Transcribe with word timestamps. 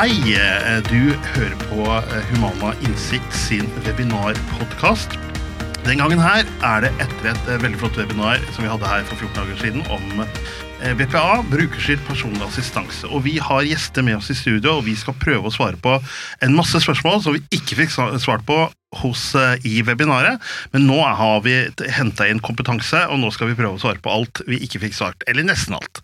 Hei, 0.00 0.14
eh, 0.32 0.78
du 0.88 1.10
hører 1.12 1.56
på 1.68 1.82
eh, 1.84 2.22
Humana 2.30 2.70
Innsikt 2.86 3.34
sin 3.36 3.66
webinarpodkast. 3.84 5.12
Den 5.84 6.00
gangen 6.00 6.22
her 6.24 6.48
er 6.64 6.86
det 6.86 6.90
etter 7.04 7.28
et 7.34 7.50
eh, 7.52 7.60
veldig 7.60 7.82
flott 7.82 7.98
webinar 8.00 8.40
som 8.54 8.64
vi 8.64 8.70
hadde 8.72 8.88
her 8.88 9.04
for 9.10 9.20
14 9.20 9.36
dager 9.36 9.60
siden 9.60 9.84
om 9.92 10.24
BPA, 10.96 11.42
brukerstyrt 11.52 12.00
personlig 12.08 12.46
assistanse. 12.48 13.12
Og 13.12 13.26
vi 13.28 13.36
har 13.44 13.68
gjester 13.68 14.06
med 14.06 14.16
oss 14.22 14.32
i 14.32 14.38
studio, 14.40 14.78
og 14.78 14.86
vi 14.88 14.96
skal 14.96 15.20
prøve 15.20 15.52
å 15.52 15.52
svare 15.52 15.76
på 15.76 15.98
en 16.40 16.56
masse 16.56 16.80
spørsmål 16.80 17.20
som 17.20 17.36
vi 17.36 17.44
ikke 17.60 17.82
fikk 17.82 17.92
svart 17.92 18.48
på 18.48 18.62
hos, 19.02 19.34
eh, 19.34 19.56
i 19.64 19.82
webinaret. 19.86 20.42
Men 20.72 20.86
nå 20.88 20.98
har 21.00 21.40
vi 21.46 21.54
henta 21.94 22.26
inn 22.28 22.42
kompetanse, 22.42 23.06
og 23.08 23.20
nå 23.22 23.30
skal 23.34 23.50
vi 23.50 23.58
prøve 23.58 23.78
å 23.78 23.82
svare 23.82 24.02
på 24.02 24.12
alt 24.12 24.42
vi 24.50 24.60
ikke 24.66 24.82
fikk 24.86 24.96
svart. 24.96 25.26
Eller 25.30 25.46
nesten 25.46 25.76
alt. 25.78 26.02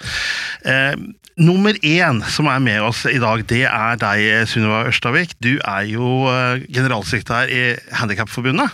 Eh, 0.65 0.95
nummer 1.37 1.75
én 1.83 2.23
som 2.31 2.49
er 2.49 2.63
med 2.63 2.81
oss 2.87 3.05
i 3.11 3.19
dag, 3.23 3.43
det 3.51 3.65
er 3.69 3.99
deg, 4.01 4.47
Sunniva 4.49 4.85
Ørstavik. 4.89 5.35
Du 5.43 5.57
er 5.59 5.85
jo 5.91 6.31
eh, 6.31 6.63
generalsekretær 6.71 7.51
i 7.51 7.65
Handikapforbundet. 7.99 8.71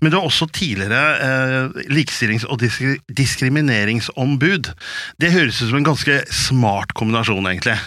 Men 0.00 0.14
du 0.14 0.18
er 0.20 0.24
også 0.24 0.48
tidligere 0.54 1.02
eh, 1.26 1.84
likestillings- 1.90 2.46
og 2.48 2.62
disk 2.62 3.02
diskrimineringsombud. 3.10 4.72
Det 5.20 5.34
høres 5.34 5.60
ut 5.60 5.70
som 5.70 5.80
en 5.82 5.90
ganske 5.90 6.22
smart 6.30 6.94
kombinasjon, 6.94 7.46
egentlig, 7.50 7.78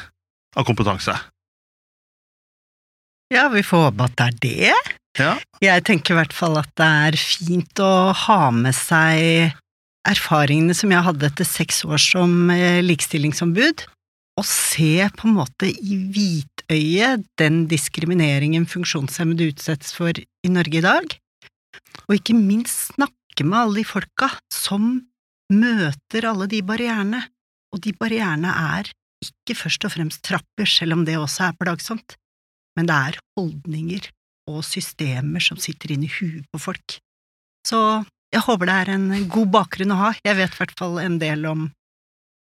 av 0.57 0.67
kompetanse. 0.67 1.15
Ja, 3.29 3.47
vi 3.53 3.61
får 3.61 3.89
håpe 3.89 4.07
at 4.09 4.15
det 4.17 4.25
er 4.25 4.39
det. 4.73 4.95
Ja. 5.19 5.35
Jeg 5.59 5.83
tenker 5.87 6.15
i 6.15 6.19
hvert 6.21 6.35
fall 6.35 6.55
at 6.61 6.69
det 6.79 6.87
er 6.87 7.17
fint 7.19 7.81
å 7.83 8.11
ha 8.15 8.41
med 8.55 8.75
seg 8.77 9.55
erfaringene 10.07 10.75
som 10.77 10.91
jeg 10.93 11.05
hadde 11.05 11.27
etter 11.27 11.47
seks 11.47 11.83
år 11.87 11.99
som 12.01 12.51
eh, 12.53 12.79
likestillingsombud, 12.85 13.83
og 14.39 14.47
se 14.47 15.09
på 15.17 15.27
en 15.27 15.35
måte 15.35 15.67
i 15.67 15.97
hvitøyet 16.13 17.25
den 17.41 17.65
diskrimineringen 17.71 18.67
funksjonshemmede 18.69 19.49
utsettes 19.51 19.91
for 19.97 20.15
i 20.15 20.51
Norge 20.51 20.79
i 20.79 20.85
dag, 20.85 21.17
og 22.07 22.15
ikke 22.15 22.37
minst 22.37 22.93
snakke 22.93 23.43
med 23.43 23.59
alle 23.59 23.81
de 23.81 23.87
folka 23.87 24.31
som 24.53 25.01
møter 25.51 26.29
alle 26.29 26.47
de 26.49 26.61
barrierene, 26.63 27.25
og 27.75 27.83
de 27.83 27.93
barrierene 27.97 28.53
er 28.79 28.93
ikke 29.25 29.57
først 29.65 29.83
og 29.83 29.93
fremst 29.97 30.23
trapper, 30.23 30.69
selv 30.69 30.95
om 30.95 31.03
det 31.03 31.19
også 31.19 31.49
er 31.49 31.59
plagsomt, 31.59 32.15
men 32.79 32.87
det 32.87 32.95
er 32.95 33.19
holdninger 33.35 34.07
og 34.49 34.65
systemer 34.67 35.43
som 35.43 35.59
sitter 35.61 35.93
inn 35.95 36.05
i 36.07 36.11
huet 36.11 36.47
på 36.51 36.61
folk. 36.61 36.97
Så 37.67 37.79
jeg 38.33 38.45
håper 38.45 38.69
det 38.69 38.77
er 38.81 38.93
en 38.95 39.07
god 39.31 39.53
bakgrunn 39.53 39.93
å 39.95 40.01
ha. 40.03 40.11
Jeg 40.25 40.37
vet 40.37 40.55
i 40.55 40.61
hvert 40.61 40.77
fall 40.77 40.99
en 41.01 41.17
del 41.21 41.45
om 41.49 41.69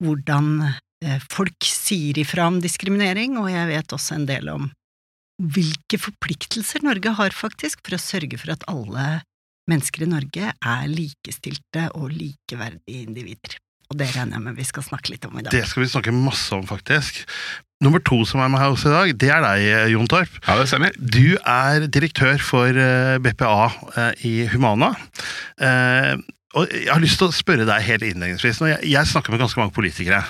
hvordan 0.03 0.49
eh, 0.67 1.21
folk 1.31 1.67
sier 1.67 2.19
ifra 2.21 2.49
om 2.51 2.59
diskriminering, 2.63 3.37
og 3.41 3.49
jeg 3.51 3.69
vet 3.71 3.95
også 3.95 4.17
en 4.17 4.27
del 4.29 4.51
om 4.53 4.67
hvilke 5.37 5.99
forpliktelser 6.01 6.83
Norge 6.85 7.13
har 7.19 7.35
faktisk 7.35 7.83
for 7.85 7.97
å 7.97 8.01
sørge 8.01 8.39
for 8.41 8.55
at 8.55 8.65
alle 8.71 9.21
mennesker 9.69 10.05
i 10.05 10.09
Norge 10.09 10.51
er 10.53 10.89
likestilte 10.89 11.89
og 11.97 12.09
likeverdige 12.13 13.03
individer. 13.05 13.57
Og 13.87 13.99
det 13.99 14.09
regner 14.15 14.37
jeg 14.37 14.45
med 14.47 14.57
vi 14.57 14.65
skal 14.67 14.83
snakke 14.83 15.13
litt 15.13 15.27
om 15.27 15.37
i 15.37 15.45
dag. 15.45 15.53
Det 15.53 15.63
skal 15.69 15.85
vi 15.85 15.91
snakke 15.91 16.15
masse 16.15 16.51
om, 16.55 16.65
faktisk. 16.67 17.23
Nummer 17.83 18.01
to 18.01 18.23
som 18.25 18.41
er 18.41 18.49
med 18.49 18.57
her 18.61 18.71
også 18.73 18.89
i 18.89 18.93
dag, 18.95 19.11
det 19.21 19.29
er 19.29 19.43
deg, 19.43 19.65
Jon 19.93 20.07
Torp. 20.09 20.39
Ja, 20.47 20.55
det 20.57 20.65
stemmer. 20.71 20.95
Du 20.97 21.35
er 21.37 21.83
direktør 21.93 22.39
for 22.41 22.73
eh, 22.73 23.17
BPA 23.21 23.51
eh, 23.93 24.23
i 24.25 24.33
Humana. 24.53 24.95
Eh, 25.61 26.15
Og 26.57 26.71
jeg 26.73 26.87
har 26.89 27.01
lyst 27.03 27.19
til 27.21 27.27
å 27.27 27.35
spørre 27.35 27.67
deg 27.67 27.83
helt 27.85 28.05
innledningsvis. 28.07 28.61
Jeg, 28.65 28.79
jeg 28.89 29.09
snakker 29.11 29.29
med 29.35 29.43
ganske 29.43 29.59
mange 29.61 29.75
politikere. 29.75 30.23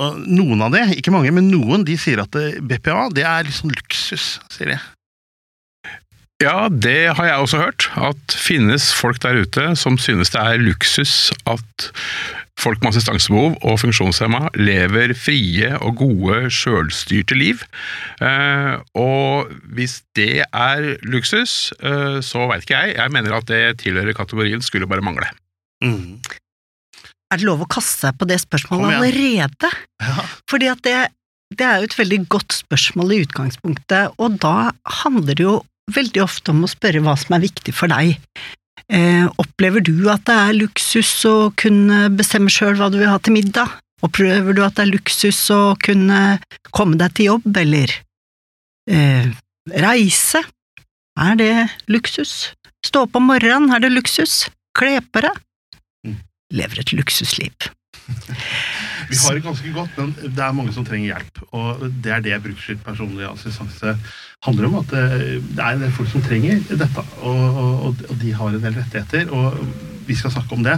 Og 0.00 0.22
noen 0.30 0.62
av 0.64 0.72
de, 0.72 0.86
ikke 0.96 1.12
mange, 1.12 1.32
men 1.36 1.50
noen, 1.52 1.84
de 1.84 1.98
sier 2.00 2.22
at 2.22 2.38
eh, 2.40 2.56
BPA 2.64 3.10
det 3.12 3.26
er 3.28 3.44
litt 3.44 3.58
sånn 3.58 3.74
luksus, 3.74 4.38
sier 4.54 4.72
de. 4.72 4.78
Ja, 6.40 6.70
det 6.72 7.10
har 7.18 7.26
jeg 7.28 7.42
også 7.44 7.60
hørt. 7.60 7.90
At 8.00 8.32
finnes 8.40 8.86
folk 8.96 9.20
der 9.20 9.42
ute 9.42 9.74
som 9.76 9.98
synes 10.00 10.32
det 10.32 10.40
er 10.40 10.62
luksus 10.64 11.28
at 11.44 11.90
folk 12.60 12.82
med 12.82 12.92
assistansebehov 12.92 13.56
og 13.66 13.78
funksjonshemma 13.82 14.50
lever 14.58 15.14
frie 15.18 15.72
og 15.80 16.00
gode, 16.02 16.50
sjølstyrte 16.54 17.38
liv. 17.38 17.62
Eh, 18.22 18.74
og 18.98 19.52
hvis 19.74 20.00
det 20.18 20.44
er 20.46 20.90
luksus, 21.08 21.72
eh, 21.80 22.20
så 22.24 22.46
veit 22.50 22.66
ikke 22.66 22.76
jeg. 22.78 22.98
Jeg 22.98 23.14
mener 23.16 23.38
at 23.38 23.48
det 23.50 23.80
tilhører 23.84 24.16
kategorien 24.16 24.62
skulle 24.64 24.88
bare 24.90 25.04
mangle. 25.04 25.30
Mm. 25.84 26.20
Er 27.30 27.38
det 27.38 27.46
lov 27.46 27.62
å 27.62 27.70
kaste 27.70 28.08
seg 28.08 28.18
på 28.18 28.28
det 28.28 28.40
spørsmålet 28.42 28.98
allerede? 28.98 29.72
Ja. 30.02 30.28
Fordi 30.50 30.70
at 30.72 30.82
det, 30.86 30.96
det 31.54 31.66
er 31.66 31.80
jo 31.80 31.90
et 31.90 31.98
veldig 31.98 32.22
godt 32.32 32.56
spørsmål 32.58 33.14
i 33.14 33.20
utgangspunktet, 33.24 34.16
og 34.18 34.40
da 34.42 34.72
handler 35.02 35.38
det 35.38 35.46
jo 35.46 35.60
veldig 35.94 36.22
ofte 36.22 36.54
om 36.54 36.64
å 36.66 36.70
spørre 36.70 37.02
hva 37.04 37.16
som 37.18 37.36
er 37.36 37.44
viktig 37.46 37.74
for 37.74 37.90
deg. 37.90 38.18
Eh, 38.90 39.26
opplever 39.38 39.84
du 39.86 40.08
at 40.10 40.24
det 40.26 40.34
er 40.34 40.56
luksus 40.58 41.12
å 41.28 41.52
kunne 41.58 42.08
bestemme 42.18 42.50
sjøl 42.50 42.74
hva 42.78 42.88
du 42.90 42.98
vil 42.98 43.10
ha 43.10 43.20
til 43.22 43.36
middag? 43.36 43.76
Opplever 44.02 44.56
du 44.56 44.64
at 44.64 44.78
det 44.78 44.86
er 44.86 44.94
luksus 44.96 45.38
å 45.54 45.76
kunne 45.78 46.40
komme 46.74 46.98
deg 46.98 47.14
til 47.14 47.30
jobb, 47.34 47.50
eller 47.62 47.92
eh, 48.90 49.30
reise? 49.84 50.42
Er 51.20 51.36
det 51.38 51.52
luksus? 51.92 52.50
Stå 52.86 53.04
opp 53.06 53.18
om 53.20 53.28
morgenen, 53.30 53.70
er 53.74 53.84
det 53.84 53.92
luksus? 53.92 54.48
Kle 54.78 54.98
på 55.04 55.22
deg? 55.22 55.38
Mm. 56.06 56.18
Lever 56.56 56.82
et 56.82 56.94
luksusliv. 56.96 57.70
Vi 59.10 59.18
har 59.18 59.36
det 59.36 59.44
ganske 59.44 59.74
godt, 59.74 59.98
men 59.98 60.14
det 60.22 60.42
er 60.44 60.56
mange 60.56 60.72
som 60.74 60.86
trenger 60.86 61.12
hjelp. 61.12 61.44
Og 61.50 61.84
det 62.04 62.14
er 62.14 62.24
det 62.24 62.40
brukerstyrt 62.44 62.82
personlig 62.86 63.26
assistanse 63.26 63.96
handler 64.46 64.68
om. 64.70 64.80
At 64.80 64.94
det, 64.94 65.40
det 65.50 65.62
er 65.64 65.76
en 65.76 65.84
del 65.84 65.94
folk 65.94 66.12
som 66.12 66.24
trenger 66.24 66.62
dette, 66.70 67.06
og, 67.20 67.62
og, 67.64 68.04
og 68.08 68.18
de 68.22 68.34
har 68.38 68.52
en 68.52 68.62
del 68.62 68.76
rettigheter. 68.78 69.32
og 69.34 69.58
vi 70.10 70.16
skal 70.18 70.32
snakke 70.34 70.56
om 70.56 70.64
det. 70.66 70.74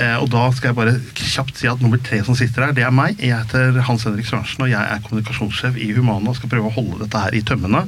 Eh, 0.00 0.16
og 0.18 0.26
da 0.32 0.48
skal 0.50 0.72
jeg 0.72 0.78
bare 0.78 0.96
kjapt 1.14 1.60
si 1.60 1.68
at 1.70 1.82
nummer 1.84 2.00
tre 2.02 2.18
som 2.26 2.34
sitter 2.38 2.66
her, 2.66 2.74
det 2.74 2.82
er 2.86 2.94
meg. 2.94 3.20
Jeg 3.22 3.36
heter 3.36 3.78
Hans 3.86 4.06
Henrik 4.08 4.26
Sørensen, 4.26 4.66
og 4.66 4.72
jeg 4.72 4.82
er 4.82 5.02
kommunikasjonssjef 5.04 5.78
i 5.78 5.92
Humana 5.94 6.32
og 6.32 6.38
skal 6.40 6.50
prøve 6.50 6.70
å 6.70 6.74
holde 6.74 7.04
dette 7.04 7.22
her 7.26 7.38
i 7.38 7.44
tømmene. 7.46 7.84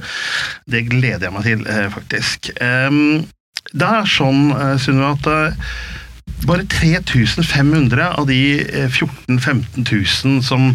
Det 0.71 0.87
gleder 0.91 1.27
jeg 1.27 1.35
meg 1.35 1.49
til, 1.49 1.67
eh, 1.67 1.89
faktisk. 1.97 2.53
Det 3.77 3.87
er 3.87 4.07
sånn, 4.07 4.51
eh, 4.55 4.77
Sunniva, 4.79 5.17
at 5.17 5.27
eh, 5.27 5.71
bare 6.47 6.67
3500 6.71 8.11
av 8.17 8.27
de 8.31 8.41
eh, 8.65 8.89
14 8.89 9.39
000-15 9.39 9.87
000 10.25 10.43
som 10.47 10.73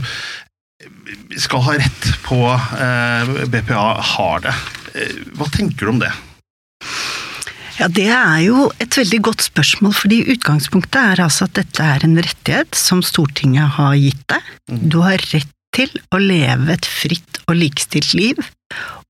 skal 1.39 1.63
ha 1.65 1.77
rett 1.79 2.09
på 2.25 2.39
eh, 2.51 3.31
BPA, 3.51 3.85
har 4.15 4.43
det. 4.45 4.53
Eh, 4.95 5.15
Hva 5.37 5.47
tenker 5.53 5.85
du 5.85 5.93
om 5.93 6.01
det? 6.03 6.11
Ja, 7.79 7.87
det 7.89 8.09
er 8.13 8.41
jo 8.45 8.67
et 8.83 8.97
veldig 8.97 9.21
godt 9.25 9.45
spørsmål, 9.47 9.93
fordi 9.97 10.19
utgangspunktet 10.35 10.99
er 11.01 11.23
altså 11.23 11.47
at 11.47 11.55
dette 11.57 11.85
er 11.85 12.03
en 12.05 12.19
rettighet 12.19 12.77
som 12.77 13.01
Stortinget 13.05 13.77
har 13.79 13.95
gitt 13.97 14.21
deg. 14.29 14.51
Mm. 14.69 14.83
Du 14.91 14.99
har 15.05 15.23
rett 15.31 15.55
til 15.71 15.93
å 16.11 16.19
leve 16.19 16.75
et 16.75 16.85
fritt 16.85 17.39
og 17.47 17.55
likestilt 17.57 18.11
liv, 18.17 18.41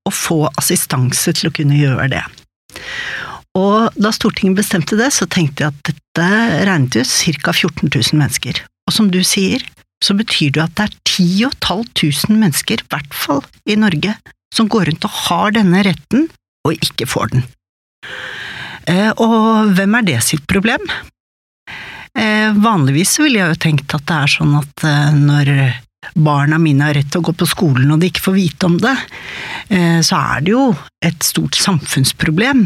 og 0.06 0.14
få 0.14 0.38
assistanse 0.62 1.34
til 1.38 1.50
å 1.50 1.54
kunne 1.58 1.78
gjøre 1.78 2.08
det. 2.14 2.24
Og 3.58 3.98
da 4.00 4.14
Stortinget 4.16 4.62
bestemte 4.62 4.96
det, 5.00 5.10
så 5.12 5.28
tenkte 5.28 5.66
jeg 5.66 5.76
at 5.76 6.01
dette 6.16 6.66
regnet 6.68 6.96
ut 6.96 7.42
ca. 7.42 7.54
14 7.54 7.90
000 7.90 8.20
mennesker. 8.20 8.62
Og 8.88 8.94
som 8.94 9.10
du 9.12 9.22
sier, 9.24 9.64
så 10.04 10.16
betyr 10.18 10.52
det 10.56 10.64
at 10.64 10.76
det 10.76 10.88
er 10.90 10.96
10 11.08 11.50
500 11.62 12.40
mennesker, 12.42 12.82
i 12.82 12.90
hvert 12.92 13.14
fall 13.14 13.44
i 13.70 13.76
Norge, 13.80 14.16
som 14.54 14.68
går 14.68 14.90
rundt 14.90 15.06
og 15.08 15.18
har 15.28 15.52
denne 15.56 15.84
retten, 15.86 16.28
og 16.68 16.74
ikke 16.74 17.08
får 17.08 17.32
den. 17.36 17.46
Eh, 18.90 19.12
Og 19.18 19.72
hvem 19.78 19.96
er 19.96 20.02
det 20.02 20.24
sitt 20.26 20.46
problem? 20.48 20.82
Eh, 22.18 22.52
Vanligvis 22.58 23.20
ville 23.22 23.40
jeg 23.40 23.54
jo 23.54 23.62
tenkt 23.62 23.94
at 23.96 24.06
det 24.10 24.18
er 24.18 24.34
sånn 24.34 24.56
at 24.60 24.84
eh, 24.84 25.14
når 25.16 25.52
barna 26.16 26.58
mine 26.62 26.88
har 26.88 26.98
rett 26.98 27.12
til 27.14 27.22
å 27.22 27.28
gå 27.30 27.36
på 27.38 27.50
skolen 27.50 27.92
og 27.94 28.02
de 28.02 28.10
ikke 28.12 28.26
får 28.26 28.38
vite 28.38 28.70
om 28.70 28.78
det, 28.82 28.96
eh, 29.70 30.00
så 30.06 30.22
er 30.36 30.46
det 30.46 30.56
jo 30.56 30.66
et 31.06 31.26
stort 31.26 31.60
samfunnsproblem. 31.60 32.66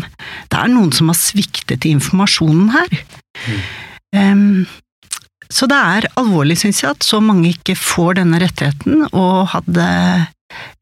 Det 0.49 0.61
er 0.61 0.71
noen 0.71 0.93
som 0.95 1.11
har 1.11 1.19
sviktet 1.19 1.85
i 1.85 1.93
informasjonen 1.97 2.71
her. 2.75 2.97
Mm. 4.15 4.65
Så 5.51 5.67
det 5.69 5.77
er 5.77 6.07
alvorlig, 6.19 6.57
syns 6.59 6.81
jeg, 6.81 6.95
at 6.95 7.05
så 7.05 7.19
mange 7.23 7.51
ikke 7.53 7.75
får 7.77 8.17
denne 8.19 8.39
rettigheten, 8.41 9.05
og 9.11 9.51
hadde 9.53 9.87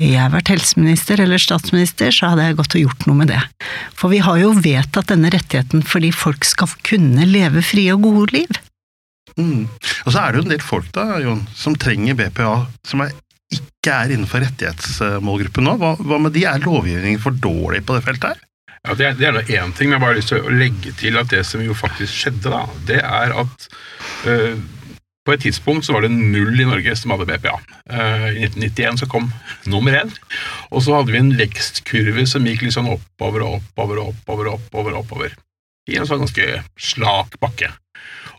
jeg 0.01 0.31
vært 0.33 0.51
helseminister 0.51 1.21
eller 1.23 1.41
statsminister, 1.41 2.13
så 2.13 2.31
hadde 2.31 2.47
jeg 2.47 2.57
gått 2.59 2.75
og 2.77 2.85
gjort 2.85 3.07
noe 3.07 3.19
med 3.21 3.31
det. 3.33 3.41
For 3.97 4.13
vi 4.13 4.21
har 4.23 4.39
jo 4.41 4.53
vedtatt 4.57 5.11
denne 5.11 5.31
rettigheten 5.33 5.83
fordi 5.87 6.11
folk 6.15 6.45
skal 6.47 6.71
kunne 6.85 7.27
leve 7.29 7.63
frie 7.65 7.93
og 7.95 8.05
gode 8.05 8.37
liv. 8.37 8.62
Mm. 9.39 9.67
Og 10.05 10.13
så 10.13 10.19
er 10.21 10.31
det 10.31 10.39
jo 10.39 10.45
en 10.47 10.53
del 10.53 10.63
folk 10.63 10.89
da, 10.95 11.05
Jon, 11.23 11.43
som 11.57 11.77
trenger 11.79 12.17
BPA, 12.19 12.53
som 12.87 13.03
er, 13.05 13.13
ikke 13.53 13.93
er 13.95 14.13
innenfor 14.15 14.43
rettighetsmålgruppen 14.45 15.67
nå. 15.67 15.77
Hva, 15.81 15.93
hva 16.01 16.19
med 16.21 16.35
de? 16.35 16.45
Er 16.49 16.63
lovgivningen 16.65 17.21
for 17.23 17.35
dårlig 17.35 17.83
på 17.87 17.97
det 17.97 18.05
feltet 18.07 18.33
her? 18.33 18.43
Ja, 18.83 18.95
Det 18.99 19.13
det 19.17 19.27
er 19.29 19.35
da 19.37 19.41
én 19.47 19.71
ting, 19.71 19.89
men 19.89 19.95
jeg 19.95 19.99
har 20.01 20.05
bare 20.07 20.19
lyst 20.19 20.33
til 20.33 20.43
å 20.43 20.53
legge 20.53 20.91
til 20.99 21.17
at 21.17 21.29
det 21.31 21.45
som 21.47 21.61
jo 21.63 21.75
faktisk 21.77 22.11
skjedde, 22.11 22.51
da, 22.51 22.65
det 22.89 22.99
er 22.99 23.35
at 23.39 23.67
øh, 24.27 24.57
på 25.23 25.31
et 25.31 25.43
tidspunkt 25.45 25.85
så 25.87 25.93
var 25.95 26.03
det 26.03 26.11
null 26.11 26.59
i 26.59 26.65
Norge 26.67 26.95
som 26.99 27.13
hadde 27.13 27.27
BPA. 27.29 27.55
Eh, 27.87 28.25
I 28.41 28.43
1991 28.49 28.99
så 28.99 29.07
kom 29.07 29.29
nummer 29.71 29.95
én, 30.01 30.11
og 30.69 30.83
så 30.83 30.97
hadde 30.97 31.15
vi 31.15 31.21
en 31.21 31.31
vekstkurve 31.39 32.25
som 32.27 32.43
gikk 32.47 32.65
litt 32.65 32.75
sånn 32.75 32.91
oppover 32.91 33.45
og 33.45 33.61
oppover 33.61 34.01
og 34.01 34.11
oppover. 34.11 34.51
og 34.51 34.59
oppover, 34.59 34.99
oppover, 34.99 35.37
I 35.87 35.97
en 35.99 36.07
sånn 36.09 36.25
ganske 36.25 36.49
slak 36.75 37.39
bakke. 37.39 37.71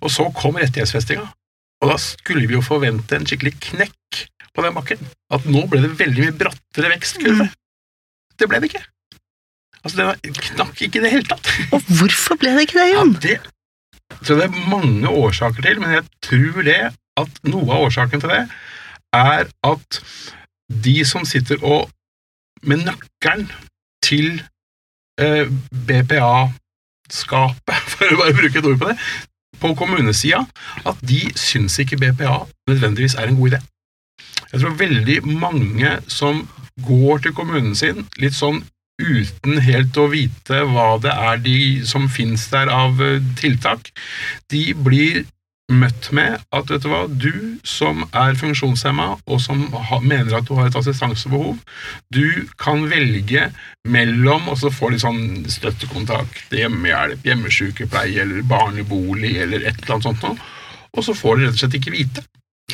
Og 0.04 0.12
så 0.12 0.26
kom 0.36 0.58
rettighetsfestinga, 0.60 1.26
og 1.82 1.90
da 1.90 1.98
skulle 2.00 2.48
vi 2.48 2.56
jo 2.56 2.64
forvente 2.64 3.16
en 3.16 3.26
skikkelig 3.28 3.54
knekk 3.70 4.24
på 4.54 4.64
den 4.64 4.76
bakken. 4.76 5.00
At 5.34 5.46
nå 5.48 5.64
ble 5.70 5.80
det 5.84 5.94
veldig 5.98 6.26
mye 6.26 6.36
brattere 6.44 6.92
vekstkurve. 6.92 7.48
Det 8.38 8.48
ble 8.50 8.60
det 8.60 8.70
ikke. 8.70 8.84
Altså, 9.84 10.12
Det 10.22 10.36
knakk 10.52 10.84
ikke 10.86 11.00
i 11.00 11.04
det 11.04 11.12
hele 11.12 11.28
tatt. 11.28 11.50
Og 11.72 11.90
hvorfor 11.98 12.38
ble 12.40 12.54
det 12.56 12.68
ikke 12.68 12.80
det, 12.80 12.92
Jon? 12.94 13.16
Ja, 13.16 13.24
det 13.26 13.36
så 14.22 14.36
det 14.38 14.44
er 14.46 14.68
mange 14.70 15.08
årsaker 15.08 15.64
til, 15.64 15.80
men 15.80 15.90
jeg 15.96 16.04
tror 16.24 16.62
det 16.66 16.80
at 17.20 17.38
noe 17.46 17.68
av 17.72 17.86
årsaken 17.88 18.22
til 18.22 18.32
det 18.32 18.42
er 19.14 19.48
at 19.66 20.00
de 20.84 20.96
som 21.06 21.24
sitter 21.28 21.62
og 21.64 21.90
med 22.64 22.84
nøkkelen 22.86 23.48
til 24.04 24.42
eh, 25.20 25.46
BPA-skapet, 25.88 27.80
for 27.94 28.14
å 28.14 28.20
bare 28.22 28.36
bruke 28.36 28.58
et 28.60 28.68
ord 28.70 28.80
på 28.80 28.90
det, 28.92 28.98
på 29.64 29.72
kommunesida, 29.78 30.44
at 30.84 31.00
de 31.00 31.22
syns 31.40 31.78
ikke 31.80 31.98
BPA 32.02 32.42
nødvendigvis 32.68 33.16
er 33.16 33.30
en 33.30 33.38
god 33.40 33.54
idé. 33.54 33.62
Jeg 34.52 34.60
tror 34.60 34.76
veldig 34.78 35.18
mange 35.26 35.96
som 36.08 36.44
går 36.84 37.24
til 37.24 37.34
kommunen 37.36 37.74
sin 37.78 38.04
litt 38.20 38.36
sånn 38.36 38.60
uten 39.00 39.58
helt 39.64 39.96
å 39.98 40.06
vite 40.12 40.60
hva 40.70 40.94
det 41.02 41.10
er 41.10 41.40
de 41.42 41.58
som 41.88 42.06
finnes 42.12 42.44
der 42.52 42.70
av 42.70 43.00
eh, 43.02 43.22
tiltak, 43.40 43.90
de 44.52 44.68
blir 44.86 45.24
møtt 45.72 46.10
med 46.12 46.42
at 46.52 46.68
vet 46.68 46.84
du 46.84 46.90
hva, 46.90 47.04
du 47.08 47.56
som 47.64 48.02
er 48.12 48.36
funksjonshemma 48.36 49.06
og 49.24 49.40
som 49.40 49.62
mener 50.04 50.36
at 50.36 50.48
du 50.48 50.52
har 50.58 50.68
et 50.68 50.76
assistansebehov, 50.76 51.56
du 52.12 52.44
kan 52.60 52.84
velge 52.90 53.48
mellom, 53.88 54.50
og 54.52 54.58
så 54.60 54.72
får 54.72 54.92
de 54.92 55.02
sånn 55.06 55.22
støttekontakt, 55.48 56.52
hjemmehjelp, 56.52 57.24
hjemmesykepleie 57.24 58.26
eller 58.26 58.44
barnebolig 58.48 59.38
eller 59.40 59.64
et 59.64 59.80
eller 59.80 59.96
annet 59.96 60.08
sånt 60.10 60.26
noe, 60.26 60.50
og 60.94 61.06
så 61.06 61.16
får 61.16 61.38
de 61.38 61.46
rett 61.46 61.56
og 61.56 61.62
slett 61.64 61.78
ikke 61.80 61.94
vite 61.96 62.26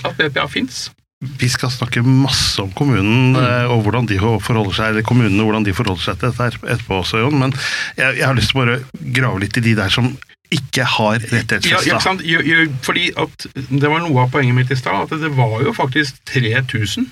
at 0.03 0.19
BPA 0.19 0.49
fins. 0.51 0.89
Vi 1.21 1.51
skal 1.53 1.69
snakke 1.73 2.01
masse 2.01 2.63
om 2.63 2.71
kommunen 2.73 3.35
mm. 3.35 3.41
Eh, 3.41 3.67
og 3.69 3.83
hvordan 3.85 4.07
de 4.09 4.17
forholder 4.19 4.73
seg 4.73 4.95
eller 4.95 5.05
kommunene 5.05 5.45
hvordan 5.45 5.67
de 5.67 5.75
forholder 5.77 6.07
seg 6.07 6.21
til 6.21 6.33
dette 6.33 6.63
etterpå 6.65 7.03
også, 7.03 7.21
Jon. 7.21 7.37
Men 7.43 7.53
jeg, 7.99 8.17
jeg 8.17 8.25
har 8.25 8.39
lyst 8.39 8.55
til 8.55 8.57
å 8.57 8.65
bare 8.65 8.79
grave 9.19 9.43
litt 9.45 9.59
i 9.61 9.65
de 9.69 9.75
der 9.77 9.93
som 9.93 10.09
ikke 10.51 10.85
har 10.97 11.21
rettighetsfesta. 11.23 12.15
Ja, 12.27 12.43
ja, 12.43 12.67
fordi 12.83 13.11
at 13.19 13.47
Det 13.55 13.91
var 13.91 14.03
noe 14.03 14.25
av 14.25 14.33
poenget 14.35 14.57
mitt 14.57 14.71
i 14.75 14.79
stad. 14.79 15.07
At 15.07 15.23
det 15.23 15.33
var 15.37 15.61
jo 15.63 15.75
faktisk 15.77 16.19
3000 16.31 17.11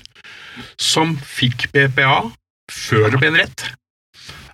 som 0.79 1.15
fikk 1.23 1.69
BPA 1.71 2.29
før 2.69 3.09
det 3.09 3.19
ble 3.21 3.31
en 3.31 3.39
rett. 3.39 3.69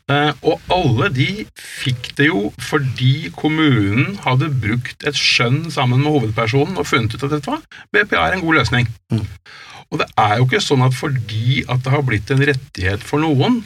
Uh, 0.06 0.30
og 0.46 0.62
alle 0.70 1.08
de 1.10 1.30
fikk 1.58 2.12
det 2.20 2.28
jo 2.28 2.52
fordi 2.62 3.32
kommunen 3.34 4.20
hadde 4.22 4.52
brukt 4.54 5.02
et 5.02 5.18
skjønn 5.18 5.64
sammen 5.74 6.04
med 6.04 6.14
hovedpersonen 6.14 6.78
og 6.78 6.86
funnet 6.86 7.16
ut 7.16 7.26
at 7.26 7.34
dette 7.34 7.50
var 7.50 7.64
BPA 7.90 8.28
er 8.28 8.36
en 8.36 8.44
god 8.46 8.60
løsning. 8.60 8.92
Mm. 9.10 9.26
Og 9.90 10.02
det 10.02 10.08
er 10.22 10.36
jo 10.38 10.46
ikke 10.46 10.62
sånn 10.62 10.86
at 10.86 10.94
fordi 10.94 11.64
at 11.66 11.82
det 11.86 11.94
har 11.94 12.06
blitt 12.06 12.30
en 12.34 12.46
rettighet 12.46 13.02
for 13.06 13.24
noen, 13.24 13.64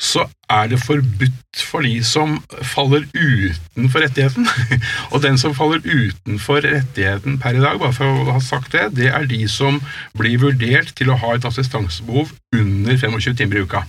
så 0.00 0.26
er 0.52 0.68
det 0.72 0.80
forbudt 0.82 1.62
for 1.68 1.84
de 1.86 1.94
som 2.06 2.36
faller 2.74 3.06
utenfor 3.14 4.04
rettigheten. 4.04 4.48
og 5.12 5.22
den 5.24 5.38
som 5.40 5.56
faller 5.56 5.82
utenfor 5.84 6.62
rettigheten 6.64 7.38
per 7.42 7.56
i 7.58 7.64
dag, 7.64 7.80
bare 7.80 7.96
for 7.96 8.22
å 8.22 8.36
ha 8.36 8.42
sagt 8.44 8.76
det, 8.76 8.90
det 8.98 9.10
er 9.12 9.26
de 9.30 9.42
som 9.50 9.80
blir 10.18 10.40
vurdert 10.42 10.94
til 10.98 11.12
å 11.12 11.18
ha 11.22 11.34
et 11.36 11.48
assistansebehov 11.48 12.32
under 12.58 13.00
25 13.00 13.40
timer 13.40 13.60
i 13.60 13.66
uka. 13.66 13.84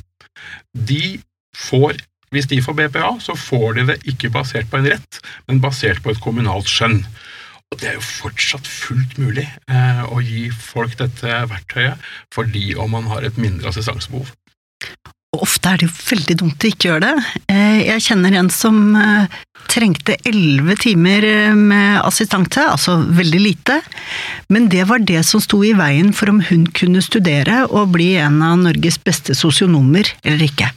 De 0.73 1.03
får 1.57 2.01
hvis 2.33 2.49
de 2.49 2.57
får 2.65 2.73
BPA, 2.73 3.11
så 3.21 3.35
får 3.37 3.75
de 3.77 3.83
det 3.91 3.99
ikke 4.09 4.31
basert 4.33 4.69
på 4.71 4.79
en 4.79 4.87
rett, 4.89 5.19
men 5.45 5.61
basert 5.61 6.01
på 6.01 6.09
et 6.09 6.21
kommunalt 6.23 6.69
skjønn. 6.69 7.03
Og 7.69 7.79
Det 7.81 7.89
er 7.89 7.97
jo 7.97 8.05
fortsatt 8.05 8.67
fullt 8.69 9.17
mulig 9.21 9.45
eh, 9.45 10.01
å 10.05 10.21
gi 10.21 10.47
folk 10.53 10.97
dette 10.97 11.43
verktøyet, 11.49 12.01
fordi 12.33 12.73
om 12.77 12.93
man 12.93 13.09
har 13.09 13.25
et 13.25 13.37
mindre 13.41 13.69
assistansebehov. 13.69 14.33
Og 15.33 15.47
ofte 15.47 15.71
er 15.71 15.81
det 15.81 15.87
jo 15.87 15.95
veldig 16.11 16.35
dumt 16.43 16.61
å 16.61 16.69
ikke 16.69 16.91
gjøre 16.91 17.07
det. 17.07 17.39
Eh, 17.49 17.79
jeg 17.87 18.03
kjenner 18.05 18.35
en 18.37 18.51
som 18.53 18.77
eh, 18.99 19.37
trengte 19.71 20.17
elleve 20.29 20.75
timer 20.77 21.25
eh, 21.25 21.55
med 21.57 22.03
assistanse, 22.03 22.61
altså 22.69 22.99
veldig 23.17 23.41
lite, 23.41 23.79
men 24.53 24.69
det 24.69 24.85
var 24.89 25.01
det 25.01 25.23
som 25.25 25.41
sto 25.41 25.63
i 25.65 25.73
veien 25.77 26.11
for 26.13 26.29
om 26.29 26.43
hun 26.51 26.67
kunne 26.77 27.01
studere 27.01 27.63
og 27.65 27.95
bli 27.95 28.11
en 28.21 28.41
av 28.45 28.59
Norges 28.61 28.99
beste 29.01 29.33
sosionomer 29.37 30.13
eller 30.21 30.45
ikke. 30.45 30.69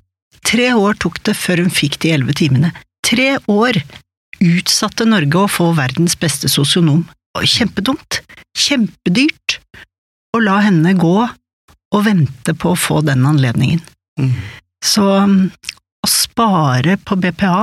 Tre 0.47 0.70
år 0.79 0.97
tok 1.03 1.20
det 1.26 1.35
før 1.37 1.64
hun 1.64 1.73
fikk 1.75 1.99
de 2.05 2.14
elleve 2.17 2.37
timene. 2.38 2.73
Tre 3.05 3.35
år 3.50 3.82
utsatte 4.41 5.06
Norge 5.08 5.43
å 5.43 5.50
få 5.50 5.73
verdens 5.76 6.17
beste 6.19 6.49
sosionom. 6.49 7.05
Kjempedumt. 7.37 8.23
Kjempedyrt. 8.56 9.58
Å 10.32 10.41
la 10.41 10.61
henne 10.64 10.94
gå 10.97 11.17
og 11.26 12.00
vente 12.06 12.55
på 12.56 12.73
å 12.73 12.79
få 12.79 13.03
den 13.05 13.26
anledningen. 13.29 13.82
Mm. 14.21 14.33
Så 14.85 15.05
um, 15.05 15.37
å 16.05 16.09
spare 16.11 16.97
på 17.03 17.19
BPA 17.21 17.61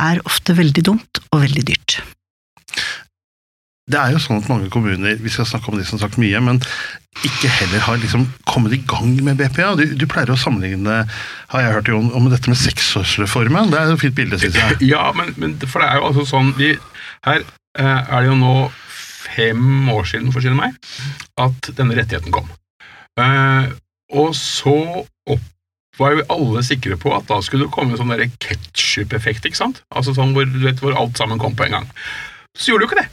er 0.00 0.22
ofte 0.24 0.56
veldig 0.56 0.86
dumt 0.86 1.20
og 1.30 1.42
veldig 1.44 1.66
dyrt. 1.68 2.00
Det 3.90 3.98
er 3.98 4.14
jo 4.14 4.20
sånn 4.22 4.38
at 4.38 4.48
mange 4.50 4.68
kommuner 4.70 5.18
vi 5.18 5.32
skal 5.32 5.48
snakke 5.48 5.72
om 5.72 5.78
det 5.80 5.86
som 5.88 5.98
sagt 5.98 6.18
mye, 6.20 6.38
men 6.44 6.60
ikke 7.26 7.50
heller 7.50 7.82
har 7.82 7.98
liksom 7.98 8.28
kommet 8.46 8.76
i 8.76 8.82
gang 8.86 9.16
med 9.26 9.40
BPA. 9.40 9.72
Du, 9.80 9.82
du 9.98 10.06
pleier 10.10 10.30
å 10.30 10.38
sammenligne 10.38 11.00
har 11.50 11.64
jeg 11.64 11.74
hørt 11.74 11.90
om, 11.96 12.12
om 12.14 12.28
dette 12.30 12.52
med 12.52 12.60
seksårsreformen. 12.60 13.72
Det 13.72 13.80
er 13.80 13.90
et 13.90 14.02
fint 14.02 14.16
bilde, 14.16 14.38
syns 14.38 14.60
jeg. 14.60 14.78
Ja, 14.92 15.08
men, 15.16 15.34
men, 15.42 15.58
for 15.66 15.82
det 15.82 15.90
er 15.90 15.98
jo 15.98 16.12
altså 16.12 16.28
sånn 16.30 16.54
vi, 16.60 16.76
Her 17.26 17.42
eh, 17.42 17.98
er 17.98 18.22
det 18.22 18.30
jo 18.30 18.38
nå 18.38 18.54
fem 19.30 19.90
år 19.90 20.06
siden, 20.12 20.30
for 20.30 20.40
å 20.40 20.44
si 20.44 20.52
det 20.52 20.58
meg, 20.58 20.78
at 21.42 21.72
denne 21.78 21.98
rettigheten 21.98 22.34
kom. 22.34 22.46
Eh, 23.20 23.74
og 24.20 24.32
så 24.38 24.76
opp 25.36 25.46
var 25.98 26.14
jo 26.14 26.26
alle 26.32 26.62
sikre 26.64 26.96
på 27.00 27.12
at 27.12 27.26
da 27.28 27.40
skulle 27.44 27.66
det 27.66 27.74
komme 27.74 27.96
en 27.96 28.00
sånn 28.00 28.36
ketsjup-effekt. 28.40 29.46
ikke 29.46 29.58
sant? 29.58 29.82
Altså 29.90 30.14
sånn 30.16 30.34
hvor, 30.36 30.46
vet, 30.62 30.80
hvor 30.80 30.96
alt 30.96 31.18
sammen 31.18 31.40
kom 31.40 31.56
på 31.58 31.66
en 31.66 31.80
gang. 31.80 31.88
Så 32.56 32.70
gjorde 32.70 32.86
det 32.86 32.86
jo 32.86 32.90
ikke 32.90 33.02
det. 33.02 33.08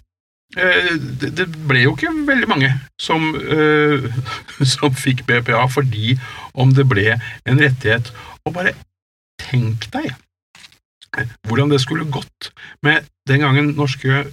Eh, 0.56 0.94
det 1.36 1.48
ble 1.68 1.82
jo 1.84 1.96
ikke 1.98 2.14
veldig 2.28 2.48
mange 2.48 2.70
som, 3.02 3.34
uh, 3.36 4.08
som, 4.76 4.94
fikk 4.96 5.26
BPA 5.28 5.66
fordi 5.72 6.16
om 6.56 6.72
det 6.74 6.88
ble 6.88 7.18
en 7.18 7.60
rettighet. 7.60 8.14
Og 8.46 8.56
bare 8.56 8.78
tenk 9.42 9.90
deg 9.94 10.14
hvordan 11.48 11.72
det 11.72 11.80
skulle 11.82 12.06
gått 12.14 12.52
med 12.86 13.06
den 13.30 13.42
gangen 13.42 13.72
norske 13.78 14.26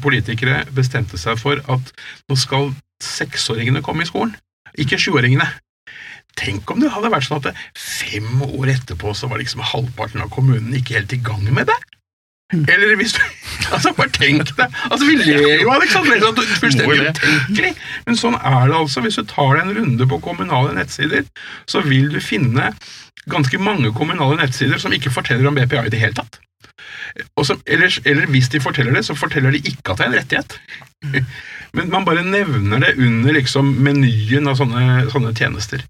politikere 0.00 0.62
bestemte 0.72 1.18
seg 1.20 1.36
for 1.40 1.60
at 1.68 1.90
nå 2.30 2.36
skal 2.38 2.70
seksåringene 3.02 3.82
komme 3.84 4.06
i 4.06 4.08
skolen, 4.08 4.32
ikke 4.78 4.98
sjuåringene. 5.00 5.46
Tenk 6.40 6.70
om 6.72 6.80
det 6.80 6.90
hadde 6.94 7.12
vært 7.12 7.28
sånn 7.28 7.42
at 7.42 7.62
fem 7.76 8.42
år 8.46 8.72
etterpå 8.74 9.12
så 9.16 9.28
var 9.30 9.42
liksom 9.42 9.64
halvparten 9.72 10.24
av 10.24 10.32
kommunen 10.32 10.72
ikke 10.76 10.96
helt 10.98 11.12
i 11.16 11.20
gang 11.24 11.44
med 11.52 11.68
det. 11.68 11.78
Eller 12.50 12.96
hvis 12.98 13.12
du 13.14 13.20
altså 13.74 13.92
Bare 13.94 14.10
tenk 14.10 14.48
deg! 14.58 14.72
Altså, 14.90 15.06
Vi 15.06 15.14
ler 15.20 15.60
jo 15.62 15.70
av 15.70 15.84
sant? 15.86 16.08
fullstendig 16.58 17.12
utenkelig. 17.12 17.74
Men 18.08 18.18
sånn 18.18 18.36
er 18.40 18.72
det 18.72 18.78
altså. 18.80 19.04
Hvis 19.04 19.20
du 19.20 19.24
tar 19.28 19.54
deg 19.54 19.68
en 19.68 19.76
runde 19.78 20.08
på 20.10 20.18
kommunale 20.24 20.74
nettsider, 20.74 21.26
så 21.70 21.84
vil 21.86 22.10
du 22.10 22.18
finne 22.24 22.72
ganske 23.30 23.60
mange 23.62 23.92
kommunale 23.94 24.40
nettsider 24.40 24.80
som 24.82 24.94
ikke 24.96 25.12
forteller 25.14 25.46
om 25.46 25.58
BPA 25.58 25.84
i 25.86 25.92
det 25.92 26.00
hele 26.02 26.16
tatt. 26.16 26.40
Som, 27.44 27.60
eller, 27.66 27.92
eller, 28.04 28.26
hvis 28.30 28.48
de 28.52 28.60
forteller 28.62 28.94
det, 28.96 29.04
så 29.06 29.14
forteller 29.18 29.54
de 29.54 29.62
ikke 29.62 29.92
at 29.92 30.00
det 30.00 30.06
er 30.06 30.10
en 30.10 30.18
rettighet. 30.18 30.58
Men 31.76 31.90
man 31.92 32.06
bare 32.06 32.24
nevner 32.26 32.82
det 32.82 32.96
under 32.98 33.34
liksom 33.36 33.76
menyen 33.84 34.50
av 34.50 34.58
sånne, 34.58 35.06
sånne 35.12 35.34
tjenester. 35.36 35.84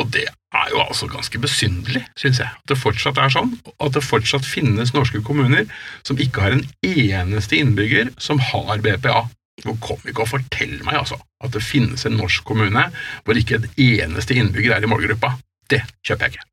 Og 0.00 0.10
det 0.14 0.26
er 0.26 0.70
jo 0.72 0.80
altså 0.82 1.06
ganske 1.10 1.38
besynderlig, 1.38 2.02
syns 2.18 2.40
jeg, 2.42 2.50
at 2.50 2.70
det 2.70 2.78
fortsatt 2.80 3.18
er 3.20 3.30
sånn. 3.30 3.52
At 3.78 3.94
det 3.94 4.02
fortsatt 4.06 4.46
finnes 4.46 4.94
norske 4.94 5.22
kommuner 5.26 5.68
som 6.06 6.18
ikke 6.20 6.42
har 6.42 6.56
en 6.56 6.64
eneste 6.86 7.58
innbygger 7.60 8.10
som 8.22 8.42
har 8.42 8.82
BPA. 8.82 9.24
Nå 9.64 9.76
kom 9.82 10.00
ikke 10.02 10.24
og 10.24 10.32
fortell 10.32 10.80
meg 10.82 10.98
altså, 10.98 11.20
at 11.44 11.54
det 11.54 11.62
finnes 11.62 12.02
en 12.08 12.18
norsk 12.18 12.42
kommune 12.46 12.88
hvor 13.22 13.38
ikke 13.38 13.60
en 13.60 13.68
eneste 13.78 14.34
innbygger 14.34 14.74
er 14.74 14.86
i 14.86 14.90
målgruppa. 14.90 15.36
Det 15.70 15.84
kjøper 16.06 16.26
jeg 16.26 16.34
ikke. 16.34 16.50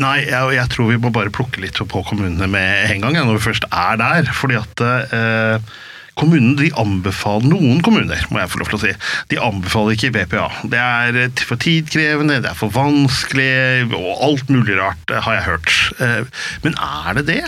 Nei, 0.00 0.22
jeg, 0.24 0.54
jeg, 0.56 0.68
tror 0.72 0.88
vi 0.88 1.00
må 1.00 1.10
bare 1.12 1.32
plukke 1.34 1.60
litt 1.60 1.76
på 1.76 2.04
kommunene 2.08 2.46
med 2.48 2.94
en 2.94 3.02
gang, 3.04 3.18
når 3.20 3.36
vi 3.36 3.46
først 3.50 3.66
er 3.68 3.98
der. 4.00 4.30
fordi 4.32 4.56
at 4.56 4.84
eh, 4.88 5.74
Kommunen 6.18 6.56
de 6.58 6.68
anbefaler, 6.76 7.48
Noen 7.48 7.80
kommuner 7.84 8.26
må 8.30 8.40
jeg 8.42 8.50
få 8.52 8.60
lov 8.60 8.70
til 8.70 8.78
å 8.78 8.82
si, 8.82 8.92
de 9.32 9.40
anbefaler 9.40 9.96
ikke 9.96 10.12
BPA. 10.16 10.46
Det 10.72 10.80
er 10.80 11.18
eh, 11.24 11.44
for 11.48 11.60
tidkrevende, 11.60 12.40
det 12.44 12.50
er 12.52 12.58
for 12.58 12.74
vanskelig, 12.74 13.88
og 13.96 14.24
alt 14.28 14.52
mulig 14.52 14.76
rart, 14.80 15.14
har 15.24 15.38
jeg 15.38 15.46
hørt. 15.48 15.76
Eh, 16.04 16.42
men 16.66 16.76
er 16.76 17.20
det 17.20 17.26
det? 17.30 17.42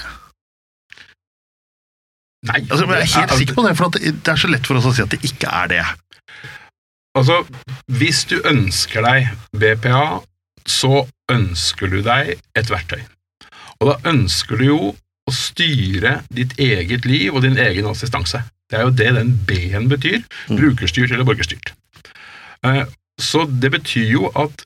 Nei. 2.48 2.60
Altså, 2.68 2.84
jeg 2.88 3.04
er 3.04 3.12
helt 3.20 3.36
sikker 3.40 3.56
på 3.56 3.66
det, 3.66 3.76
for 3.76 4.00
det 4.00 4.32
er 4.32 4.40
så 4.40 4.50
lett 4.52 4.66
for 4.68 4.80
oss 4.80 4.88
å 4.88 4.94
si 4.96 5.04
at 5.04 5.12
det 5.12 5.20
ikke 5.28 5.52
er 5.62 5.70
det. 5.72 5.84
Altså, 7.14 7.42
hvis 7.94 8.24
du 8.32 8.40
ønsker 8.48 9.04
deg 9.06 9.30
BPA, 9.54 10.20
så 10.66 11.04
ønsker 11.30 11.92
du 11.92 12.00
deg 12.04 12.34
et 12.56 12.72
verktøy. 12.72 13.00
Og 13.80 13.90
da 13.92 13.96
ønsker 14.10 14.60
du 14.60 14.66
jo 14.66 14.80
å 15.24 15.32
styre 15.32 16.18
ditt 16.32 16.56
eget 16.60 17.06
liv 17.08 17.34
og 17.34 17.44
din 17.44 17.56
egen 17.60 17.88
assistanse. 17.88 18.42
Det 18.70 18.78
er 18.78 18.86
jo 18.86 18.94
det 18.96 19.10
den 19.16 19.32
B-en 19.48 19.88
betyr. 19.90 20.22
Mm. 20.48 20.56
Brukerstyrt 20.60 21.12
eller 21.12 21.24
borgerstyrt. 21.28 21.74
Eh, 22.64 22.84
Så 23.20 23.44
det 23.46 23.70
betyr 23.70 24.08
jo 24.10 24.26
at 24.34 24.64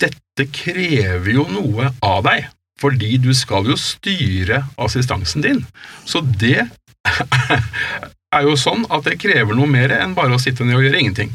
dette 0.00 0.44
krever 0.52 1.30
jo 1.32 1.46
noe 1.48 1.86
av 2.04 2.18
deg, 2.26 2.50
fordi 2.80 3.16
du 3.22 3.30
skal 3.34 3.64
jo 3.70 3.76
styre 3.80 4.58
assistansen 4.76 5.40
din. 5.42 5.62
Så 6.04 6.20
det 6.20 6.66
er 8.36 8.42
jo 8.44 8.56
sånn 8.60 8.84
at 8.92 9.06
det 9.08 9.16
krever 9.22 9.56
noe 9.56 9.70
mer 9.70 9.94
enn 9.96 10.12
bare 10.18 10.36
å 10.36 10.42
sitte 10.42 10.66
ned 10.66 10.76
og 10.76 10.84
gjøre 10.84 11.00
ingenting. 11.00 11.32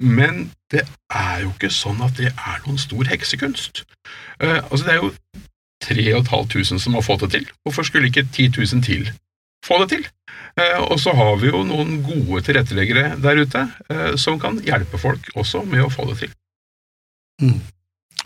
Men 0.00 0.50
det 0.72 0.84
er 1.12 1.42
jo 1.46 1.54
ikke 1.54 1.72
sånn 1.72 2.00
at 2.04 2.16
det 2.20 2.30
er 2.34 2.60
noen 2.66 2.78
stor 2.80 3.08
heksekunst. 3.10 3.82
Eh, 4.40 4.60
altså 4.70 4.84
Det 4.84 4.92
er 4.94 5.00
jo 5.00 5.10
3500 5.88 6.80
som 6.84 6.94
har 6.96 7.04
fått 7.06 7.24
det 7.24 7.30
til. 7.38 7.48
Hvorfor 7.64 7.88
skulle 7.88 8.08
ikke 8.12 8.26
10 8.28 8.52
000 8.60 8.84
til 8.84 9.08
få 9.66 9.80
det 9.82 9.90
til? 9.94 10.06
Eh, 10.58 10.78
og 10.80 10.96
så 11.00 11.14
har 11.16 11.36
vi 11.40 11.50
jo 11.50 11.64
noen 11.66 12.00
gode 12.06 12.44
tilretteleggere 12.46 13.16
der 13.22 13.42
ute 13.44 13.66
eh, 13.90 14.14
som 14.20 14.40
kan 14.40 14.60
hjelpe 14.66 15.00
folk 15.00 15.30
også 15.34 15.64
med 15.68 15.84
å 15.84 15.92
få 15.92 16.08
det 16.10 16.18
til. 16.24 16.32
Mm. 17.42 17.60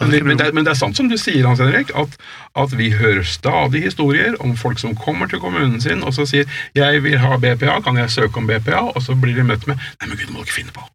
Men 0.00 0.11
det, 0.11 0.21
men, 0.26 0.38
det, 0.38 0.49
men 0.55 0.67
det 0.67 0.73
er 0.73 0.79
sant 0.79 0.99
som 0.99 1.07
du 1.07 1.14
sier, 1.21 1.45
Hans 1.47 1.61
Henrik, 1.62 1.93
at, 1.95 2.17
at 2.59 2.73
vi 2.75 2.88
hører 2.99 3.23
stadig 3.29 3.85
historier 3.85 4.35
om 4.43 4.57
folk 4.59 4.81
som 4.83 4.97
kommer 4.99 5.31
til 5.31 5.38
kommunen 5.43 5.79
sin 5.83 6.03
og 6.03 6.17
så 6.17 6.26
sier 6.26 6.50
'jeg 6.75 7.05
vil 7.05 7.21
ha 7.23 7.37
BPA, 7.38 7.79
kan 7.81 7.97
jeg 7.97 8.11
søke 8.11 8.43
om 8.43 8.49
BPA?' 8.50 8.91
og 8.91 9.03
så 9.03 9.14
blir 9.14 9.38
de 9.38 9.47
møtt 9.47 9.69
med 9.71 9.76
'nei, 9.76 10.09
men 10.09 10.19
gud, 10.19 10.26
det 10.26 10.35
må 10.35 10.43
du 10.43 10.49
ikke 10.49 10.59
finne 10.59 10.75
på'. 10.75 10.91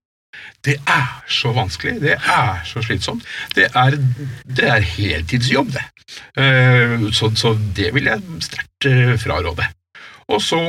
Det 0.65 0.75
er 0.87 1.23
så 1.31 1.53
vanskelig, 1.55 2.01
det 2.01 2.17
er 2.19 2.59
så 2.67 2.83
slitsomt. 2.83 3.23
Det 3.55 3.69
er, 3.75 3.95
det 4.43 4.67
er 4.67 4.83
heltidsjobb, 4.83 5.71
det. 5.71 5.85
Eh, 6.35 7.11
Så, 7.15 7.31
så 7.35 7.55
det 7.75 7.93
vil 7.93 8.03
jeg 8.03 8.21
sterkt 8.43 8.87
fraråde. 9.23 9.63
Og 10.29 10.41
så 10.43 10.59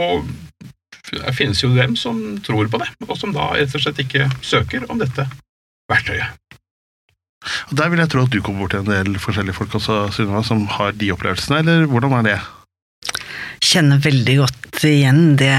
finnes 1.36 1.60
jo 1.62 1.72
dem 1.74 1.96
som 1.98 2.20
tror 2.46 2.68
på 2.70 2.80
det, 2.80 2.90
og 3.08 3.16
som 3.18 3.34
da 3.34 3.50
rett 3.56 3.74
og 3.74 3.82
slett 3.82 4.00
ikke 4.04 4.28
søker 4.46 4.86
om 4.90 5.00
dette 5.00 5.26
verktøyet. 5.90 6.36
Og 7.70 7.76
Der 7.76 7.88
vil 7.88 8.02
jeg 8.02 8.12
tro 8.12 8.24
at 8.26 8.32
du 8.32 8.40
kommer 8.44 8.64
bort 8.64 8.74
til 8.74 8.84
en 8.84 8.90
del 8.90 9.16
forskjellige 9.20 9.56
folk 9.56 9.74
også, 9.78 10.02
Sunniva, 10.14 10.42
som 10.44 10.66
har 10.76 10.92
de 10.92 11.10
opplevelsene, 11.14 11.62
eller 11.62 11.88
hvordan 11.88 12.18
er 12.18 12.26
det? 12.28 12.38
Kjenner 13.64 14.00
veldig 14.04 14.36
godt 14.42 14.84
igjen 14.88 15.22
det 15.40 15.56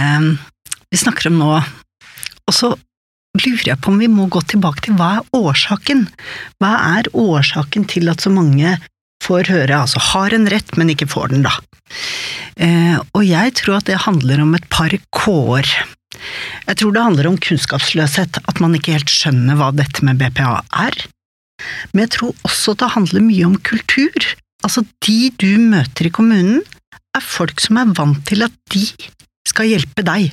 vi 0.91 0.99
snakker 0.99 1.29
om 1.31 1.39
nå. 1.41 1.51
Og 2.47 2.55
så 2.55 2.71
lurer 3.39 3.67
jeg 3.71 3.79
på 3.81 3.93
om 3.93 3.99
vi 4.01 4.09
må 4.11 4.27
gå 4.31 4.41
tilbake 4.45 4.85
til 4.85 4.97
hva 4.99 5.11
er 5.19 5.37
årsaken? 5.37 6.05
Hva 6.61 6.71
er 6.99 7.09
årsaken 7.17 7.87
til 7.89 8.11
at 8.11 8.23
så 8.23 8.33
mange 8.33 8.75
får 9.23 9.51
høre, 9.53 9.83
altså 9.83 10.01
har 10.11 10.33
en 10.35 10.49
rett, 10.49 10.73
men 10.77 10.91
ikke 10.93 11.09
får 11.09 11.33
den, 11.33 11.45
da? 11.45 11.53
Eh, 12.61 12.97
og 13.15 13.23
jeg 13.25 13.55
tror 13.59 13.79
at 13.79 13.89
det 13.89 14.03
handler 14.05 14.43
om 14.43 14.53
et 14.57 14.67
par 14.73 14.93
kår. 15.15 15.67
Jeg 16.67 16.77
tror 16.77 16.93
det 16.93 17.05
handler 17.05 17.29
om 17.31 17.39
kunnskapsløshet, 17.41 18.41
at 18.47 18.61
man 18.63 18.75
ikke 18.77 18.95
helt 18.97 19.11
skjønner 19.11 19.57
hva 19.59 19.71
dette 19.75 20.03
med 20.05 20.19
BPA 20.21 20.59
er. 20.85 20.99
Men 21.91 22.05
jeg 22.05 22.13
tror 22.17 22.45
også 22.47 22.75
det 22.77 22.93
handler 22.95 23.25
mye 23.25 23.47
om 23.47 23.57
kultur. 23.65 24.29
Altså, 24.65 24.83
de 25.05 25.31
du 25.41 25.57
møter 25.71 26.09
i 26.09 26.13
kommunen, 26.13 26.61
er 27.17 27.25
folk 27.25 27.59
som 27.59 27.79
er 27.81 27.91
vant 27.97 28.21
til 28.29 28.45
at 28.45 28.53
de 28.71 28.85
skal 29.49 29.67
hjelpe 29.71 30.05
deg. 30.07 30.31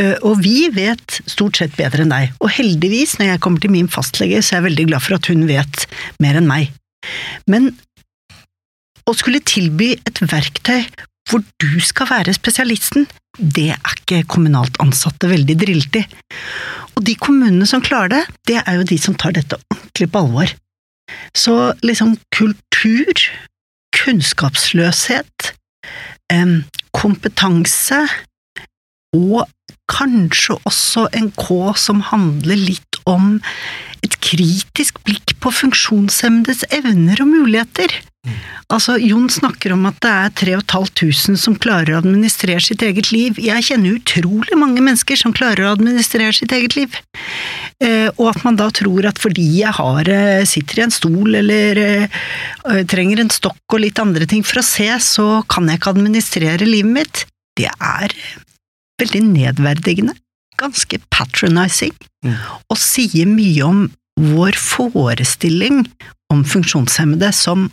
Eh, 0.00 0.14
Og 0.22 0.40
vi 0.44 0.68
vet 0.72 1.20
stort 1.28 1.58
sett 1.60 1.76
bedre 1.76 2.04
enn 2.04 2.12
deg. 2.12 2.34
Og 2.40 2.52
heldigvis, 2.52 3.16
når 3.18 3.32
jeg 3.34 3.42
kommer 3.44 3.62
til 3.62 3.72
min 3.74 3.90
fastlege, 3.92 4.42
så 4.42 4.56
er 4.56 4.60
jeg 4.60 4.68
veldig 4.70 4.86
glad 4.92 5.04
for 5.04 5.18
at 5.18 5.30
hun 5.32 5.46
vet 5.48 5.86
mer 6.22 6.38
enn 6.38 6.48
meg. 6.48 6.70
Men 7.50 7.72
å 9.06 9.14
skulle 9.14 9.42
tilby 9.46 9.94
et 9.96 10.22
verktøy 10.22 10.86
hvor 11.26 11.42
du 11.62 11.80
skal 11.82 12.08
være 12.10 12.34
spesialisten, 12.36 13.06
det 13.36 13.72
er 13.74 13.96
ikke 13.96 14.22
kommunalt 14.30 14.78
ansatte 14.82 15.28
veldig 15.30 15.56
drillet 15.58 15.98
i. 16.00 16.04
Og 16.94 17.02
de 17.08 17.16
kommunene 17.18 17.66
som 17.68 17.82
klarer 17.84 18.14
det, 18.14 18.22
det 18.52 18.60
er 18.62 18.78
jo 18.78 18.86
de 18.88 18.98
som 19.00 19.16
tar 19.18 19.34
dette 19.36 19.58
ordentlig 19.72 20.08
på 20.12 20.22
alvor. 20.22 20.54
Så 21.36 21.56
liksom 21.86 22.14
kultur, 22.34 23.26
kunnskapsløshet, 23.96 25.52
kompetanse 26.96 28.00
og 29.16 29.44
kanskje 29.90 30.56
også 30.66 31.06
en 31.14 31.30
K 31.38 31.74
som 31.78 32.02
handler 32.08 32.58
litt 32.58 32.98
om 33.06 33.36
kritisk 34.26 34.98
blikk 35.06 35.36
på 35.42 35.54
funksjonshemmedes 35.54 36.66
evner 36.74 37.22
og 37.22 37.30
muligheter. 37.30 37.94
Altså, 38.66 38.96
Jon 38.98 39.28
snakker 39.30 39.70
om 39.76 39.84
at 39.86 39.98
det 40.02 40.10
er 40.10 40.32
3500 40.40 41.38
som 41.38 41.54
klarer 41.62 41.94
å 41.94 42.00
administrere 42.00 42.62
sitt 42.64 42.82
eget 42.82 43.12
liv. 43.14 43.38
Jeg 43.38 43.66
kjenner 43.68 44.00
utrolig 44.00 44.58
mange 44.58 44.82
mennesker 44.82 45.18
som 45.20 45.34
klarer 45.36 45.68
å 45.68 45.74
administrere 45.76 46.34
sitt 46.34 46.50
eget 46.54 46.74
liv. 46.78 46.96
Eh, 47.78 48.08
og 48.16 48.32
at 48.32 48.42
man 48.42 48.58
da 48.58 48.66
tror 48.74 49.06
at 49.06 49.20
fordi 49.22 49.46
jeg 49.60 49.74
har, 49.78 50.10
eh, 50.10 50.42
sitter 50.48 50.80
i 50.80 50.86
en 50.88 50.96
stol 50.96 51.38
eller 51.38 51.78
eh, 51.84 52.82
trenger 52.90 53.22
en 53.22 53.30
stokk 53.30 53.76
og 53.76 53.84
litt 53.84 54.02
andre 54.02 54.26
ting 54.26 54.42
for 54.42 54.58
å 54.58 54.66
se, 54.66 54.88
så 54.98 55.28
kan 55.46 55.70
jeg 55.70 55.78
ikke 55.78 55.94
administrere 55.94 56.66
livet 56.66 56.96
mitt. 56.98 57.24
Det 57.56 57.70
er 57.70 58.16
veldig 58.98 59.22
nedverdigende. 59.30 60.16
Ganske 60.58 60.98
patronizing. 61.12 61.94
Mm. 62.24 62.34
Og 62.72 62.80
sier 62.80 63.28
mye 63.30 63.62
om 63.62 63.86
vår 64.20 64.52
forestilling 64.56 65.88
om 66.32 66.44
funksjonshemmede 66.44 67.32
som 67.36 67.70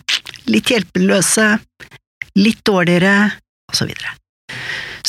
litt 0.49 0.69
hjelpeløse, 0.71 1.57
litt 2.37 2.65
dårligere, 2.67 3.31
osv. 3.71 3.89
Så, 3.93 4.07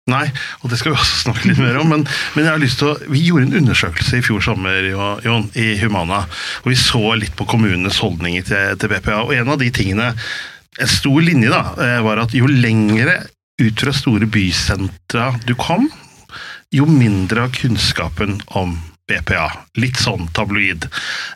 Nei, 0.06 0.28
og 0.62 0.70
det 0.70 0.76
skal 0.78 0.92
vi 0.92 1.00
også 1.00 1.24
snakke 1.24 1.48
litt 1.48 1.58
mer 1.58 1.80
om, 1.80 1.88
men, 1.90 2.04
men 2.36 2.44
jeg 2.46 2.52
har 2.52 2.60
lyst 2.62 2.78
til 2.78 2.92
å, 2.92 2.98
vi 3.10 3.24
gjorde 3.26 3.48
en 3.48 3.56
undersøkelse 3.58 4.20
i 4.20 4.22
fjor 4.22 4.44
sommer 4.44 4.86
Jon, 4.86 5.48
i 5.58 5.72
Humana, 5.80 6.20
og 6.62 6.68
vi 6.70 6.76
så 6.78 7.16
litt 7.18 7.34
på 7.34 7.46
kommunenes 7.50 7.98
holdninger 8.04 8.46
til, 8.46 8.76
til 8.78 8.92
BPA, 8.92 9.24
og 9.24 9.34
en 9.34 9.50
av 9.50 9.58
de 9.58 9.72
tingene, 9.74 10.12
en 10.78 10.92
stor 10.92 11.18
linje 11.26 11.50
da, 11.50 11.62
eh, 11.82 11.98
var 12.06 12.22
at 12.22 12.36
jo 12.38 12.46
lengre 12.46 13.18
ut 13.58 13.82
fra 13.82 13.94
store 13.96 14.28
bysentra 14.30 15.32
du 15.42 15.56
kom, 15.58 15.88
jo 16.70 16.86
mindre 16.86 17.48
av 17.48 17.58
kunnskapen 17.58 18.38
om 18.58 18.76
BPA. 19.10 19.48
Litt 19.82 19.98
sånn 19.98 20.30
tabloid. 20.34 20.86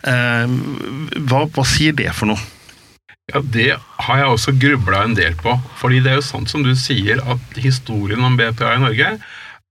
Eh, 0.06 0.56
hva, 1.26 1.42
hva 1.50 1.66
sier 1.66 1.98
det 1.98 2.10
for 2.14 2.30
noe? 2.30 2.59
Ja, 3.30 3.40
Det 3.40 3.68
har 4.06 4.18
jeg 4.18 4.32
også 4.32 4.56
grubla 4.58 5.04
en 5.04 5.14
del 5.14 5.36
på. 5.38 5.54
fordi 5.76 6.00
det 6.00 6.12
er 6.12 6.18
jo 6.18 6.26
sant 6.26 6.50
som 6.50 6.64
du 6.66 6.74
sier, 6.74 7.22
at 7.22 7.62
historien 7.62 8.24
om 8.24 8.36
BPA 8.36 8.74
i 8.74 8.82
Norge 8.82 9.14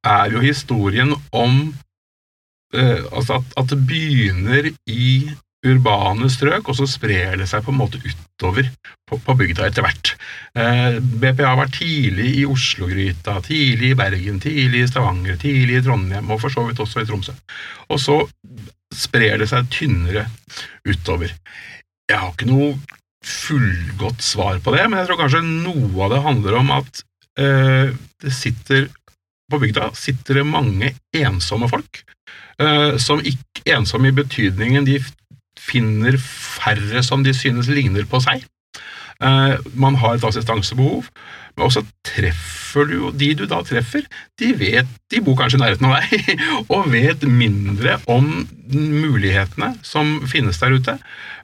er 0.05 0.31
jo 0.31 0.39
historien 0.39 1.13
om 1.35 1.73
eh, 2.73 3.03
altså 3.11 3.39
at, 3.41 3.53
at 3.57 3.69
det 3.73 3.85
begynner 3.87 4.71
i 4.87 5.29
urbane 5.65 6.29
strøk, 6.31 6.69
og 6.71 6.77
så 6.77 6.87
sprer 6.87 7.35
det 7.39 7.49
seg 7.51 7.65
på 7.65 7.73
en 7.73 7.79
måte 7.81 7.99
utover 7.99 8.69
på, 9.09 9.17
på 9.19 9.35
bygda 9.41 9.67
etter 9.67 9.83
hvert. 9.83 10.13
Eh, 10.55 10.99
BPA 11.03 11.51
var 11.59 11.71
tidlig 11.75 12.29
i 12.39 12.45
Oslo-gryta, 12.47 13.41
tidlig 13.43 13.91
i 13.91 13.97
Bergen, 13.99 14.39
tidlig 14.39 14.85
i 14.85 14.87
Stavanger, 14.87 15.35
tidlig 15.41 15.81
i 15.81 15.83
Trondheim, 15.83 16.31
og 16.31 16.39
for 16.45 16.53
så 16.53 16.63
vidt 16.67 16.79
også 16.79 17.03
i 17.03 17.09
Tromsø. 17.09 17.35
Og 17.91 17.99
så 17.99 18.21
sprer 18.95 19.41
det 19.41 19.49
seg 19.51 19.67
tynnere 19.73 20.29
utover. 20.87 21.35
Jeg 22.09 22.17
har 22.23 22.31
ikke 22.31 22.47
noe 22.49 22.71
fullgodt 23.25 24.23
svar 24.23 24.59
på 24.63 24.73
det, 24.75 24.85
men 24.87 25.01
jeg 25.01 25.09
tror 25.09 25.19
kanskje 25.23 25.43
noe 25.43 26.05
av 26.05 26.13
det 26.13 26.21
handler 26.23 26.59
om 26.61 26.71
at 26.77 27.01
eh, 27.41 27.91
det 28.23 28.33
sitter 28.35 28.87
på 29.49 29.59
bygda 29.59 29.89
sitter 29.97 30.39
det 30.39 30.47
mange 30.47 30.93
ensomme 31.17 31.69
folk. 31.71 32.03
eh, 32.59 32.97
som 32.97 33.21
ikke 33.23 33.73
ensomme 33.75 34.11
i 34.11 34.15
betydningen 34.15 34.85
de 34.85 34.99
finner 35.59 36.17
færre 36.21 37.03
som 37.03 37.23
de 37.23 37.33
synes 37.35 37.69
ligner 37.71 38.05
på 38.09 38.19
seg. 38.23 38.43
Eh, 39.19 39.55
man 39.75 39.97
har 39.99 40.15
et 40.15 40.23
assistansebehov, 40.23 41.09
men 41.57 41.65
også 41.65 41.81
treffer 42.07 42.85
du 42.87 42.93
jo 42.93 43.09
De 43.11 43.33
du 43.35 43.41
da 43.51 43.57
treffer, 43.67 44.05
de 44.39 44.53
vet 44.55 44.87
De 45.11 45.19
bor 45.25 45.35
kanskje 45.35 45.59
i 45.59 45.63
nærheten 45.63 45.89
av 45.89 45.97
deg, 45.99 46.39
og 46.73 46.87
vet 46.93 47.25
mindre 47.27 47.97
om 48.07 48.29
mulighetene 48.71 49.73
som 49.83 50.21
finnes 50.29 50.59
der 50.61 50.77
ute. 50.77 50.95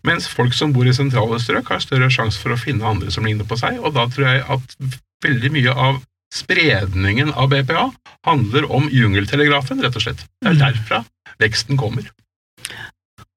Mens 0.07 0.29
folk 0.31 0.55
som 0.55 0.71
bor 0.71 0.87
i 0.87 0.95
sentrale 0.95 1.39
strøk, 1.43 1.67
har 1.73 1.83
større 1.83 2.07
sjanse 2.13 2.39
for 2.39 2.55
å 2.55 2.59
finne 2.61 2.85
andre 2.87 3.11
som 3.11 3.27
ligner 3.27 3.47
på 3.49 3.57
seg, 3.59 3.81
og 3.81 3.95
da 3.97 4.05
tror 4.07 4.29
jeg 4.29 4.45
at 4.55 4.77
veldig 5.25 5.51
mye 5.57 5.73
av 5.89 5.99
spredningen 6.35 7.33
av 7.35 7.49
BPA 7.51 7.89
handler 8.27 8.67
om 8.71 8.87
jungeltelegrafen, 8.91 9.81
rett 9.83 9.95
og 9.99 10.03
slett. 10.03 10.23
Det 10.39 10.51
er 10.51 10.55
Mm. 10.55 10.63
derfra 10.63 11.03
veksten 11.41 11.77
kommer. 11.79 12.07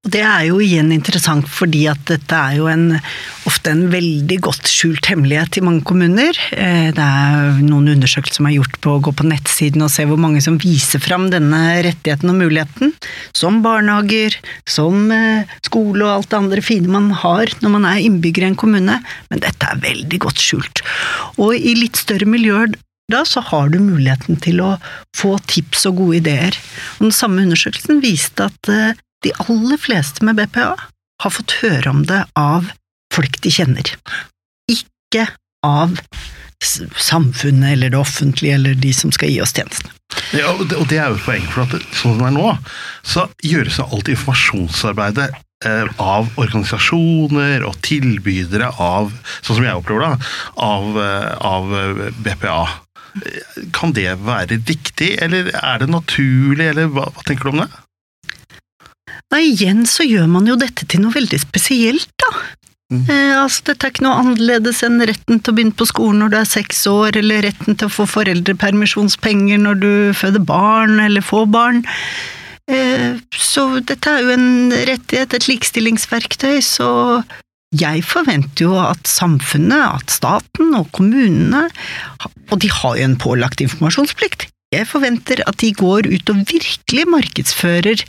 Det 0.07 0.21
er 0.23 0.45
jo 0.47 0.61
igjen 0.63 0.93
interessant, 0.95 1.43
fordi 1.51 1.81
at 1.91 1.99
dette 2.07 2.31
er 2.31 2.53
jo 2.55 2.69
en, 2.71 2.93
ofte 3.49 3.73
en 3.73 3.81
veldig 3.91 4.37
godt 4.45 4.69
skjult 4.71 5.09
hemmelighet 5.11 5.57
i 5.59 5.63
mange 5.65 5.83
kommuner. 5.83 6.39
Eh, 6.55 6.87
Det 6.95 7.03
er 7.03 7.59
noen 7.59 7.91
undersøkelser 7.91 8.39
som 8.39 8.47
er 8.47 8.55
gjort 8.55 8.79
på 8.79 8.93
å 8.95 9.01
gå 9.03 9.11
på 9.11 9.27
nettsiden 9.27 9.83
og 9.83 9.91
se 9.91 10.05
hvor 10.07 10.21
mange 10.21 10.39
som 10.45 10.55
viser 10.61 11.03
fram 11.03 11.27
denne 11.33 11.59
rettigheten 11.83 12.31
og 12.31 12.39
muligheten. 12.39 12.93
Som 13.35 13.59
barnehager, 13.65 14.39
som 14.63 15.11
eh, 15.11 15.51
skole 15.67 16.07
og 16.07 16.13
alt 16.13 16.31
det 16.31 16.39
andre 16.39 16.63
fine 16.63 16.87
man 16.95 17.11
har 17.11 17.51
når 17.59 17.75
man 17.75 17.89
er 17.91 17.99
innbygger 17.99 18.47
i 18.47 18.51
en 18.53 18.59
kommune. 18.63 19.01
Men 19.27 19.43
dette 19.43 19.67
er 19.67 19.83
veldig 19.83 20.21
godt 20.29 20.39
skjult. 20.39 20.79
Og 21.35 21.59
i 21.59 21.75
litt 21.75 21.99
større 21.99 22.29
miljøer 22.29 22.71
da 23.11 23.25
så 23.25 23.41
har 23.41 23.67
du 23.73 23.81
muligheten 23.81 24.39
til 24.39 24.61
å 24.63 24.71
få 25.17 25.35
tips 25.49 25.89
og 25.89 25.99
gode 25.99 26.21
ideer. 26.21 26.55
Og 26.99 27.09
den 27.09 27.15
samme 27.19 27.43
undersøkelsen 27.43 27.99
viste 28.05 28.47
at 28.47 28.71
eh, 28.71 28.97
de 29.25 29.33
aller 29.45 29.77
fleste 29.81 30.25
med 30.25 30.39
BPA 30.39 30.73
har 31.23 31.35
fått 31.35 31.59
høre 31.63 31.91
om 31.91 32.03
det 32.07 32.23
av 32.39 32.71
folk 33.13 33.39
de 33.43 33.51
kjenner. 33.51 33.95
Ikke 34.71 35.27
av 35.65 35.97
samfunnet 36.63 37.73
eller 37.73 37.93
det 37.93 37.99
offentlige 37.99 38.55
eller 38.55 38.75
de 38.75 38.91
som 38.95 39.11
skal 39.15 39.31
gi 39.31 39.41
oss 39.43 39.55
tjenestene. 39.55 39.91
Ja, 40.33 40.51
og 40.55 40.65
det, 40.69 40.77
og 40.79 40.87
det 40.89 40.99
er 40.99 41.13
jo 41.13 41.21
poeng, 41.21 41.45
for 41.51 41.65
at 41.65 41.75
sånn 41.95 42.17
som 42.17 42.19
det 42.19 42.27
er 42.29 42.35
nå, 42.35 42.49
så 43.05 43.27
gjøres 43.45 43.79
alt 43.83 44.09
informasjonsarbeidet 44.11 45.29
eh, 45.65 45.85
av 46.01 46.29
organisasjoner 46.41 47.65
og 47.67 47.77
tilbydere 47.85 48.71
av, 48.81 49.13
sånn 49.39 49.59
som 49.59 49.67
jeg 49.67 49.79
opplever 49.79 50.07
det, 50.07 50.29
av, 50.65 51.01
eh, 51.03 51.31
av 51.51 51.75
eh, 51.79 52.05
BPA. 52.25 52.61
Kan 53.75 53.93
det 53.97 54.09
være 54.25 54.59
riktig, 54.69 55.15
eller 55.23 55.53
er 55.53 55.81
det 55.81 55.91
naturlig, 55.91 56.71
eller 56.73 56.91
hva, 56.93 57.07
hva 57.13 57.25
tenker 57.27 57.49
du 57.49 57.55
om 57.55 57.63
det? 57.63 57.69
Nei, 59.33 59.43
igjen 59.51 59.85
så 59.89 60.05
gjør 60.07 60.29
man 60.31 60.47
jo 60.49 60.57
dette 60.59 60.87
til 60.89 61.03
noe 61.03 61.15
veldig 61.15 61.39
spesielt, 61.41 62.09
da. 62.21 62.31
Mm. 62.89 63.03
Eh, 63.05 63.35
altså, 63.37 63.67
dette 63.69 63.85
er 63.85 63.93
ikke 63.93 64.05
noe 64.07 64.17
annerledes 64.23 64.81
enn 64.85 64.97
retten 65.05 65.37
til 65.37 65.53
å 65.53 65.57
begynne 65.57 65.77
på 65.77 65.85
skolen 65.85 66.23
når 66.23 66.33
du 66.33 66.37
er 66.39 66.49
seks 66.49 66.81
år, 66.89 67.19
eller 67.21 67.45
retten 67.45 67.77
til 67.77 67.89
å 67.89 67.93
få 67.93 68.07
foreldrepermisjonspenger 68.09 69.61
når 69.61 69.81
du 69.83 69.91
føder 70.17 70.41
barn 70.41 70.97
eller 71.03 71.25
får 71.25 71.45
barn. 71.53 71.83
Eh, 72.69 73.19
så 73.37 73.67
dette 73.77 74.09
er 74.09 74.25
jo 74.25 74.33
en 74.33 74.73
rettighet, 74.73 75.37
et 75.37 75.49
likestillingsverktøy, 75.51 76.57
så 76.65 76.89
jeg 77.77 78.01
forventer 78.09 78.65
jo 78.65 78.77
at 78.81 79.05
samfunnet, 79.05 80.01
at 80.01 80.09
staten 80.09 80.73
og 80.77 80.89
kommunene, 80.97 81.67
og 82.49 82.55
de 82.63 82.71
har 82.73 82.97
jo 82.97 83.05
en 83.05 83.19
pålagt 83.21 83.61
informasjonsplikt, 83.61 84.47
jeg 84.73 84.85
forventer 84.85 85.41
at 85.49 85.57
de 85.61 85.71
går 85.73 86.09
ut 86.09 86.29
og 86.29 86.41
virkelig 86.49 87.05
markedsfører 87.09 88.03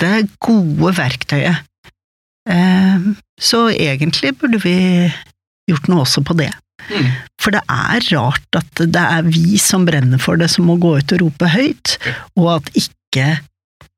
dette 0.00 0.30
gode 0.42 0.94
verktøyet. 0.98 1.62
Eh, 2.48 3.10
Så 3.40 3.68
egentlig 3.72 4.34
burde 4.40 4.58
vi 4.60 4.74
gjort 5.70 5.86
noe 5.88 6.02
også 6.04 6.20
på 6.26 6.34
det. 6.36 6.50
Mm. 6.90 7.06
For 7.40 7.54
det 7.54 7.60
er 7.70 8.04
rart 8.16 8.56
at 8.58 8.82
det 8.82 9.00
er 9.00 9.22
vi 9.28 9.56
som 9.60 9.84
brenner 9.88 10.20
for 10.20 10.36
det, 10.40 10.50
som 10.52 10.66
må 10.68 10.76
gå 10.80 10.96
ut 10.98 11.12
og 11.16 11.22
rope 11.22 11.48
høyt, 11.52 11.96
og 12.36 12.48
at 12.58 12.70
ikke 12.76 13.26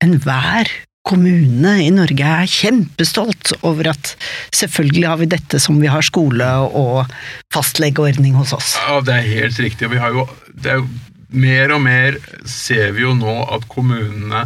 enhver 0.03 0.71
kommune 1.07 1.73
i 1.83 1.91
Norge 1.91 2.23
er 2.23 2.47
kjempestolt 2.51 3.53
over 3.67 3.89
at 3.91 4.13
selvfølgelig 4.55 5.07
har 5.09 5.19
vi 5.19 5.31
dette 5.33 5.59
som 5.63 5.81
vi 5.83 5.91
har 5.91 6.05
skole 6.07 6.47
og 6.71 7.11
fastlegeordning 7.55 8.37
hos 8.39 8.53
oss. 8.55 8.77
Ja, 8.87 9.01
det 9.03 9.17
er 9.17 9.31
helt 9.43 9.59
riktig. 9.59 9.89
og 9.89 9.95
Vi 9.97 10.03
har 10.03 10.15
jo, 10.15 10.27
det 10.55 10.71
er 10.71 10.83
jo 10.83 10.89
mer 11.33 11.75
og 11.75 11.83
mer 11.83 12.19
ser 12.47 12.93
vi 12.95 13.03
jo 13.07 13.15
nå 13.19 13.35
at 13.57 13.67
kommunene 13.73 14.45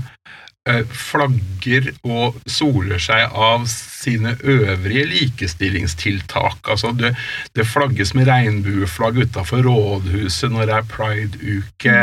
flagger 0.91 1.93
og 2.03 2.39
soler 2.51 2.99
seg 3.03 3.31
av 3.31 3.67
sine 3.71 4.35
øvrige 4.43 5.07
likestillingstiltak. 5.11 6.59
Altså 6.71 6.93
det, 6.97 7.13
det 7.57 7.67
flagges 7.67 8.15
med 8.19 8.29
regnbueflagg 8.31 9.19
utafor 9.25 9.63
rådhuset 9.67 10.53
når 10.53 10.67
det 10.69 10.77
er 10.77 10.89
prideuke. 10.91 11.97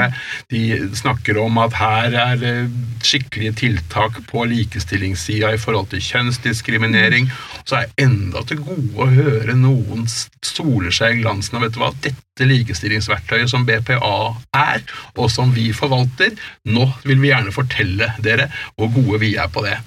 De 0.52 0.64
snakker 0.96 1.40
om 1.44 1.60
at 1.64 1.78
her 1.80 2.18
er 2.26 2.40
det 2.42 2.56
skikkelige 3.04 3.58
tiltak 3.64 4.20
på 4.32 4.46
likestillingssida 4.50 5.54
i 5.54 5.62
forhold 5.62 5.92
til 5.94 6.04
kjønnsdiskriminering. 6.04 7.32
Så 7.64 7.82
er 7.82 7.94
enda 8.06 8.44
til 8.48 8.64
gode 8.64 8.96
å 8.96 9.12
høre 9.12 9.58
noen 9.60 10.08
soler 10.44 10.94
seg 10.94 11.18
i 11.18 11.24
glansen 11.24 11.60
av 11.60 11.68
vet 11.68 11.76
du 11.76 11.84
hva, 11.84 11.94
dette 12.04 12.33
likestillingsverktøyet 12.42 13.52
som 13.52 13.66
BPA 13.68 14.16
er, 14.58 14.84
og 15.18 15.30
som 15.32 15.54
vi 15.54 15.70
forvalter. 15.76 16.34
Nå 16.66 16.88
vil 17.06 17.22
vi 17.22 17.30
gjerne 17.30 17.54
fortelle 17.56 18.14
dere 18.24 18.50
hvor 18.78 18.92
gode 18.96 19.22
vi 19.24 19.36
er 19.38 19.52
på 19.54 19.66
det. 19.66 19.78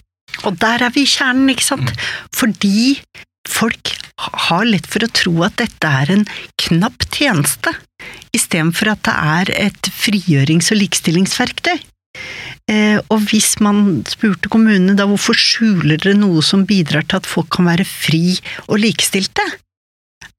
Og 0.45 0.59
der 0.61 0.85
er 0.87 0.93
vi 0.95 1.07
i 1.07 1.11
kjernen, 1.11 1.51
ikke 1.51 1.65
sant? 1.65 1.93
Fordi 2.37 3.01
folk 3.49 3.95
har 4.17 4.67
lett 4.69 4.87
for 4.91 5.05
å 5.05 5.13
tro 5.13 5.35
at 5.47 5.59
dette 5.61 5.91
er 6.03 6.13
en 6.13 6.25
knapp 6.61 7.07
tjeneste, 7.15 7.73
istedenfor 8.37 8.93
at 8.95 9.05
det 9.07 9.17
er 9.17 9.53
et 9.69 9.93
frigjørings- 9.93 10.73
og 10.75 10.83
likestillingsverktøy. 10.83 11.79
Eh, 12.67 12.99
og 13.13 13.29
hvis 13.31 13.59
man 13.63 14.03
spurte 14.09 14.51
kommunene 14.51 14.97
da 14.99 15.05
hvorfor 15.07 15.37
skjuler 15.39 16.01
dere 16.01 16.17
noe 16.19 16.43
som 16.43 16.65
bidrar 16.67 17.05
til 17.07 17.21
at 17.21 17.29
folk 17.29 17.53
kan 17.55 17.69
være 17.69 17.87
fri 17.87 18.39
og 18.67 18.81
likestilte? 18.83 19.45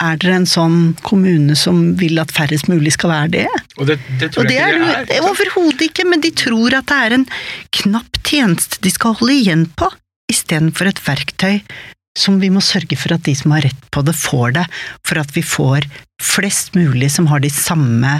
Er 0.03 0.17
dere 0.21 0.35
en 0.37 0.45
sånn 0.45 0.75
kommune 1.01 1.55
som 1.57 1.95
vil 1.97 2.19
at 2.21 2.29
færrest 2.35 2.67
mulig 2.69 2.91
skal 2.93 3.09
være 3.09 3.29
det? 3.33 3.47
Og 3.81 3.87
det, 3.89 3.95
det 4.21 4.29
tror 4.33 4.43
Og 4.43 4.49
det 4.51 4.57
jeg 4.59 4.75
ikke 4.77 4.99
det 5.09 5.15
er. 5.17 5.25
overhodet 5.25 5.81
ikke, 5.87 6.05
men 6.05 6.21
de 6.21 6.29
tror 6.37 6.75
at 6.77 6.85
det 6.91 6.97
er 7.07 7.15
en 7.17 7.25
knapp 7.79 8.19
tjeneste 8.27 8.77
de 8.85 8.91
skal 8.93 9.15
holde 9.17 9.33
igjen 9.39 9.65
på, 9.79 9.89
istedenfor 10.29 10.85
et 10.91 11.01
verktøy 11.01 11.63
som 12.17 12.39
vi 12.41 12.49
må 12.53 12.61
sørge 12.65 12.97
for 12.97 13.13
at 13.13 13.23
de 13.25 13.33
som 13.37 13.51
har 13.53 13.61
rett 13.65 13.83
på 13.93 14.01
det, 14.05 14.13
får 14.17 14.51
det, 14.57 14.65
for 15.05 15.19
at 15.21 15.29
vi 15.35 15.41
får 15.45 15.85
flest 16.21 16.73
mulig 16.77 17.09
som 17.13 17.27
har 17.29 17.39
de 17.43 17.49
samme 17.53 18.13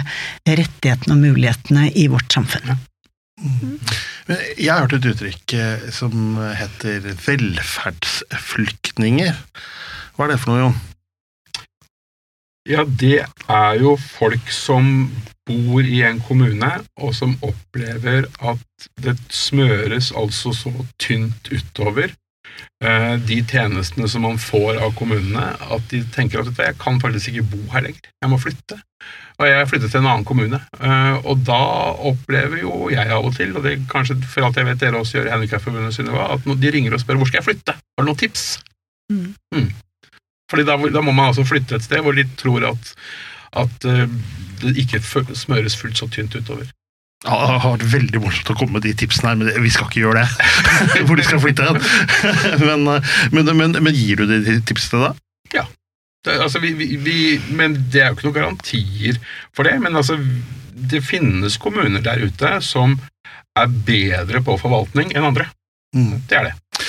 rettighetene 0.46 1.14
og 1.16 1.22
mulighetene 1.24 1.88
i 1.98 2.06
vårt 2.10 2.30
samfunn. 2.34 2.76
Men 3.38 4.38
Jeg 4.58 4.70
har 4.70 4.80
hørt 4.86 4.96
et 4.98 5.08
uttrykk 5.12 5.54
eh, 5.58 5.78
som 5.94 6.12
heter 6.58 7.00
velferdsflyktninger. 7.26 9.34
Hva 10.16 10.22
er 10.26 10.30
det 10.34 10.40
for 10.42 10.48
noe, 10.54 10.62
Jon? 10.66 10.78
Ja, 12.68 12.84
det 12.84 13.22
er 13.48 13.78
jo 13.80 13.94
folk 13.96 14.50
som 14.52 15.08
bor 15.48 15.80
i 15.80 16.02
en 16.04 16.18
kommune, 16.20 16.68
og 17.00 17.14
som 17.16 17.36
opplever 17.40 18.26
at 18.44 18.88
det 19.00 19.16
smøres 19.32 20.10
altså 20.12 20.52
så 20.52 20.72
tynt 21.00 21.48
utover 21.48 22.12
eh, 22.84 23.14
de 23.24 23.38
tjenestene 23.48 24.10
som 24.12 24.26
man 24.28 24.36
får 24.42 24.82
av 24.84 24.92
kommunene, 24.98 25.46
at 25.56 25.88
de 25.94 26.02
tenker 26.12 26.44
at 26.44 26.52
jeg 26.60 26.76
kan 26.82 27.00
faktisk 27.00 27.32
ikke 27.32 27.46
bo 27.54 27.62
her 27.72 27.88
lenger, 27.88 28.12
jeg 28.20 28.32
må 28.34 28.40
flytte. 28.42 28.78
Og 29.38 29.46
jeg 29.48 29.68
flyttet 29.70 29.94
til 29.94 30.02
en 30.02 30.12
annen 30.12 30.28
kommune, 30.28 30.60
eh, 30.76 31.16
og 31.24 31.40
da 31.48 31.62
opplever 32.12 32.60
jo 32.66 32.92
jeg 32.92 33.08
av 33.08 33.32
og 33.32 33.36
til, 33.38 33.56
og 33.56 33.64
det 33.64 33.78
kanskje 33.88 34.20
for 34.28 34.44
alt 34.44 34.60
jeg 34.60 34.68
vet 34.68 34.84
dere 34.84 35.00
også 35.00 35.22
gjør 35.22 35.32
i 35.32 35.36
Handikapforbundet, 35.38 35.96
Sunniva, 35.96 36.28
at 36.36 36.44
de 36.44 36.76
ringer 36.76 36.92
og 36.92 37.00
spør 37.00 37.22
hvor 37.22 37.32
skal 37.32 37.40
jeg 37.40 37.50
flytte, 37.52 37.80
har 37.80 38.04
du 38.04 38.10
noen 38.12 38.24
tips? 38.26 38.58
Mm. 39.08 39.30
Mm. 39.56 39.70
Fordi 40.48 40.64
da, 40.68 40.78
da 40.78 41.04
må 41.04 41.12
man 41.12 41.30
altså 41.30 41.44
flytte 41.48 41.76
et 41.76 41.84
sted 41.84 42.02
hvor 42.04 42.16
de 42.16 42.24
tror 42.40 42.64
at, 42.70 42.92
at 43.62 43.86
eh, 43.88 44.08
det 44.62 44.74
ikke 44.84 45.02
smøres 45.36 45.76
fullt 45.78 46.00
så 46.00 46.08
tynt 46.12 46.36
utover. 46.36 46.70
Ja, 47.26 47.34
Det 47.34 47.60
har 47.64 47.72
vært 47.74 47.92
veldig 47.92 48.20
morsomt 48.22 48.52
å 48.54 48.58
komme 48.60 48.78
med 48.78 48.86
de 48.86 48.94
tipsene 48.94 49.32
her, 49.32 49.38
men 49.40 49.64
vi 49.64 49.72
skal 49.74 49.88
ikke 49.88 50.04
gjøre 50.04 50.22
det. 50.22 50.50
Hvor 51.08 51.18
de 51.18 51.24
skal 51.26 51.40
flytte 51.42 51.66
hen. 51.66 51.80
Men, 52.68 52.84
eh, 52.92 53.16
men, 53.34 53.50
men, 53.58 53.74
men 53.82 53.96
gir 53.96 54.22
du 54.22 54.28
de 54.30 54.60
tipsene 54.66 55.08
da? 55.08 55.16
Det, 56.24 56.34
altså, 56.42 56.58
vi, 56.58 56.72
vi, 56.74 56.96
vi, 56.96 57.18
men 57.54 57.76
det 57.92 58.02
er 58.02 58.10
jo 58.10 58.16
ikke 58.16 58.26
noen 58.26 58.38
garantier 58.40 59.18
for 59.56 59.68
det. 59.68 59.76
Men 59.82 59.96
altså, 59.98 60.18
det 60.92 61.04
finnes 61.06 61.58
kommuner 61.62 62.02
der 62.04 62.24
ute 62.24 62.58
som 62.64 62.98
er 63.58 63.70
bedre 63.86 64.42
på 64.44 64.58
forvaltning 64.60 65.14
enn 65.14 65.28
andre. 65.30 65.48
Mm. 65.96 66.18
Det 66.28 66.38
er 66.40 66.50
det. 66.50 66.84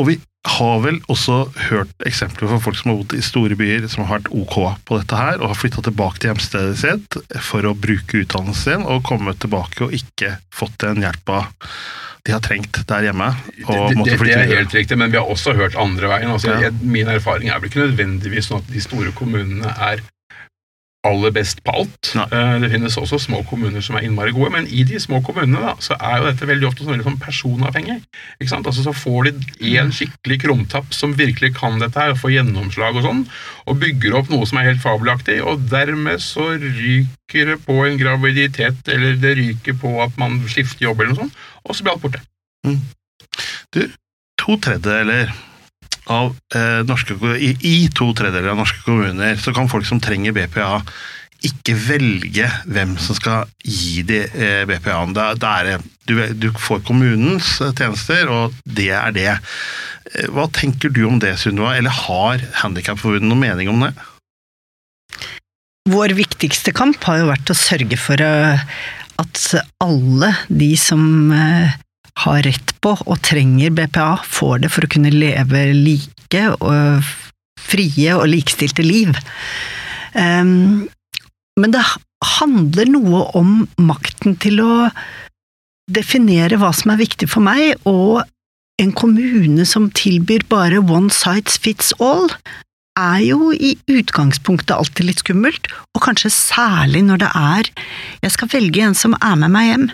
Og 0.00 0.08
vi 0.08 0.16
har 0.48 0.78
vel 0.80 1.00
også 1.12 1.50
hørt 1.68 1.90
eksempler 2.08 2.48
fra 2.48 2.60
folk 2.64 2.78
som 2.78 2.90
har 2.92 3.00
bodd 3.02 3.12
i 3.18 3.22
store 3.24 3.56
byer, 3.60 3.84
som 3.92 4.06
har 4.06 4.20
vært 4.20 4.30
ok 4.32 4.56
på 4.88 5.00
dette 5.00 5.18
her, 5.18 5.40
og 5.40 5.52
har 5.52 5.58
flytta 5.58 5.84
tilbake 5.84 6.22
til 6.22 6.30
hjemstedet 6.32 6.78
sitt 6.80 7.18
for 7.44 7.68
å 7.68 7.74
bruke 7.76 8.22
utdannelsen 8.22 8.80
sin, 8.80 8.86
og 8.88 9.04
kommet 9.04 9.40
tilbake 9.42 9.84
og 9.84 9.96
ikke 9.96 10.38
fått 10.54 10.78
den 10.84 11.04
hjelpa 11.04 11.44
de 12.26 12.34
har 12.34 12.42
trengt 12.44 12.82
der 12.88 13.06
hjemme. 13.08 13.30
Og 13.64 13.70
det, 13.72 13.96
måtte 13.96 14.16
det, 14.20 14.26
det 14.28 14.36
er 14.36 14.50
helt 14.58 14.74
riktig, 14.76 14.98
men 15.00 15.12
vi 15.12 15.16
har 15.16 15.28
også 15.32 15.54
hørt 15.56 15.76
andre 15.80 16.10
veien. 16.10 16.32
Altså, 16.34 16.52
Ja. 16.60 16.70
min 16.82 17.08
erfaring 17.08 17.48
er 17.48 17.60
vel 17.60 17.70
ikke 17.70 17.86
nødvendigvis 17.86 18.50
sånn 18.50 18.60
at 18.60 18.72
de 18.72 18.82
store 18.84 19.12
kommunene 19.16 19.72
er 19.76 20.02
aller 21.06 21.32
best 21.32 21.62
på 21.64 21.72
alt. 21.72 22.10
Nei. 22.14 22.26
Eh, 22.28 22.58
Det 22.60 22.70
finnes 22.74 22.96
også 23.00 23.18
små 23.20 23.40
kommuner 23.48 23.80
som 23.80 23.96
er 23.96 24.04
innmari 24.04 24.34
gode, 24.36 24.50
men 24.52 24.66
i 24.68 24.82
de 24.84 24.98
små 25.00 25.22
kommunene 25.24 25.62
da, 25.62 25.74
så 25.80 25.96
er 25.96 26.18
jo 26.18 26.26
dette 26.28 26.48
veldig 26.50 26.68
ofte 26.68 26.84
sånn 26.84 27.00
liksom 27.00 27.16
personavhengig. 27.22 28.02
Ikke 28.40 28.50
sant? 28.52 28.68
Altså 28.68 28.84
Så 28.84 28.92
får 28.92 29.30
de 29.30 29.32
én 29.72 29.92
skikkelig 29.96 30.40
krumtapp 30.44 30.92
som 30.92 31.14
virkelig 31.16 31.54
kan 31.56 31.78
dette 31.80 31.96
her, 31.96 32.12
og 32.12 32.20
får 32.20 32.34
gjennomslag 32.36 33.00
og 33.00 33.06
sånn, 33.06 33.24
og 33.66 33.80
bygger 33.80 34.18
opp 34.20 34.28
noe 34.28 34.46
som 34.46 34.60
er 34.60 34.68
helt 34.70 34.84
fabelaktig, 34.84 35.40
og 35.42 35.68
dermed 35.72 36.20
så 36.20 36.50
ryker 36.60 37.54
det 37.54 37.58
på 37.64 37.80
en 37.86 37.96
graviditet, 38.00 38.82
eller 38.88 39.16
det 39.16 39.36
ryker 39.40 39.78
på 39.80 39.96
at 40.04 40.16
man 40.20 40.40
skifter 40.48 40.84
jobb 40.90 41.00
eller 41.00 41.14
noe 41.14 41.22
sånt, 41.24 41.44
og 41.64 41.76
så 41.76 41.82
blir 41.86 41.96
alt 41.96 42.04
borte. 42.04 42.20
Du, 43.72 43.84
To 44.40 44.56
tredjedeler 44.56 45.28
av 46.10 46.34
eh, 46.54 46.82
norske, 46.88 47.16
i, 47.36 47.54
I 47.60 47.76
to 47.94 48.12
tredjedeler 48.16 48.54
av 48.54 48.60
norske 48.62 48.84
kommuner 48.86 49.40
så 49.40 49.54
kan 49.56 49.70
folk 49.70 49.88
som 49.88 50.00
trenger 50.02 50.36
BPA 50.36 50.80
ikke 51.46 51.74
velge 51.78 52.48
hvem 52.68 52.96
som 53.00 53.16
skal 53.16 53.48
gi 53.64 54.02
de 54.06 54.20
eh, 54.28 54.62
BPA-en. 54.68 55.14
Du, 56.08 56.14
du 56.36 56.48
får 56.60 56.82
kommunens 56.88 57.54
eh, 57.64 57.72
tjenester, 57.76 58.28
og 58.28 58.56
det 58.64 58.90
er 58.96 59.14
det. 59.16 59.30
Eh, 60.12 60.28
Hva 60.34 60.46
tenker 60.52 60.92
du 60.92 61.04
om 61.08 61.20
det, 61.22 61.36
Sunniva, 61.40 61.74
eller 61.78 61.94
har 62.04 62.44
Handikapforbundet 62.62 63.30
noen 63.30 63.44
mening 63.46 63.72
om 63.72 63.86
det? 63.86 63.92
Vår 65.90 66.12
viktigste 66.18 66.74
kamp 66.76 67.00
har 67.08 67.22
jo 67.22 67.30
vært 67.30 67.52
å 67.52 67.56
sørge 67.56 67.96
for 68.00 68.20
eh, 68.20 68.66
at 69.20 69.46
alle 69.84 70.34
de 70.48 70.74
som 70.80 71.00
har 72.24 72.42
rett 72.46 72.74
på 72.84 72.94
og 73.04 73.20
trenger 73.26 73.72
BPA, 73.74 74.20
får 74.24 74.64
det 74.64 74.70
for 74.74 74.86
å 74.86 74.92
kunne 74.92 75.12
leve 75.14 75.70
like 75.76 76.44
og 76.60 77.04
frie 77.60 78.16
og 78.16 78.28
likestilte 78.30 78.84
liv. 78.86 79.16
Ehm, 80.14 80.88
Men 81.58 81.72
det 81.74 81.82
handler 82.38 82.88
noe 82.88 83.24
om 83.36 83.66
makten 83.76 84.36
til 84.40 84.62
å 84.62 84.90
definere 85.90 86.56
hva 86.56 86.70
som 86.72 86.92
er 86.92 87.02
viktig 87.02 87.28
for 87.28 87.44
meg, 87.44 87.74
og 87.84 88.22
en 88.80 88.92
kommune 88.96 89.66
som 89.68 89.90
tilbyr 89.90 90.46
bare 90.48 90.80
one 90.80 91.10
size 91.12 91.58
fits 91.60 91.92
all, 92.00 92.30
er 92.96 93.20
jo 93.24 93.50
i 93.52 93.74
utgangspunktet 93.90 94.72
alltid 94.76 95.08
litt 95.08 95.22
skummelt, 95.22 95.68
og 95.94 96.04
kanskje 96.06 96.32
særlig 96.32 97.02
når 97.06 97.24
det 97.24 97.30
er 97.36 97.70
jeg 98.24 98.34
skal 98.36 98.52
velge 98.54 98.86
en 98.86 98.96
som 98.96 99.16
er 99.20 99.36
med 99.40 99.52
meg 99.52 99.68
hjem, 99.70 99.86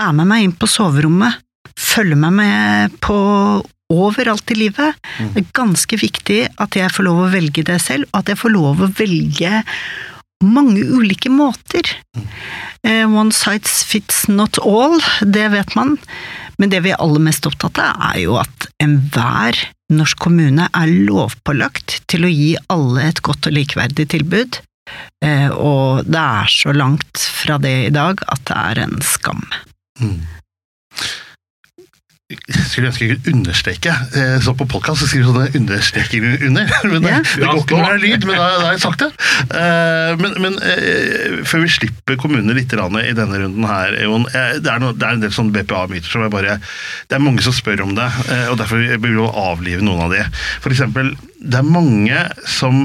er 0.00 0.12
med 0.16 0.30
meg 0.30 0.44
inn 0.46 0.56
på 0.56 0.68
soverommet, 0.70 1.40
følger 1.78 2.16
meg 2.20 2.32
med 2.38 2.96
på 3.04 3.16
overalt 3.90 4.50
i 4.54 4.58
livet. 4.60 4.94
Det 5.34 5.42
er 5.42 5.52
ganske 5.56 5.96
viktig 5.98 6.40
at 6.62 6.76
jeg 6.78 6.92
får 6.94 7.06
lov 7.08 7.24
å 7.24 7.30
velge 7.32 7.64
det 7.66 7.80
selv, 7.82 8.06
og 8.12 8.20
at 8.22 8.28
jeg 8.32 8.38
får 8.38 8.54
lov 8.54 8.84
å 8.86 8.90
velge 9.00 9.62
mange 10.46 10.84
ulike 10.86 11.28
måter. 11.28 11.90
Eh, 12.86 13.04
One 13.10 13.32
size 13.34 13.82
fits 13.84 14.22
not 14.30 14.56
all, 14.62 15.00
det 15.20 15.50
vet 15.52 15.74
man. 15.76 15.98
Men 16.60 16.70
det 16.72 16.80
vi 16.84 16.92
er 16.94 17.00
aller 17.02 17.20
mest 17.24 17.44
opptatt 17.48 17.80
av, 17.82 17.98
er 18.12 18.22
jo 18.22 18.38
at 18.40 18.68
enhver 18.80 19.58
norsk 19.90 20.18
kommune 20.22 20.68
er 20.76 20.92
lovpålagt 21.10 21.98
til 22.08 22.24
å 22.24 22.30
gi 22.30 22.54
alle 22.72 23.08
et 23.10 23.20
godt 23.26 23.48
og 23.50 23.56
likeverdig 23.58 24.06
tilbud. 24.14 24.60
Eh, 25.24 25.50
Og 25.50 26.06
det 26.06 26.20
er 26.22 26.46
så 26.48 26.72
langt 26.72 27.18
fra 27.18 27.58
det 27.58 27.74
i 27.88 27.92
dag 27.94 28.22
at 28.28 28.44
det 28.48 28.56
er 28.56 28.84
en 28.86 28.96
skam. 29.02 29.42
Jeg 30.00 30.18
skulle 32.70 32.90
ønske 32.90 33.06
jeg 33.08 33.16
kunne 33.18 33.34
understreke. 33.40 33.92
Eh, 34.14 34.36
Så 34.44 34.52
på 34.54 34.66
podkast 34.70 35.02
skriver 35.08 35.26
du 35.26 35.30
sånne 35.32 35.60
understrekinger 35.60 36.44
under. 36.46 36.70
Men 36.92 37.02
det, 37.02 37.10
Ja. 37.10 37.20
det 37.24 37.48
går 37.48 37.60
ikke 37.64 37.78
når 37.80 37.86
det 37.86 37.96
er 37.96 38.04
lyd, 38.04 38.26
men 38.28 38.36
da, 38.38 38.46
da 38.54 38.66
har 38.68 38.76
jeg 38.76 38.82
sagt 38.84 39.02
det. 39.02 39.08
Eh, 39.58 40.12
Men, 40.20 40.36
men 40.44 40.58
eh, 40.62 41.40
før 41.48 41.64
vi 41.64 41.72
slipper 41.74 42.18
kommunene 42.20 42.54
litt 42.56 42.72
i 42.72 42.78
denne 43.16 43.40
runden 43.42 43.66
her, 43.66 43.94
eh, 43.98 44.58
det 44.62 44.70
er, 44.70 44.78
noe, 44.82 44.94
det 44.94 45.06
er 45.08 45.16
en 45.18 45.24
del 45.24 45.34
sånne 45.34 45.54
BPA-myter 45.58 46.10
som 46.10 46.22
jeg 46.24 46.32
bare 46.34 46.58
Det 47.10 47.16
er 47.18 47.22
mange 47.24 47.42
som 47.42 47.54
spør 47.56 47.82
om 47.86 47.94
det, 47.98 48.06
og 48.50 48.58
derfor 48.60 48.78
vil 48.82 49.00
vi 49.18 49.26
avlive 49.26 49.82
noen 49.84 50.06
av 50.06 50.14
de. 50.14 50.22
For 50.62 50.70
eksempel, 50.74 51.14
det 51.40 51.58
er 51.60 51.66
mange 51.66 52.24
som 52.46 52.84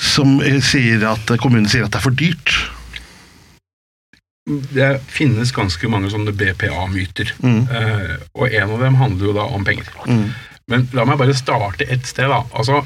som 0.00 0.38
sier 0.64 1.02
at 1.10 1.28
kommunen 1.42 1.68
sier 1.68 1.84
at 1.84 1.92
det 1.92 1.98
er 2.00 2.04
for 2.06 2.16
dyrt. 2.16 2.54
Det 4.46 5.00
finnes 5.06 5.52
ganske 5.52 5.88
mange 5.92 6.10
sånne 6.10 6.32
BPA-myter, 6.32 7.34
Mm. 7.42 7.68
eh, 7.70 8.16
og 8.34 8.48
en 8.52 8.70
av 8.70 8.80
dem 8.80 8.94
handler 8.96 9.26
jo 9.26 9.32
da 9.36 9.44
om 9.44 9.64
penger. 9.64 9.86
Mm. 10.06 10.30
Men 10.68 10.88
la 10.92 11.04
meg 11.04 11.18
bare 11.18 11.34
starte 11.34 11.86
et 11.90 12.06
sted, 12.06 12.28
da. 12.28 12.42
Altså, 12.54 12.84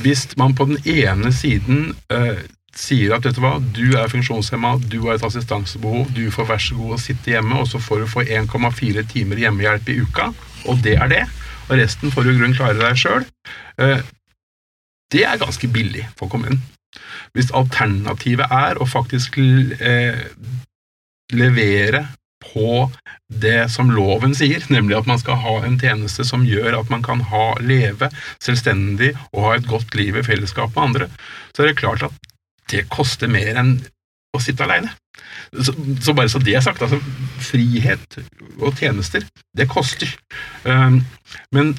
hvis 0.00 0.36
man 0.36 0.54
på 0.54 0.66
den 0.68 0.78
ene 0.86 1.32
siden 1.32 1.94
eh, 2.10 2.38
sier 2.74 3.14
at 3.16 3.24
vet 3.24 3.34
du 3.36 3.40
hva, 3.40 3.58
du 3.60 3.96
er 3.98 4.08
funksjonshemma, 4.08 4.78
du 4.88 5.00
har 5.06 5.14
et 5.18 5.24
assistansebehov, 5.24 6.12
du 6.14 6.30
får 6.30 6.46
vær 6.48 6.58
så 6.62 6.76
god 6.78 6.94
å 6.96 7.00
sitte 7.00 7.30
hjemme, 7.34 7.58
og 7.60 7.66
så 7.68 7.80
får 7.82 8.00
du 8.04 8.06
få 8.06 8.24
1,4 8.24 9.04
timer 9.12 9.36
hjemmehjelp 9.36 9.88
i 9.92 9.98
uka, 10.00 10.30
og 10.68 10.82
det 10.84 10.96
er 10.96 11.08
det, 11.08 11.22
og 11.68 11.76
resten 11.80 12.10
får 12.12 12.24
du 12.24 12.30
i 12.32 12.38
grunnen 12.38 12.56
klare 12.56 12.78
deg 12.80 12.96
sjøl, 12.96 13.26
eh, 13.78 14.00
det 15.12 15.24
er 15.28 15.36
ganske 15.42 15.68
billig 15.68 16.06
for 16.16 16.28
kommunen. 16.32 16.62
Hvis 17.36 17.52
alternativet 17.56 18.50
er 18.52 18.80
å 18.80 18.88
faktisk 18.88 19.38
eh, 19.38 20.26
levere 21.32 22.06
på 22.42 22.90
det 23.42 23.70
som 23.72 23.90
loven 23.94 24.34
sier, 24.36 24.64
nemlig 24.72 24.98
at 24.98 25.08
man 25.08 25.20
skal 25.20 25.38
ha 25.44 25.54
en 25.66 25.78
tjeneste 25.80 26.26
som 26.26 26.44
gjør 26.46 26.80
at 26.80 26.90
man 26.92 27.04
kan 27.06 27.22
ha, 27.30 27.52
leve 27.62 28.10
selvstendig 28.42 29.12
og 29.30 29.46
ha 29.46 29.54
et 29.56 29.68
godt 29.70 29.94
liv 29.98 30.18
i 30.18 30.26
fellesskap 30.26 30.74
med 30.74 30.84
andre, 30.88 31.08
så 31.54 31.62
er 31.62 31.70
det 31.70 31.80
klart 31.80 32.04
at 32.08 32.30
det 32.72 32.88
koster 32.92 33.30
mer 33.30 33.58
enn 33.60 33.76
å 34.32 34.40
sitte 34.40 34.64
alene. 34.64 34.90
Så, 35.52 35.74
så 36.00 36.14
bare 36.16 36.30
så 36.32 36.40
det 36.42 36.56
er 36.56 36.64
sagt, 36.64 36.82
altså 36.82 36.98
frihet 37.42 38.18
og 38.58 38.78
tjenester, 38.80 39.24
det 39.56 39.68
koster. 39.70 40.08
Um, 40.64 41.02
men, 41.52 41.74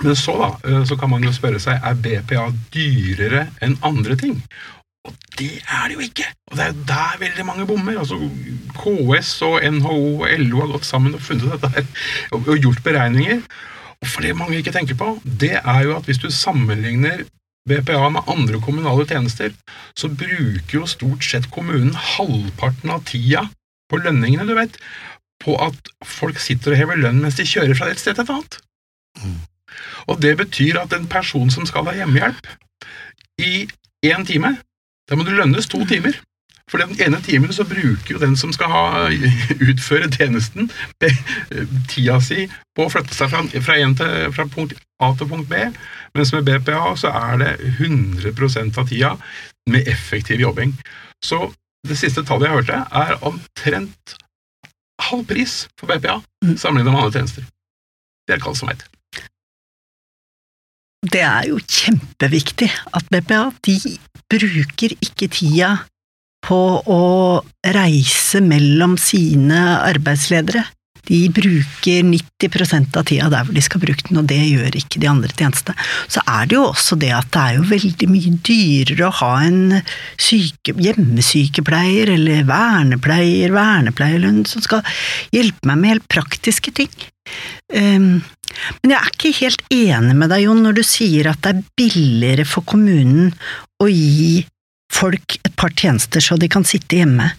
men 0.00 0.16
så 0.16 0.34
da, 0.40 0.50
uh, 0.64 0.82
så 0.88 0.96
kan 0.96 1.10
man 1.12 1.24
jo 1.24 1.32
spørre 1.34 1.60
seg, 1.62 1.80
er 1.84 1.98
BPA 2.00 2.46
dyrere 2.72 3.48
enn 3.64 3.76
andre 3.86 4.16
ting? 4.20 4.38
Og 5.08 5.16
det 5.38 5.62
er 5.64 5.88
det 5.88 5.96
jo 5.96 6.04
ikke! 6.04 6.28
Og 6.50 6.56
det 6.56 6.64
er 6.64 6.72
jo 6.72 6.86
der 6.88 7.18
veldig 7.20 7.44
mange 7.48 7.66
bommer. 7.68 7.98
Altså, 8.02 8.18
KS 8.76 9.32
og 9.46 9.60
NHO 9.76 9.98
og 10.20 10.40
LO 10.44 10.62
har 10.62 10.72
gått 10.74 10.88
sammen 10.88 11.16
og 11.16 11.24
funnet 11.24 11.52
dette 11.54 11.70
her, 11.76 11.86
og, 12.36 12.48
gjort 12.60 12.82
beregninger. 12.84 13.44
Og 14.00 14.08
for 14.08 14.24
det 14.24 14.36
mange 14.36 14.60
ikke 14.60 14.74
tenker 14.76 14.96
på, 14.96 15.14
det 15.24 15.54
er 15.60 15.84
jo 15.86 15.94
at 15.96 16.08
hvis 16.08 16.20
du 16.20 16.28
sammenligner 16.32 17.24
BPA 17.68 18.08
med 18.12 18.28
andre 18.32 18.60
kommunale 18.64 19.04
tjenester, 19.08 19.52
så 19.96 20.08
bruker 20.08 20.78
jo 20.78 20.88
stort 20.88 21.24
sett 21.24 21.50
kommunen 21.52 21.92
halvparten 21.94 22.92
av 22.92 23.04
tida 23.08 23.44
på 23.90 24.00
lønningene, 24.00 24.48
du 24.48 24.56
vet, 24.56 24.76
på 25.44 25.56
at 25.60 25.92
folk 26.06 26.40
sitter 26.40 26.74
og 26.74 26.80
hever 26.80 27.00
lønn 27.00 27.20
mens 27.20 27.36
de 27.40 27.48
kjører 27.48 27.76
fra 27.76 27.90
et 27.92 28.00
sted 28.00 28.16
til 28.16 28.24
et 28.24 28.34
annet. 28.36 28.60
Og 30.08 30.22
det 30.22 30.36
betyr 30.40 30.80
at 30.80 30.92
en 30.96 31.08
person 31.10 31.50
som 31.50 31.66
skal 31.68 31.88
ha 31.88 31.96
hjemmehjelp 31.98 32.50
i 33.40 33.68
én 34.06 34.26
time, 34.26 34.56
da 35.08 35.16
må 35.16 35.26
du 35.26 35.32
lønnes 35.34 35.68
to 35.68 35.84
timer. 35.88 36.16
For 36.70 36.78
den 36.78 36.94
ene 37.02 37.18
timen 37.26 37.52
så 37.52 37.64
bruker 37.66 38.14
jo 38.14 38.20
den 38.22 38.36
som 38.38 38.52
skal 38.54 38.70
ha, 38.70 38.84
utføre 39.70 40.10
tjenesten, 40.14 40.70
tida 41.90 42.20
si 42.22 42.46
på 42.76 42.86
å 42.86 42.92
flytte 42.92 43.16
seg 43.16 43.32
fra, 43.32 43.42
fra, 43.58 43.78
til, 43.98 44.30
fra 44.36 44.46
punkt 44.54 44.76
A 45.00 45.10
til 45.16 45.30
punkt 45.30 45.48
B, 45.50 45.64
mens 46.14 46.32
med 46.34 46.46
BPA 46.46 46.94
så 47.00 47.10
er 47.16 47.40
det 47.40 47.52
100% 47.80 48.78
av 48.78 48.88
tida 48.90 49.14
med 49.70 49.88
effektiv 49.88 50.42
jobbing. 50.44 50.74
Så 51.24 51.48
det 51.88 51.96
siste 51.96 52.24
tallet 52.28 52.50
jeg 52.50 52.58
hørte, 52.58 52.82
er 52.92 53.16
omtrent 53.24 54.16
halv 55.00 55.24
pris 55.26 55.64
for 55.80 55.88
BPA 55.88 56.20
sammenlignet 56.60 56.92
med 56.92 57.00
andre 57.00 57.14
tjenester. 57.16 57.46
Det 58.28 58.36
er 58.36 58.40
det 58.40 58.44
kaldt 58.44 58.60
som 58.60 58.68
veit. 58.70 58.84
Det 61.00 61.22
er 61.24 61.46
jo 61.48 61.56
kjempeviktig 61.64 62.68
at 62.68 63.06
BPA 63.08 63.46
de 63.64 63.78
bruker 64.30 64.92
ikke 65.00 65.30
tida 65.32 65.70
på 66.44 66.58
å 66.84 67.04
reise 67.72 68.42
mellom 68.44 68.98
sine 69.00 69.62
arbeidsledere. 69.80 70.66
De 71.08 71.20
bruker 71.32 72.04
90% 72.04 72.98
av 73.00 73.06
tida 73.08 73.30
der 73.32 73.46
hvor 73.46 73.56
de 73.56 73.62
skal 73.64 73.80
bruke 73.82 74.04
den, 74.06 74.20
og 74.20 74.28
det 74.28 74.38
gjør 74.44 74.76
ikke 74.78 75.00
de 75.00 75.08
andre 75.10 75.32
tjenestene. 75.32 75.88
Så 76.12 76.20
er 76.28 76.50
det 76.50 76.58
jo 76.58 76.66
også 76.68 76.98
det 77.00 77.10
at 77.16 77.30
det 77.32 77.44
er 77.46 77.56
jo 77.56 77.70
veldig 77.70 78.08
mye 78.12 78.34
dyrere 78.46 79.06
å 79.08 79.16
ha 79.22 79.30
en 79.46 79.62
syke, 80.20 80.76
hjemmesykepleier 80.76 82.12
eller 82.14 82.44
vernepleier, 82.50 83.56
vernepleierlønn, 83.56 84.44
som 84.52 84.62
skal 84.64 84.84
hjelpe 85.32 85.72
meg 85.72 85.80
med 85.80 85.94
helt 85.94 86.12
praktiske 86.12 86.76
ting. 86.76 86.92
Um, 87.72 88.20
men 88.82 88.94
jeg 88.94 88.98
er 89.00 89.12
ikke 89.14 89.32
helt 89.40 89.62
enig 89.74 90.16
med 90.18 90.32
deg, 90.32 90.44
Jon, 90.46 90.62
når 90.64 90.78
du 90.80 90.82
sier 90.86 91.30
at 91.30 91.42
det 91.44 91.52
er 91.54 91.62
billigere 91.78 92.46
for 92.48 92.66
kommunen 92.66 93.30
å 93.80 93.88
gi 93.90 94.44
folk 94.90 95.36
et 95.46 95.54
par 95.60 95.70
tjenester 95.78 96.22
så 96.24 96.36
de 96.40 96.48
kan 96.50 96.66
sitte 96.66 96.98
hjemme. 96.98 97.30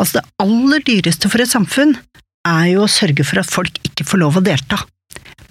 Altså, 0.00 0.18
det 0.18 0.24
aller 0.42 0.84
dyreste 0.86 1.28
for 1.30 1.44
et 1.44 1.52
samfunn 1.52 1.96
er 2.48 2.64
jo 2.72 2.84
å 2.84 2.90
sørge 2.90 3.26
for 3.28 3.40
at 3.40 3.50
folk 3.50 3.76
ikke 3.84 4.06
får 4.08 4.22
lov 4.24 4.40
å 4.40 4.44
delta. 4.44 4.80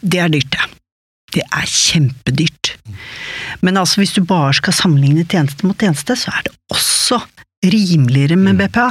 Det 0.01 0.19
er 0.19 0.33
dyrt, 0.33 0.49
det. 0.53 0.65
Det 1.33 1.45
er 1.45 1.69
kjempedyrt. 1.69 2.73
Men 3.65 3.79
altså, 3.81 4.01
hvis 4.01 4.13
du 4.17 4.21
bare 4.27 4.53
skal 4.57 4.75
sammenligne 4.75 5.25
tjeneste 5.29 5.65
mot 5.65 5.77
tjeneste, 5.79 6.17
så 6.19 6.33
er 6.33 6.49
det 6.49 6.53
også 6.73 7.21
rimeligere 7.63 8.37
med 8.37 8.57
Mm. 8.57 8.61
BPA. 8.65 8.89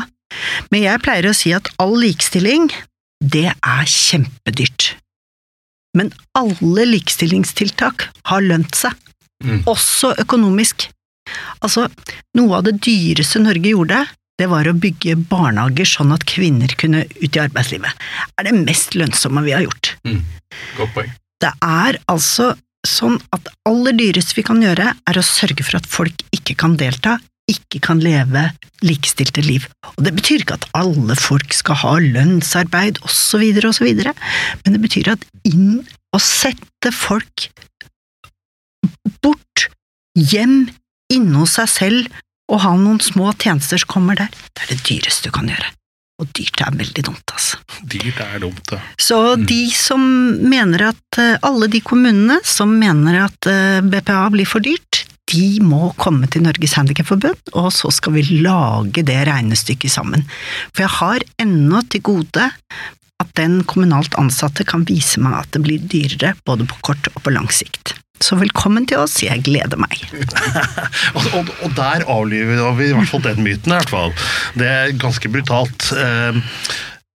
Men 0.73 0.83
jeg 0.87 1.03
pleier 1.05 1.29
å 1.29 1.37
si 1.37 1.53
at 1.53 1.69
all 1.83 1.99
likestilling, 2.01 2.71
det 3.21 3.53
er 3.53 3.85
kjempedyrt. 3.85 4.95
Men 5.95 6.13
alle 6.39 6.87
likestillingstiltak 6.89 8.09
har 8.31 8.41
lønt 8.45 8.75
seg, 8.79 8.93
Mm. 9.43 9.65
også 9.67 10.13
økonomisk. 10.23 10.85
Altså, 11.63 11.89
noe 12.39 12.57
av 12.61 12.63
det 12.65 12.77
dyreste 12.85 13.41
Norge 13.43 13.73
gjorde, 13.73 14.07
det 14.39 14.47
var 14.49 14.65
å 14.71 14.73
bygge 14.79 15.17
barnehager 15.29 15.85
sånn 15.85 16.13
at 16.15 16.25
kvinner 16.25 16.71
kunne 16.79 17.05
ut 17.07 17.37
i 17.37 17.41
arbeidslivet. 17.43 17.91
Det 17.91 18.39
er 18.39 18.45
det 18.53 18.65
mest 18.65 18.95
lønnsomme 18.95 19.43
vi 19.43 19.51
har 19.51 19.63
gjort. 19.67 19.97
Godt 20.79 20.95
poeng. 20.95 21.11
Det 21.43 21.51
er 21.63 21.99
altså 22.09 22.53
sånn 22.87 23.19
at 23.35 23.51
aller 23.67 23.93
dyreste 23.99 24.35
vi 24.39 24.43
kan 24.47 24.63
gjøre, 24.63 24.95
er 24.95 25.15
å 25.19 25.23
sørge 25.27 25.65
for 25.67 25.77
at 25.79 25.87
folk 25.87 26.23
ikke 26.33 26.57
kan 26.57 26.77
delta, 26.77 27.19
ikke 27.51 27.81
kan 27.83 28.01
leve 28.03 28.45
likestilte 28.85 29.43
liv. 29.45 29.67
Og 29.97 30.07
det 30.07 30.15
betyr 30.17 30.45
ikke 30.45 30.59
at 30.61 30.69
alle 30.79 31.17
folk 31.19 31.55
skal 31.57 31.81
ha 31.83 31.97
lønnsarbeid 32.03 33.03
osv., 33.07 33.43
osv., 33.69 33.89
men 33.93 34.77
det 34.77 34.83
betyr 34.83 35.15
at 35.17 35.27
inn 35.49 35.83
å 36.13 36.21
sette 36.23 36.93
folk 36.95 37.49
bort, 39.25 39.69
hjem, 40.19 40.67
inne 41.13 41.43
hos 41.43 41.57
seg 41.59 41.71
selv, 41.71 42.23
og 42.53 42.65
ha 42.65 42.73
noen 42.77 43.01
små 43.03 43.33
tjenester 43.41 43.81
som 43.81 43.91
kommer 43.95 44.19
der, 44.19 44.33
det 44.53 44.67
er 44.67 44.75
det 44.75 44.83
dyreste 44.89 45.31
du 45.31 45.35
kan 45.35 45.49
gjøre. 45.49 45.71
Og 46.21 46.29
dyrt 46.37 46.61
er 46.63 46.75
veldig 46.79 47.03
dumt, 47.09 47.33
altså. 47.35 47.59
Dyrt 47.89 48.21
er 48.23 48.43
dumt, 48.43 48.63
ja. 48.71 48.79
Så 49.01 49.17
de 49.41 49.63
som 49.75 50.03
mener 50.39 50.85
at 50.93 51.19
eh, 51.19 51.39
Alle 51.43 51.67
de 51.73 51.81
kommunene 51.83 52.37
som 52.47 52.71
mener 52.79 53.25
at 53.25 53.49
eh, 53.51 53.81
BPA 53.83 54.27
blir 54.31 54.47
for 54.47 54.63
dyrt, 54.63 54.92
de 55.33 55.47
må 55.65 55.93
komme 56.01 56.29
til 56.31 56.45
Norges 56.45 56.77
Handikapforbund, 56.79 57.53
og 57.57 57.71
så 57.75 57.91
skal 57.95 58.17
vi 58.19 58.27
lage 58.45 59.05
det 59.07 59.21
regnestykket 59.29 59.95
sammen. 59.95 60.27
For 60.73 60.85
jeg 60.85 60.97
har 60.99 61.27
ennå 61.43 61.83
til 61.93 62.05
gode 62.13 62.51
at 63.23 63.35
den 63.39 63.61
kommunalt 63.69 64.17
ansatte 64.21 64.67
kan 64.69 64.87
vise 64.89 65.23
meg 65.23 65.43
at 65.45 65.53
det 65.55 65.63
blir 65.65 65.83
dyrere 65.83 66.35
både 66.47 66.67
på 66.69 66.81
kort 66.91 67.13
og 67.15 67.21
på 67.25 67.35
lang 67.35 67.51
sikt. 67.55 67.97
Så 68.23 68.37
velkommen 68.39 68.85
til 68.87 69.01
oss, 69.03 69.17
jeg 69.25 69.43
gleder 69.43 69.81
meg. 69.83 69.97
Og, 71.19 71.25
og, 71.37 71.49
og 71.67 71.73
der 71.77 72.05
avliver 72.09 72.71
vi 72.79 72.87
i 72.89 72.95
hvert 72.95 73.11
fall 73.11 73.25
den 73.25 73.43
myten, 73.45 73.73
i 73.73 73.75
hvert 73.75 73.91
fall. 73.91 74.13
Det 74.57 74.69
er 74.69 74.95
ganske 75.01 75.29
brutalt. 75.33 75.89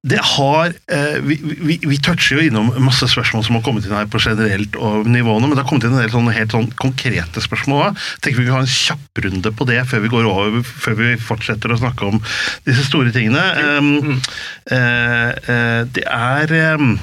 Det 0.06 0.20
har 0.22 0.76
eh, 0.94 1.18
vi, 1.26 1.40
vi, 1.42 1.80
vi 1.82 1.98
toucher 1.98 2.38
jo 2.38 2.44
innom 2.46 2.70
masse 2.86 3.08
spørsmål 3.10 3.44
som 3.44 3.58
har 3.58 3.64
kommet 3.66 3.88
inn 3.88 3.96
her 3.98 4.06
på 4.12 4.22
generelt 4.22 4.78
og 4.78 5.10
nivåene, 5.10 5.50
men 5.50 5.58
det 5.58 5.64
har 5.64 5.70
kommet 5.72 5.88
inn 5.88 5.98
en 5.98 6.04
del 6.04 6.14
sånne 6.14 6.36
helt 6.36 6.54
sånn 6.54 6.70
konkrete 6.80 7.42
spørsmål 7.44 7.90
òg. 7.90 8.06
Tenker 8.22 8.44
vi 8.44 8.48
kan 8.48 8.60
ha 8.60 8.64
en 8.64 8.72
kjapprunde 8.72 9.52
på 9.58 9.68
det 9.68 9.82
før 9.90 10.06
vi 10.06 10.14
går 10.14 10.30
over, 10.30 10.62
før 10.86 11.00
vi 11.02 11.12
fortsetter 11.20 11.74
å 11.74 11.82
snakke 11.82 12.12
om 12.14 12.22
disse 12.70 12.86
store 12.88 13.12
tingene. 13.16 13.44
Um, 13.58 14.22
eh, 14.72 15.34
eh, 15.34 15.82
det 15.98 16.06
er 16.06 16.56
um, 16.78 16.96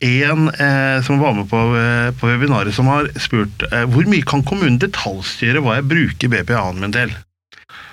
en 0.00 0.48
eh, 0.48 1.02
som 1.04 1.18
var 1.18 1.34
med 1.34 1.48
på, 1.50 1.56
eh, 1.76 2.10
på 2.16 2.28
webinaret 2.28 2.74
som 2.74 2.88
har 2.88 3.10
spurt 3.20 3.64
eh, 3.70 3.84
hvor 3.84 4.08
mye 4.08 4.24
kan 4.24 4.44
kommunen 4.46 4.80
detaljstyre 4.80 5.60
hva 5.60 5.78
jeg 5.78 5.90
bruker 5.90 6.32
BPA-en 6.32 6.80
min 6.80 6.94
til? 6.94 7.12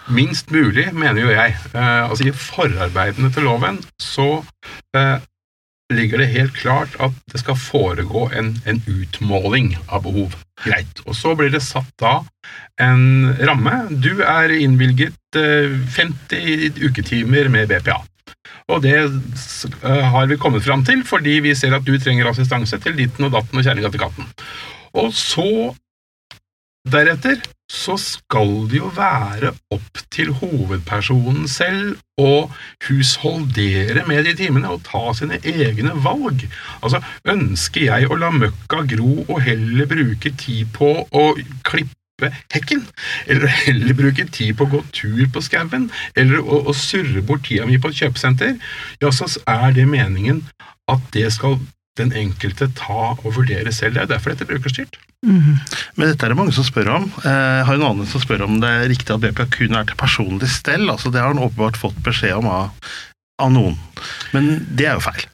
Minst 0.08 0.52
mulig, 0.52 0.88
mener 0.96 1.22
jo 1.22 1.32
jeg. 1.34 1.56
Eh, 1.74 2.04
altså 2.10 2.28
I 2.28 2.36
forarbeidene 2.36 3.32
til 3.34 3.48
loven 3.48 3.82
så 4.02 4.28
eh, 4.96 5.17
ligger 5.93 6.22
det 6.24 6.28
helt 6.34 6.56
klart 6.56 6.96
at 7.04 7.15
det 7.32 7.41
skal 7.41 7.60
foregå 7.60 8.28
en, 8.36 8.54
en 8.67 8.82
utmåling 8.88 9.74
av 9.88 10.04
behov. 10.08 10.36
Greit. 10.63 11.04
Og 11.06 11.15
så 11.15 11.36
blir 11.38 11.52
det 11.54 11.63
satt 11.63 11.91
da 12.02 12.20
en 12.82 13.34
ramme. 13.39 13.80
Du 13.91 14.24
er 14.24 14.54
innvilget 14.56 15.39
eh, 15.39 15.76
50 15.96 16.80
uketimer 16.88 17.52
med 17.54 17.72
BPA. 17.72 18.00
Og 18.67 18.84
det 18.84 18.96
eh, 19.00 20.06
har 20.12 20.28
vi 20.28 20.39
kommet 20.39 20.65
fram 20.65 20.84
til 20.88 21.04
fordi 21.08 21.39
vi 21.46 21.56
ser 21.56 21.76
at 21.78 21.88
du 21.88 21.96
trenger 22.00 22.32
assistanse 22.32 22.80
til 22.84 22.98
ditten 23.00 23.28
og 23.28 23.36
datten 23.36 23.60
og 23.60 23.67
kjerringa 23.67 23.91
til 23.93 24.04
katten. 24.04 24.32
Og 24.98 25.13
så 25.15 25.50
Deretter 26.88 27.41
så 27.67 27.97
skal 28.00 28.69
det 28.71 28.80
jo 28.80 28.89
være 28.95 29.52
opp 29.76 30.00
til 30.13 30.32
hovedpersonen 30.39 31.50
selv 31.52 31.97
å 32.21 32.47
husholdere 32.88 34.06
med 34.08 34.23
de 34.30 34.36
timene 34.39 34.71
og 34.71 34.86
ta 34.88 35.04
sine 35.17 35.41
egne 35.43 35.91
valg. 36.06 36.45
Altså, 36.80 37.02
ønsker 37.28 37.89
jeg 37.89 38.08
å 38.08 38.19
la 38.21 38.32
møkka 38.32 38.86
gro 38.93 39.26
og 39.26 39.41
heller 39.43 39.89
bruke 39.89 40.32
tid 40.39 40.71
på 40.78 40.93
å 41.12 41.26
klippe 41.67 42.32
hekken, 42.56 42.88
eller 43.28 43.52
heller 43.67 44.00
bruke 44.00 44.26
tid 44.32 44.56
på 44.58 44.65
å 44.65 44.73
gå 44.78 44.84
tur 44.95 45.26
på 45.34 45.43
skauen, 45.43 45.89
eller 46.15 46.39
å, 46.39 46.63
å 46.71 46.73
surre 46.73 47.21
bort 47.21 47.45
tida 47.50 47.67
mi 47.67 47.78
på 47.78 47.91
et 47.91 48.00
kjøpesenter, 48.00 48.56
ja, 49.04 49.12
så 49.12 49.28
er 49.43 49.76
det 49.76 49.89
meningen 49.91 50.45
at 50.88 51.04
det 51.13 51.28
skal 51.36 51.60
den 51.99 52.13
enkelte 52.15 52.69
ta 52.77 53.13
og 53.15 53.29
vurdere 53.36 53.73
selv. 53.75 53.97
Det 53.97 54.03
er 54.05 54.12
derfor 54.13 54.33
dette 54.33 54.45
er 54.47 54.51
brukerstyrt. 54.51 54.99
Mm. 55.25 55.57
Men 55.97 56.12
dette 56.12 56.25
er 56.25 56.33
det 56.33 56.39
mange 56.39 56.53
som 56.55 56.65
spør 56.67 56.91
om. 56.93 57.07
Jeg 57.23 57.65
har 57.69 57.79
en 57.79 57.88
annen 57.89 58.10
som 58.10 58.21
spør 58.23 58.45
om 58.45 58.60
det 58.62 58.69
er 58.69 58.89
riktig 58.91 59.15
at 59.15 59.23
BPA 59.23 59.47
kun 59.53 59.77
er 59.77 59.88
til 59.89 59.99
personlig 59.99 60.51
stell. 60.53 60.89
altså 60.89 61.12
Det 61.13 61.21
har 61.21 61.33
han 61.33 61.43
åpenbart 61.43 61.79
fått 61.79 61.97
beskjed 62.05 62.38
om 62.38 62.51
av, 62.51 62.91
av 63.41 63.51
noen. 63.53 63.79
Men 64.36 64.53
det 64.69 64.89
er 64.89 64.99
jo 64.99 65.07
feil. 65.10 65.25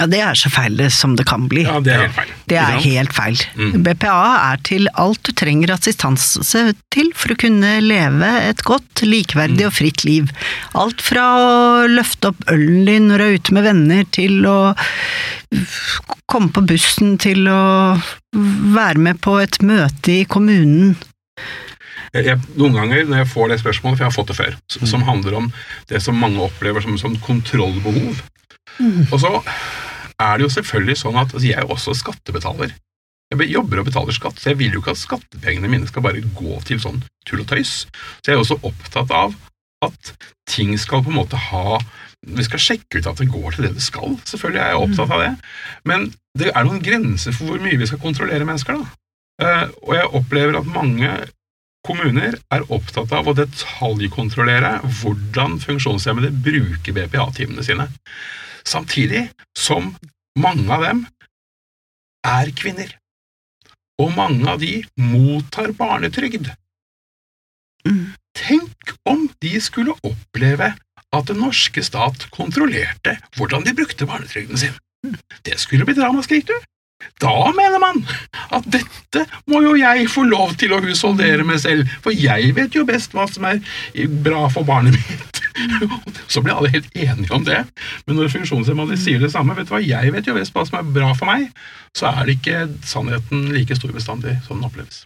Ja, 0.00 0.06
det 0.08 0.20
er 0.24 0.38
så 0.38 0.48
feil 0.48 0.78
det 0.78 0.88
som 0.96 1.16
det 1.18 1.26
kan 1.28 1.44
bli. 1.50 1.66
Ja, 1.66 1.76
det 1.84 1.92
er 1.92 2.06
helt 2.06 2.16
feil. 2.16 2.30
Det 2.48 2.58
er 2.58 2.78
helt 2.80 3.12
feil. 3.12 3.42
Mm. 3.58 3.82
BPA 3.84 4.14
er 4.52 4.62
til 4.64 4.88
alt 4.98 5.20
du 5.28 5.34
trenger 5.36 5.74
assistanse 5.74 6.62
til 6.94 7.10
for 7.18 7.34
å 7.34 7.38
kunne 7.42 7.74
leve 7.84 8.30
et 8.40 8.64
godt, 8.66 9.04
likeverdig 9.04 9.66
og 9.68 9.76
fritt 9.76 10.06
liv. 10.08 10.32
Alt 10.80 11.04
fra 11.04 11.26
å 11.36 11.52
løfte 11.92 12.32
opp 12.32 12.40
ølen 12.54 12.88
din 12.88 13.10
når 13.10 13.20
du 13.20 13.26
er 13.26 13.38
ute 13.38 13.56
med 13.58 13.68
venner, 13.68 14.08
til 14.16 14.48
å 14.48 14.58
komme 16.30 16.52
på 16.56 16.64
bussen, 16.72 17.18
til 17.20 17.44
å 17.52 17.62
være 18.32 19.02
med 19.10 19.20
på 19.20 19.36
et 19.44 19.60
møte 19.60 20.22
i 20.22 20.24
kommunen. 20.24 20.96
Jeg, 22.12 22.40
noen 22.60 22.76
ganger 22.76 23.06
når 23.08 23.22
jeg 23.22 23.32
får 23.32 23.52
det 23.52 23.60
spørsmålet, 23.60 23.96
for 23.98 24.04
jeg 24.04 24.10
har 24.10 24.16
fått 24.16 24.32
det 24.32 24.40
før, 24.40 24.56
som, 24.72 24.88
som 24.88 25.04
handler 25.06 25.36
om 25.38 25.52
det 25.88 26.00
som 26.04 26.16
mange 26.20 26.40
opplever 26.44 26.84
som, 26.84 26.96
som 27.00 27.16
kontrollbehov. 27.24 28.20
Og 28.80 29.18
så 29.20 29.30
er 30.22 30.38
det 30.38 30.46
jo 30.46 30.54
selvfølgelig 30.56 30.98
sånn 31.02 31.18
at 31.18 31.32
altså, 31.32 31.46
jeg 31.46 31.58
er 31.58 31.66
jo 31.66 31.76
også 31.76 31.94
skattebetaler. 31.98 32.74
Jeg 33.32 33.48
jobber 33.48 33.80
og 33.80 33.88
betaler 33.88 34.16
skatt, 34.16 34.40
så 34.40 34.50
jeg 34.50 34.60
vil 34.60 34.76
jo 34.76 34.82
ikke 34.82 34.92
at 34.92 35.00
skattepengene 35.00 35.70
mine 35.72 35.88
skal 35.88 36.04
bare 36.04 36.20
gå 36.36 36.58
til 36.68 36.80
sånn 36.82 37.00
tull 37.28 37.44
og 37.44 37.48
tøys. 37.48 37.86
Så 38.20 38.28
jeg 38.28 38.36
er 38.36 38.42
også 38.42 38.60
opptatt 38.60 39.12
av 39.16 39.36
at 39.82 40.12
ting 40.50 40.74
skal 40.78 41.02
på 41.02 41.10
en 41.10 41.18
måte 41.22 41.38
ha 41.50 41.80
Vi 42.22 42.44
skal 42.46 42.60
sjekke 42.62 43.00
ut 43.00 43.06
at 43.10 43.18
det 43.18 43.32
går 43.32 43.56
til 43.56 43.64
det 43.66 43.72
det 43.74 43.82
skal. 43.82 44.12
Selvfølgelig 44.30 44.60
er 44.62 44.68
jeg 44.70 44.82
opptatt 44.84 45.10
av 45.10 45.22
det. 45.24 45.30
Men 45.90 46.04
det 46.38 46.52
er 46.52 46.66
noen 46.68 46.84
grenser 46.84 47.34
for 47.34 47.50
hvor 47.50 47.64
mye 47.64 47.80
vi 47.80 47.88
skal 47.90 47.98
kontrollere 47.98 48.46
mennesker, 48.46 48.78
da. 48.78 48.92
Eh, 49.42 49.64
og 49.82 49.96
jeg 49.96 50.12
opplever 50.20 50.58
at 50.60 50.68
mange 50.70 51.10
kommuner 51.82 52.36
er 52.54 52.68
opptatt 52.70 53.10
av 53.16 53.26
å 53.26 53.34
detaljkontrollere 53.34 54.76
hvordan 55.00 55.58
funksjonshemmede 55.64 56.30
bruker 56.44 56.94
BPA-timene 56.94 57.66
sine. 57.66 57.88
Samtidig 58.68 59.28
som 59.58 59.94
mange 60.38 60.66
av 60.72 60.84
dem 60.86 61.04
er 62.26 62.52
kvinner. 62.56 62.90
Og 64.00 64.14
mange 64.16 64.46
av 64.48 64.62
de 64.62 64.82
mottar 64.98 65.74
barnetrygd. 65.76 66.50
Mm. 67.86 68.14
Tenk 68.38 68.94
om 69.08 69.26
de 69.42 69.58
skulle 69.60 69.96
oppleve 70.06 70.72
at 71.12 71.28
den 71.28 71.42
norske 71.42 71.82
stat 71.84 72.28
kontrollerte 72.32 73.18
hvordan 73.36 73.66
de 73.66 73.74
brukte 73.76 74.08
barnetrygden 74.08 74.58
sin. 74.58 74.78
Det 75.44 75.58
skulle 75.60 75.84
bli 75.84 75.98
dramaskrik, 75.98 76.46
du. 76.46 76.54
Da 77.22 77.52
mener 77.54 77.78
man 77.82 78.00
at 78.54 78.66
dette 78.72 79.24
må 79.50 79.62
jo 79.64 79.74
jeg 79.78 80.08
få 80.10 80.24
lov 80.26 80.56
til 80.60 80.74
å 80.74 80.80
husholdere 80.82 81.44
med 81.46 81.60
selv, 81.62 81.90
for 82.04 82.14
jeg 82.16 82.54
vet 82.56 82.74
jo 82.76 82.86
best 82.88 83.14
hva 83.16 83.28
som 83.30 83.46
er 83.48 83.62
bra 84.24 84.48
for 84.52 84.66
barnet 84.68 84.98
mitt. 84.98 85.42
Så 86.32 86.42
blir 86.42 86.56
alle 86.56 86.72
helt 86.72 86.88
enige 86.96 87.34
om 87.36 87.44
det, 87.46 87.60
men 88.06 88.18
når 88.18 88.32
funksjonshemmede 88.32 88.96
sier 89.00 89.22
det 89.22 89.32
samme, 89.34 89.54
vet 89.58 89.68
du 89.68 89.74
hva, 89.74 89.82
jeg 89.84 90.12
vet 90.14 90.28
jo 90.28 90.36
best 90.38 90.54
hva 90.56 90.64
som 90.68 90.80
er 90.80 90.92
bra 90.96 91.12
for 91.18 91.28
meg, 91.28 91.48
så 91.96 92.08
er 92.12 92.26
det 92.26 92.38
ikke 92.40 92.66
sannheten 92.88 93.50
like 93.52 93.76
stor 93.76 93.92
bestandig 93.94 94.38
som 94.46 94.58
den 94.58 94.70
oppleves. 94.70 95.04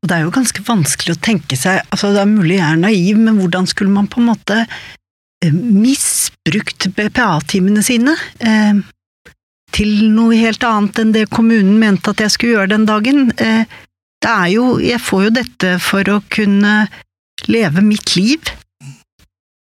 Og 0.00 0.08
det 0.08 0.16
er 0.16 0.24
jo 0.24 0.34
ganske 0.34 0.62
vanskelig 0.66 1.16
å 1.16 1.22
tenke 1.26 1.56
seg 1.58 1.80
altså 1.90 2.12
Det 2.14 2.20
er 2.22 2.28
mulig 2.30 2.60
jeg 2.60 2.66
er 2.68 2.78
naiv, 2.78 3.18
men 3.18 3.40
hvordan 3.40 3.66
skulle 3.66 3.90
man 3.90 4.06
på 4.10 4.20
en 4.22 4.28
måte 4.30 4.60
eh, 4.62 5.50
misbrukt 5.52 6.86
BPA-timene 6.94 7.82
sine 7.84 8.14
eh, 8.38 8.78
til 9.76 9.90
noe 10.14 10.36
helt 10.40 10.64
annet 10.66 11.00
enn 11.02 11.12
det 11.14 11.26
kommunen 11.34 11.76
mente 11.80 12.12
at 12.12 12.22
jeg 12.24 12.32
skulle 12.34 12.56
gjøre 12.56 12.72
den 12.74 12.86
dagen? 12.88 13.26
Eh, 13.36 13.64
det 14.24 14.32
er 14.32 14.46
jo 14.54 14.78
Jeg 14.80 15.00
får 15.04 15.26
jo 15.26 15.32
dette 15.36 15.72
for 15.84 16.08
å 16.08 16.22
kunne 16.32 16.86
leve 17.52 17.82
mitt 17.84 18.14
liv. 18.16 18.40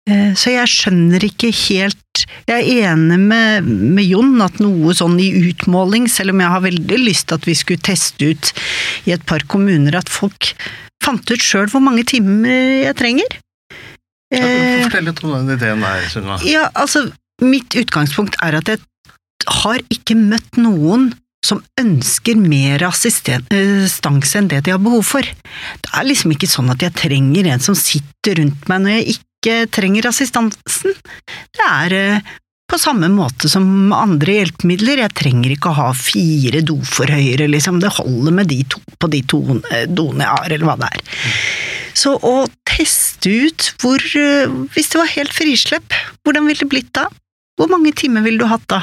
Eh, 0.08 0.34
Så 0.38 0.54
jeg 0.54 0.70
skjønner 0.70 1.24
ikke 1.26 1.50
helt 1.50 2.26
Jeg 2.46 2.62
er 2.62 2.92
enig 2.94 3.18
med, 3.20 3.66
med 3.66 4.06
Jon 4.06 4.38
at 4.46 4.60
noe 4.62 4.94
sånn 4.96 5.18
i 5.20 5.32
utmåling, 5.50 6.06
selv 6.10 6.32
om 6.36 6.44
jeg 6.44 6.54
har 6.54 6.62
veldig 6.64 7.00
lyst 7.02 7.28
til 7.28 7.40
at 7.40 7.48
vi 7.50 7.56
skulle 7.58 7.82
teste 7.84 8.30
ut 8.30 8.52
i 9.10 9.12
et 9.18 9.26
par 9.26 9.44
kommuner 9.50 9.98
at 9.98 10.10
folk 10.10 10.54
fant 11.04 11.26
ut 11.30 11.42
sjøl 11.44 11.68
hvor 11.74 11.84
mange 11.84 12.06
timer 12.08 12.86
jeg 12.86 12.96
trenger. 13.02 13.36
Ja, 14.34 14.46
Fortell 14.86 15.06
litt 15.10 15.22
om 15.26 15.36
den 15.36 15.52
ideen 15.58 15.84
der, 15.84 16.08
Sunna. 16.10 16.38
Ja, 16.48 16.70
altså, 16.74 17.08
mitt 17.44 17.76
utgangspunkt 17.78 18.40
er 18.46 18.58
at 18.62 18.72
jeg 18.72 18.82
har 19.66 19.82
ikke 19.94 20.18
møtt 20.18 20.60
noen 20.62 21.12
som 21.46 21.62
ønsker 21.80 22.40
mer 22.40 22.82
assistanse 22.88 24.40
enn 24.40 24.50
det 24.50 24.64
de 24.66 24.74
har 24.74 24.82
behov 24.82 25.06
for. 25.06 25.26
Det 25.26 25.92
er 25.94 26.08
liksom 26.08 26.34
ikke 26.34 26.50
sånn 26.50 26.72
at 26.74 26.82
jeg 26.82 26.96
trenger 26.98 27.52
en 27.52 27.62
som 27.62 27.78
sitter 27.78 28.42
rundt 28.42 28.66
meg 28.72 28.82
når 28.82 28.98
jeg 28.98 29.18
ikke 29.20 29.60
trenger 29.76 30.10
assistansen. 30.10 30.96
Det 31.54 31.68
er 31.68 31.96
eh, 32.00 32.34
på 32.66 32.80
samme 32.82 33.12
måte 33.14 33.50
som 33.52 33.94
andre 33.94 34.40
hjelpemidler. 34.40 35.04
Jeg 35.04 35.18
trenger 35.18 35.54
ikke 35.54 35.70
å 35.70 35.80
ha 35.84 35.90
fire 35.94 36.64
doforhøyere, 36.66 37.48
liksom. 37.54 37.78
Det 37.84 37.94
holder 38.00 38.34
med 38.40 38.50
de 38.50 38.64
to 38.74 38.82
på 38.98 39.12
de 39.14 39.22
to 39.30 39.42
eh, 39.70 39.86
doene 39.86 40.26
jeg 40.26 40.34
har, 40.34 40.50
eller 40.50 40.72
hva 40.72 40.78
det 40.82 40.90
er. 40.98 41.06
Så 41.96 42.16
å 42.18 42.34
teste 42.68 43.30
ut 43.32 43.70
hvor 43.80 44.02
eh, 44.02 44.52
Hvis 44.74 44.90
det 44.92 45.00
var 45.00 45.14
helt 45.14 45.36
frislepp, 45.36 45.94
hvordan 46.26 46.50
ville 46.50 46.66
det 46.66 46.72
blitt 46.74 46.92
da? 46.98 47.06
Hvor 47.56 47.70
mange 47.72 47.94
timer 47.96 48.26
ville 48.26 48.42
du 48.42 48.50
hatt 48.50 48.66
da? 48.72 48.82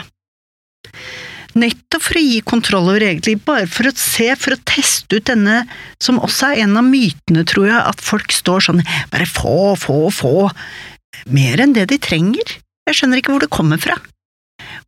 Nettopp 1.59 2.05
for 2.07 2.17
å 2.17 2.23
gi 2.25 2.39
kontroll 2.49 2.89
over 2.89 3.05
eget 3.05 3.29
liv, 3.29 3.41
bare 3.45 3.67
for 3.69 3.89
å 3.89 3.93
se, 3.99 4.31
for 4.41 4.57
å 4.57 4.63
teste 4.69 5.19
ut 5.19 5.29
denne, 5.29 5.63
som 6.03 6.21
også 6.23 6.53
er 6.53 6.65
en 6.65 6.79
av 6.81 6.87
mytene, 6.87 7.45
tror 7.49 7.69
jeg, 7.69 7.81
at 7.93 8.01
folk 8.05 8.33
står 8.33 8.65
sånn 8.69 8.83
bare 9.13 9.29
få, 9.29 9.75
få, 9.81 10.07
få, 10.15 10.49
mer 11.33 11.61
enn 11.63 11.75
det 11.77 11.91
de 11.93 12.01
trenger. 12.03 12.57
Jeg 12.89 12.99
skjønner 12.99 13.21
ikke 13.21 13.35
hvor 13.35 13.45
det 13.45 13.53
kommer 13.53 13.81
fra. 13.83 13.99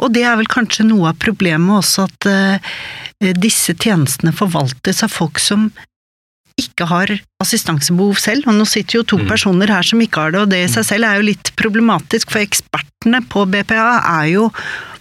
Og 0.01 0.15
det 0.15 0.25
er 0.27 0.39
vel 0.41 0.49
kanskje 0.51 0.87
noe 0.89 1.13
av 1.13 1.21
problemet 1.21 1.83
også, 1.83 2.09
at 2.09 2.29
uh, 2.31 2.79
disse 3.39 3.77
tjenestene 3.77 4.33
forvaltes 4.35 5.05
av 5.05 5.13
folk 5.13 5.39
som 5.43 5.69
ikke 6.61 6.87
har 6.87 7.11
assistansebehov 7.43 8.19
selv, 8.23 8.49
og 8.49 8.59
nå 8.59 8.67
sitter 8.69 9.01
jo 9.01 9.07
to 9.11 9.19
Mm. 9.19 9.29
personer 9.29 9.69
her 9.69 9.83
som 9.83 10.01
ikke 10.01 10.21
har 10.23 10.31
det, 10.31 10.41
og 10.41 10.51
det 10.51 10.65
i 10.65 10.71
seg 10.71 10.85
selv 10.87 11.05
er 11.05 11.17
jo 11.19 11.29
litt 11.29 11.51
problematisk, 11.59 12.31
for 12.31 12.41
ekspertene 12.41 13.21
på 13.29 13.45
BPA 13.51 14.23
er 14.23 14.27
jo 14.31 14.53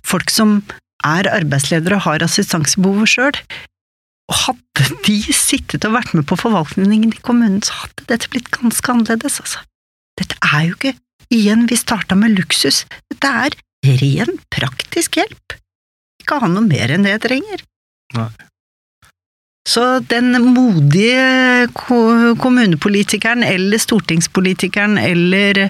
folk 0.03 0.29
som 0.33 0.63
er 1.05 1.29
arbeidsledere 1.31 1.99
og 1.99 2.05
har 2.07 2.25
assistansebehov 2.25 3.07
sjøl. 3.09 3.39
Og 4.31 4.37
hadde 4.45 4.87
de 5.05 5.17
sittet 5.35 5.85
og 5.87 5.97
vært 5.97 6.13
med 6.15 6.25
på 6.29 6.37
forvaltningen 6.39 7.11
i 7.11 7.23
kommunen, 7.25 7.61
så 7.65 7.83
hadde 7.83 8.07
dette 8.09 8.31
blitt 8.31 8.51
ganske 8.55 8.91
annerledes, 8.91 9.41
altså. 9.43 9.65
Dette 10.19 10.37
er 10.45 10.69
jo 10.69 10.77
ikke 10.77 10.95
Igjen, 11.33 11.65
vi 11.65 11.77
starta 11.79 12.13
med 12.19 12.35
luksus. 12.37 12.83
Dette 13.09 13.29
er 13.45 13.55
ren 14.03 14.35
praktisk 14.53 15.17
hjelp. 15.17 15.55
Ikke 16.21 16.37
ha 16.43 16.49
noe 16.51 16.61
mer 16.65 16.93
enn 16.93 17.07
det 17.07 17.15
jeg 17.15 17.23
trenger. 17.23 17.63
Nei. 18.13 18.27
Så 19.65 19.83
den 20.11 20.35
modige 20.53 21.69
kommunepolitikeren 21.73 23.45
eller 23.47 23.79
stortingspolitikeren 23.79 24.99
eller 24.99 25.63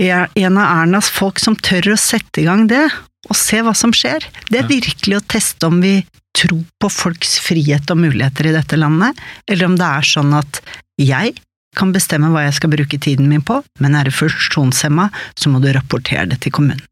en 0.00 0.58
av 0.58 0.64
Ernas 0.64 1.10
folk 1.12 1.38
som 1.42 1.54
tør 1.54 1.92
å 1.94 2.00
sette 2.00 2.42
i 2.42 2.46
gang 2.48 2.64
det, 2.72 2.86
og 3.28 3.38
se 3.38 3.60
hva 3.64 3.74
som 3.76 3.92
skjer, 3.94 4.26
det 4.50 4.60
er 4.60 4.70
virkelig 4.70 5.18
å 5.18 5.24
teste 5.34 5.70
om 5.70 5.80
vi 5.84 5.98
tror 6.34 6.64
på 6.82 6.90
folks 6.90 7.38
frihet 7.42 7.90
og 7.92 8.00
muligheter 8.02 8.50
i 8.50 8.54
dette 8.56 8.78
landet, 8.78 9.18
eller 9.46 9.70
om 9.70 9.76
det 9.78 9.86
er 9.86 10.08
sånn 10.08 10.34
at 10.36 10.60
jeg 11.00 11.36
kan 11.74 11.92
bestemme 11.94 12.30
hva 12.30 12.44
jeg 12.46 12.58
skal 12.58 12.72
bruke 12.74 12.98
tiden 13.02 13.30
min 13.30 13.42
på, 13.42 13.60
men 13.82 13.96
er 13.98 14.06
du 14.06 14.14
funksjonshemma, 14.14 15.08
så 15.34 15.50
må 15.50 15.62
du 15.62 15.70
rapportere 15.74 16.28
det 16.30 16.40
til 16.44 16.54
kommunen. 16.54 16.84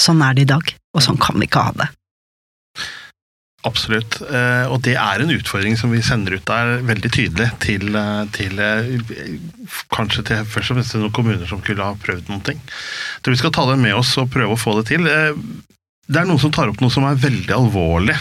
Sånn 0.00 0.22
er 0.22 0.36
det 0.36 0.46
i 0.46 0.52
dag, 0.52 0.74
og 0.94 1.04
sånn 1.04 1.18
kan 1.20 1.40
vi 1.40 1.48
ikke 1.48 1.64
ha 1.66 1.74
det. 1.80 1.88
Absolutt. 3.66 4.20
Eh, 4.22 4.64
og 4.70 4.84
det 4.86 4.94
er 4.94 5.22
en 5.22 5.32
utfordring 5.34 5.74
som 5.78 5.90
vi 5.90 5.98
sender 6.04 6.36
ut 6.38 6.44
der 6.46 6.76
veldig 6.86 7.10
tydelig 7.10 7.48
til, 7.64 7.88
eh, 7.90 8.20
til 8.36 8.60
eh, 8.62 8.92
kanskje 9.94 10.22
til 10.28 10.44
først 10.46 10.70
og 10.70 10.78
fremst 10.78 10.94
noen 10.94 11.14
kommuner 11.16 11.48
som 11.50 11.62
kunne 11.64 11.88
ha 11.88 11.98
prøvd 11.98 12.30
noen 12.30 12.44
ting. 12.46 12.60
Tror 13.18 13.34
vi 13.34 13.40
skal 13.40 13.54
ta 13.56 13.66
det 13.72 13.80
med 13.82 13.96
oss 13.98 14.14
og 14.22 14.30
prøve 14.30 14.54
å 14.54 14.60
få 14.60 14.76
det 14.78 14.86
til. 14.92 15.10
Det 16.08 16.20
er 16.20 16.28
noen 16.28 16.40
som 16.40 16.54
tar 16.54 16.70
opp 16.70 16.78
noe 16.80 16.94
som 16.94 17.04
er 17.08 17.18
veldig 17.18 17.52
alvorlig, 17.56 18.14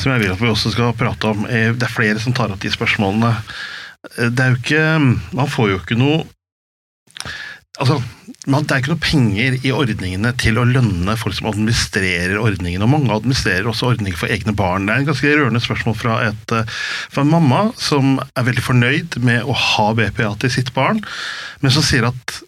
som 0.00 0.10
jeg 0.10 0.24
vil 0.24 0.32
at 0.32 0.40
vi 0.40 0.50
også 0.50 0.72
skal 0.72 0.96
prate 0.96 1.34
om. 1.34 1.44
Det 1.44 1.86
er 1.86 1.92
flere 1.92 2.22
som 2.22 2.34
tar 2.34 2.50
opp 2.50 2.64
de 2.64 2.72
spørsmålene. 2.72 3.36
Det 4.18 4.42
er 4.42 4.50
jo 4.50 4.58
ikke 4.58 4.86
Man 5.30 5.46
får 5.46 5.68
jo 5.70 5.76
ikke 5.78 5.94
noe 5.94 6.24
Altså, 7.80 8.00
man, 8.50 8.64
det 8.66 8.74
er 8.74 8.82
ikke 8.82 8.90
noe 8.96 9.02
penger 9.02 9.56
i 9.62 9.70
ordningene 9.74 10.32
til 10.40 10.56
å 10.58 10.64
lønne 10.66 11.14
folk 11.20 11.36
som 11.36 11.50
administrerer 11.52 12.40
ordningen, 12.42 12.82
og 12.82 12.90
mange 12.90 13.14
administrerer 13.14 13.68
også 13.70 13.92
ordninger 13.92 14.18
for 14.18 14.32
egne 14.34 14.54
barn. 14.58 14.88
Det 14.88 14.94
er 14.94 15.02
en 15.02 15.10
ganske 15.12 15.34
rørende 15.34 15.62
spørsmål 15.62 15.96
fra, 15.98 16.16
et, 16.26 16.54
eh, 16.56 16.78
fra 17.12 17.22
en 17.22 17.30
mamma 17.30 17.62
som 17.78 18.16
er 18.18 18.48
veldig 18.48 18.64
fornøyd 18.66 19.18
med 19.22 19.46
å 19.46 19.54
ha 19.54 19.86
BPA 19.94 20.32
til 20.42 20.50
sitt 20.50 20.72
barn, 20.74 21.04
men 21.62 21.74
som 21.74 21.86
sier 21.86 22.10
at 22.10 22.40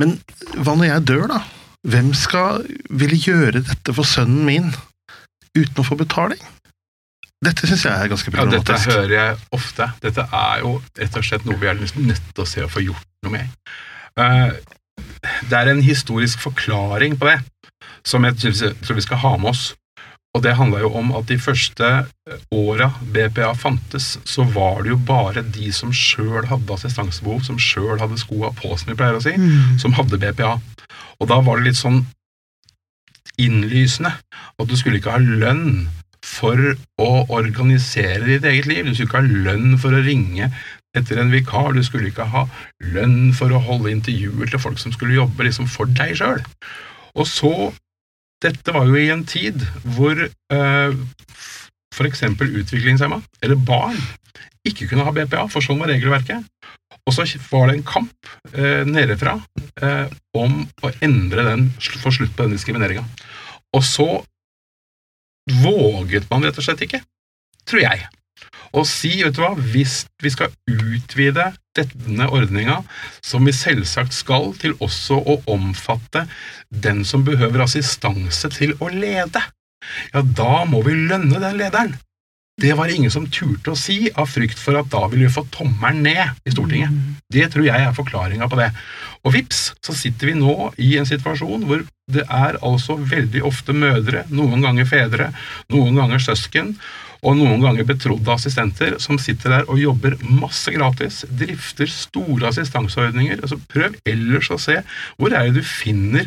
Men 0.00 0.14
hva 0.56 0.72
når 0.74 0.86
jeg 0.86 1.04
dør, 1.04 1.26
da? 1.28 1.42
Hvem 1.86 2.14
skal 2.16 2.64
ville 2.88 3.18
gjøre 3.20 3.60
dette 3.60 3.92
for 3.92 4.08
sønnen 4.08 4.40
min 4.48 4.70
uten 5.52 5.78
å 5.78 5.84
få 5.84 5.98
betaling? 6.00 6.40
Dette 7.44 7.68
syns 7.68 7.84
jeg 7.84 7.92
er 7.92 8.10
ganske 8.10 8.32
problematisk. 8.32 8.70
Ja, 8.72 8.78
dette 8.78 8.96
hører 8.96 9.14
jeg 9.14 9.36
ofte. 9.52 9.88
Dette 10.00 10.24
er 10.24 10.62
jo 10.64 10.72
rett 10.96 11.18
og 11.20 11.26
slett 11.28 11.44
noe 11.46 11.60
vi 11.60 11.68
er 11.68 11.78
liksom 11.78 12.08
nødt 12.08 12.24
til 12.32 12.42
å 12.42 12.48
se 12.48 12.64
og 12.64 12.72
få 12.72 12.82
gjort 12.86 13.08
noe 13.26 13.34
med. 13.36 13.52
Eh, 14.16 14.56
Det 15.22 15.54
er 15.58 15.70
en 15.70 15.82
historisk 15.82 16.40
forklaring 16.42 17.14
på 17.20 17.28
det, 17.30 17.38
som 18.04 18.24
jeg 18.26 18.36
tror 18.42 18.98
vi 18.98 19.04
skal 19.04 19.20
ha 19.22 19.36
med 19.38 19.50
oss. 19.52 19.72
Og 20.34 20.40
det 20.42 20.54
handla 20.56 20.78
jo 20.80 20.88
om 20.96 21.10
at 21.18 21.26
de 21.28 21.36
første 21.36 21.84
eh, 21.84 22.38
åra 22.56 22.86
BPA 23.12 23.50
fantes, 23.54 24.14
så 24.24 24.46
var 24.48 24.80
det 24.82 24.94
jo 24.94 24.96
bare 24.96 25.42
de 25.44 25.68
som 25.76 25.92
sjøl 25.92 26.46
hadde 26.48 26.72
assistansebehov, 26.72 27.42
som 27.44 27.58
sjøl 27.60 28.00
hadde 28.00 28.16
skoa 28.22 28.48
på, 28.56 28.70
som 28.80 28.88
vi 28.88 28.96
pleier 28.96 29.18
å 29.18 29.22
si, 29.22 29.34
Mm. 29.36 29.76
som 29.78 29.92
hadde 29.98 30.16
BPA. 30.22 30.54
Og 31.20 31.28
da 31.28 31.36
var 31.44 31.60
det 31.60 31.66
litt 31.68 31.76
sånn 31.82 32.06
innlysende 33.40 34.12
at 34.58 34.68
du 34.68 34.74
skulle 34.78 35.00
ikke 35.00 35.14
ha 35.16 35.20
lønn 35.22 35.88
for 36.24 36.56
å 37.02 37.10
organisere 37.34 38.24
ditt 38.28 38.44
eget 38.48 38.68
liv. 38.70 38.86
Du 38.86 38.94
skulle 38.94 39.10
ikke 39.10 39.20
ha 39.22 39.42
lønn 39.52 39.76
for 39.82 39.92
å 39.96 40.02
ringe 40.04 40.48
etter 40.98 41.20
en 41.20 41.32
vikar. 41.32 41.72
Du 41.76 41.82
skulle 41.86 42.10
ikke 42.10 42.28
ha 42.32 42.46
lønn 42.94 43.32
for 43.36 43.52
å 43.52 43.62
holde 43.62 43.92
intervjuer 43.94 44.50
til 44.50 44.62
folk 44.62 44.80
som 44.82 44.94
skulle 44.94 45.18
jobbe 45.18 45.46
liksom 45.46 45.70
for 45.70 45.90
deg 46.00 46.16
sjøl. 46.20 46.42
Og 47.18 47.28
så 47.28 47.54
Dette 48.42 48.72
var 48.74 48.88
jo 48.90 48.96
i 48.98 49.10
en 49.14 49.20
tid 49.22 49.60
hvor 49.94 50.18
eh, 50.18 50.94
eksempel 52.02 52.48
utviklingshemma, 52.58 53.20
eller 53.38 53.54
barn, 53.54 54.00
ikke 54.66 54.88
kunne 54.90 55.04
ha 55.06 55.12
BPA, 55.14 55.44
for 55.46 55.62
sånn 55.62 55.78
var 55.78 55.92
regelverket. 55.92 56.42
Og 57.06 57.14
så 57.14 57.22
var 57.52 57.70
det 57.70 57.76
en 57.76 57.86
kamp 57.86 58.32
eh, 58.50 58.82
nedefra 58.86 59.36
eh, 59.78 60.10
om 60.38 60.64
å 60.82 60.90
endre 61.06 61.46
den, 61.46 61.68
få 61.78 62.10
slutt 62.14 62.34
på 62.34 62.48
den 62.48 62.56
diskrimineringa. 62.56 63.04
Og 63.78 63.86
så 63.86 64.08
våget 65.62 66.28
man 66.30 66.42
rett 66.46 66.58
og 66.58 66.66
slett 66.66 66.84
ikke, 66.86 67.02
tror 67.66 67.82
jeg, 67.82 68.06
å 68.72 68.84
si, 68.88 69.14
vet 69.22 69.36
du 69.36 69.42
hva, 69.42 69.52
hvis 69.56 70.02
vi 70.22 70.32
skal 70.32 70.52
utvide 70.70 71.50
denne 71.76 72.28
ordninga, 72.32 72.80
som 73.24 73.44
vi 73.48 73.54
selvsagt 73.56 74.14
skal, 74.16 74.52
til 74.60 74.76
også 74.84 75.18
å 75.18 75.40
omfatte 75.52 76.26
den 76.68 77.02
som 77.08 77.24
behøver 77.26 77.64
assistanse 77.66 78.52
til 78.52 78.76
å 78.80 78.90
lede, 78.92 79.42
ja, 80.12 80.22
da 80.22 80.62
må 80.68 80.82
vi 80.86 80.96
lønne 80.96 81.42
den 81.42 81.60
lederen. 81.60 82.00
Det 82.60 82.74
var 82.76 82.86
det 82.86 82.98
ingen 82.98 83.10
som 83.10 83.24
turte 83.32 83.72
å 83.72 83.78
si, 83.78 84.10
av 84.12 84.28
frykt 84.28 84.60
for 84.60 84.76
at 84.76 84.90
da 84.92 85.06
ville 85.08 85.24
vi 85.24 85.32
få 85.32 85.46
tommelen 85.54 86.02
ned 86.04 86.44
i 86.46 86.52
Stortinget. 86.52 86.92
Det 87.32 87.46
tror 87.50 87.64
jeg 87.64 87.80
er 87.80 87.96
forklaringa 87.96 88.48
på 88.50 88.58
det. 88.60 88.68
Og 89.24 89.32
vips, 89.34 89.70
så 89.82 89.94
sitter 89.96 90.30
vi 90.30 90.36
nå 90.36 90.68
i 90.76 90.92
en 91.00 91.08
situasjon 91.08 91.64
hvor 91.66 91.86
det 92.12 92.26
er 92.28 92.58
altså 92.60 92.98
veldig 92.98 93.42
ofte 93.48 93.72
mødre, 93.72 94.26
noen 94.34 94.62
ganger 94.64 94.88
fedre, 94.90 95.30
noen 95.72 95.96
ganger 95.96 96.20
søsken, 96.22 96.74
og 97.22 97.36
noen 97.38 97.62
ganger 97.62 97.86
betrodde 97.86 98.34
assistenter 98.34 98.96
som 99.02 99.18
sitter 99.22 99.54
der 99.54 99.68
og 99.70 99.78
jobber 99.78 100.16
masse 100.26 100.72
gratis, 100.74 101.22
drifter 101.30 101.90
store 101.90 102.50
assistanseordninger. 102.50 103.42
Altså, 103.42 103.60
prøv 103.70 103.98
ellers 104.08 104.50
å 104.50 104.58
se 104.60 104.80
hvor 105.20 105.34
er 105.34 105.48
det 105.48 105.62
du 105.62 105.66
finner 105.66 106.26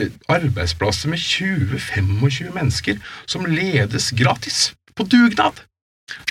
eh, 0.00 0.10
arbeidsplasser 0.32 1.12
med 1.12 1.22
20-25 1.22 2.50
mennesker 2.50 2.98
som 3.30 3.46
ledes 3.46 4.10
gratis, 4.18 4.72
på 4.98 5.06
dugnad. 5.06 5.62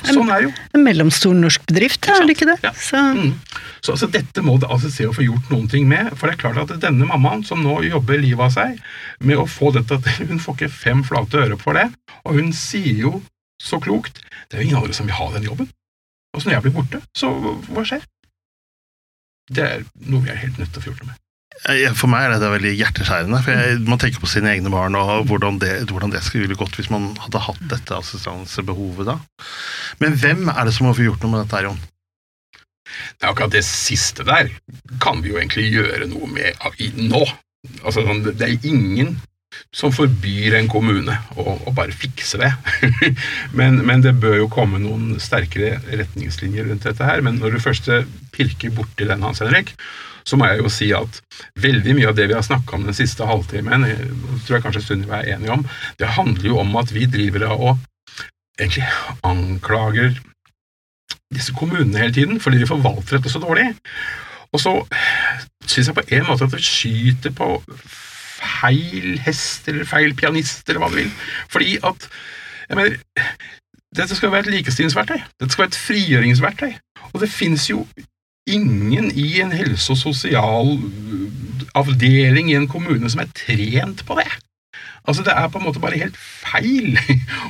Sånn 0.03 0.27
er 0.29 0.43
det 0.43 0.49
jo. 0.49 0.51
En 0.75 0.83
mellomstor 0.85 1.33
norsk 1.37 1.63
bedrift, 1.69 2.05
er 2.11 2.25
det 2.27 2.35
ikke 2.35 2.51
det? 2.51 2.59
Ja. 2.67 2.73
Så, 2.75 2.99
Mm. 3.15 3.33
Så 3.81 3.95
altså, 3.95 4.07
dette 4.13 4.43
må 4.45 4.59
det 4.61 4.69
altså 4.69 4.91
se 4.93 5.07
å 5.09 5.13
få 5.15 5.23
gjort 5.25 5.49
noen 5.49 5.67
ting 5.71 5.87
med. 5.89 6.11
For 6.13 6.27
det 6.27 6.35
er 6.35 6.41
klart 6.43 6.59
at 6.61 6.81
denne 6.83 7.07
mammaen 7.09 7.41
som 7.47 7.63
nå 7.63 7.79
jobber 7.87 8.19
livet 8.21 8.45
av 8.45 8.53
seg 8.53 8.77
med 9.25 9.41
å 9.41 9.47
få 9.49 9.71
dette 9.73 9.97
til, 10.05 10.27
hun 10.29 10.43
får 10.43 10.59
ikke 10.59 10.73
fem 10.75 11.01
flate 11.07 11.39
øre 11.47 11.57
for 11.57 11.79
det. 11.79 11.87
Og 12.27 12.37
hun 12.37 12.51
sier 12.53 12.99
jo 13.07 13.21
så 13.61 13.79
klokt 13.83 14.21
det 14.51 14.57
er 14.57 14.63
jo 14.63 14.67
ingen 14.67 14.81
andre 14.81 14.95
som 14.97 15.07
vil 15.07 15.15
ha 15.15 15.29
den 15.35 15.47
jobben. 15.47 15.69
Og 16.35 16.41
så 16.41 16.49
når 16.49 16.57
jeg 16.57 16.65
blir 16.65 16.75
borte, 16.75 17.01
så 17.17 17.31
hva 17.71 17.83
skjer? 17.87 18.03
Det 19.51 19.67
er 19.67 19.83
noe 20.07 20.23
vi 20.23 20.31
er 20.31 20.39
helt 20.41 20.59
nødt 20.59 20.73
til 20.75 20.81
å 20.81 20.85
noe 20.87 21.11
med. 21.11 21.19
For 21.99 22.09
meg 22.09 22.25
er 22.25 22.33
dette 22.33 22.49
veldig 22.49 22.71
hjerteskjærende. 22.79 23.39
for 23.45 23.51
jeg, 23.53 23.79
Man 23.85 23.99
tenker 24.01 24.23
på 24.23 24.29
sine 24.31 24.49
egne 24.49 24.71
barn 24.73 24.95
og 24.97 25.27
hvordan 25.29 25.59
det, 25.61 25.73
hvordan 25.91 26.13
det 26.13 26.23
skulle 26.25 26.57
gått 26.57 26.77
hvis 26.79 26.89
man 26.89 27.11
hadde 27.21 27.43
hatt 27.43 27.61
dette 27.69 27.97
assistansebehovet 27.97 29.11
da. 29.11 29.17
Men 30.01 30.15
hvem 30.17 30.49
er 30.49 30.65
det 30.65 30.73
som 30.75 30.87
må 30.87 30.95
få 30.97 31.05
gjort 31.05 31.23
noe 31.23 31.35
med 31.35 31.43
dette, 31.43 31.59
her, 31.59 31.69
Jon? 31.69 31.81
Det 33.19 33.27
er 33.27 33.31
akkurat 33.31 33.53
det 33.53 33.63
siste 33.67 34.25
der 34.27 34.49
kan 35.03 35.21
vi 35.21 35.31
jo 35.31 35.39
egentlig 35.39 35.69
gjøre 35.69 36.09
noe 36.11 36.27
med 36.31 36.57
nå. 36.97 37.21
Altså, 37.83 38.03
sånn, 38.07 38.23
det 38.25 38.47
er 38.47 38.67
ingen 38.67 39.19
som 39.75 39.93
forbyr 39.95 40.57
en 40.57 40.67
kommune 40.71 41.15
å, 41.39 41.55
å 41.67 41.71
bare 41.75 41.95
fikse 41.95 42.41
det. 42.41 42.51
men, 43.57 43.79
men 43.87 44.03
det 44.03 44.17
bør 44.19 44.41
jo 44.41 44.51
komme 44.51 44.81
noen 44.83 45.15
sterkere 45.23 45.79
retningslinjer 45.87 46.67
rundt 46.67 46.87
dette 46.89 47.07
her. 47.07 47.23
Men 47.23 47.39
når 47.39 47.55
du 47.55 47.63
først 47.63 47.87
pirker 48.35 48.73
borti 48.75 49.07
den, 49.07 49.23
Hans 49.23 49.39
Henrik, 49.43 49.71
så 50.27 50.37
må 50.37 50.49
jeg 50.49 50.61
jo 50.61 50.71
si 50.71 50.89
at 50.93 51.21
veldig 51.63 51.95
mye 51.97 52.09
av 52.11 52.17
det 52.17 52.27
vi 52.29 52.35
har 52.37 52.45
snakka 52.45 52.77
om 52.77 52.83
den 52.85 52.97
siste 52.97 53.25
halvtimen, 53.25 53.87
eh, 53.87 54.03
tror 54.45 54.57
jeg 54.57 54.65
kanskje 54.67 54.83
Sunniva 54.85 55.21
er 55.21 55.37
enig 55.37 55.49
om, 55.53 55.63
det 55.97 56.13
handler 56.17 56.51
jo 56.51 56.59
om 56.61 56.75
at 56.81 56.93
vi 56.93 57.07
driver 57.09 57.47
av 57.49 57.65
og 57.71 57.87
egentlig 58.59 58.85
anklager 59.25 60.19
disse 61.31 61.55
kommunene 61.55 61.97
hele 61.97 62.13
tiden, 62.13 62.39
fordi 62.43 62.59
de 62.61 62.69
forvalter 62.69 63.17
dette 63.17 63.31
så 63.31 63.39
dårlig. 63.41 63.71
Og 64.51 64.59
så 64.59 64.75
syns 65.63 65.87
jeg 65.87 65.95
på 65.95 66.03
en 66.11 66.27
måte 66.27 66.45
at 66.45 66.53
det 66.53 66.65
skyter 66.65 67.33
på 67.33 67.53
feil 68.41 69.19
hest 69.25 69.67
eller 69.71 69.85
feil 69.85 70.15
pianist, 70.17 70.69
eller 70.69 70.83
hva 70.83 70.91
du 70.91 70.99
vil. 70.99 71.11
Fordi 71.49 71.77
at 71.83 72.07
jeg 72.69 72.77
mener, 72.77 72.97
Dette 73.95 74.15
skal 74.15 74.31
være 74.31 74.45
et 74.45 74.53
likestillingsverktøy. 74.53 75.19
Dette 75.39 75.51
skal 75.51 75.65
være 75.65 75.73
et 75.73 75.81
frigjøringsverktøy. 75.85 76.71
Og 77.11 77.21
det 77.21 77.29
fins 77.29 77.69
jo 77.69 77.87
ingen 78.47 79.11
i 79.11 79.41
en 79.41 79.51
helse- 79.51 79.91
og 79.91 79.97
sosial 79.97 80.79
øh, 80.79 81.31
avdeling 81.75 82.51
i 82.51 82.55
en 82.55 82.67
kommune 82.67 83.09
som 83.09 83.21
er 83.21 83.33
trent 83.35 84.05
på 84.05 84.15
det. 84.19 84.31
Altså, 85.07 85.23
Det 85.23 85.33
er 85.33 85.47
på 85.49 85.57
en 85.57 85.65
måte 85.65 85.81
bare 85.81 85.97
helt 85.97 86.17
feil 86.17 86.97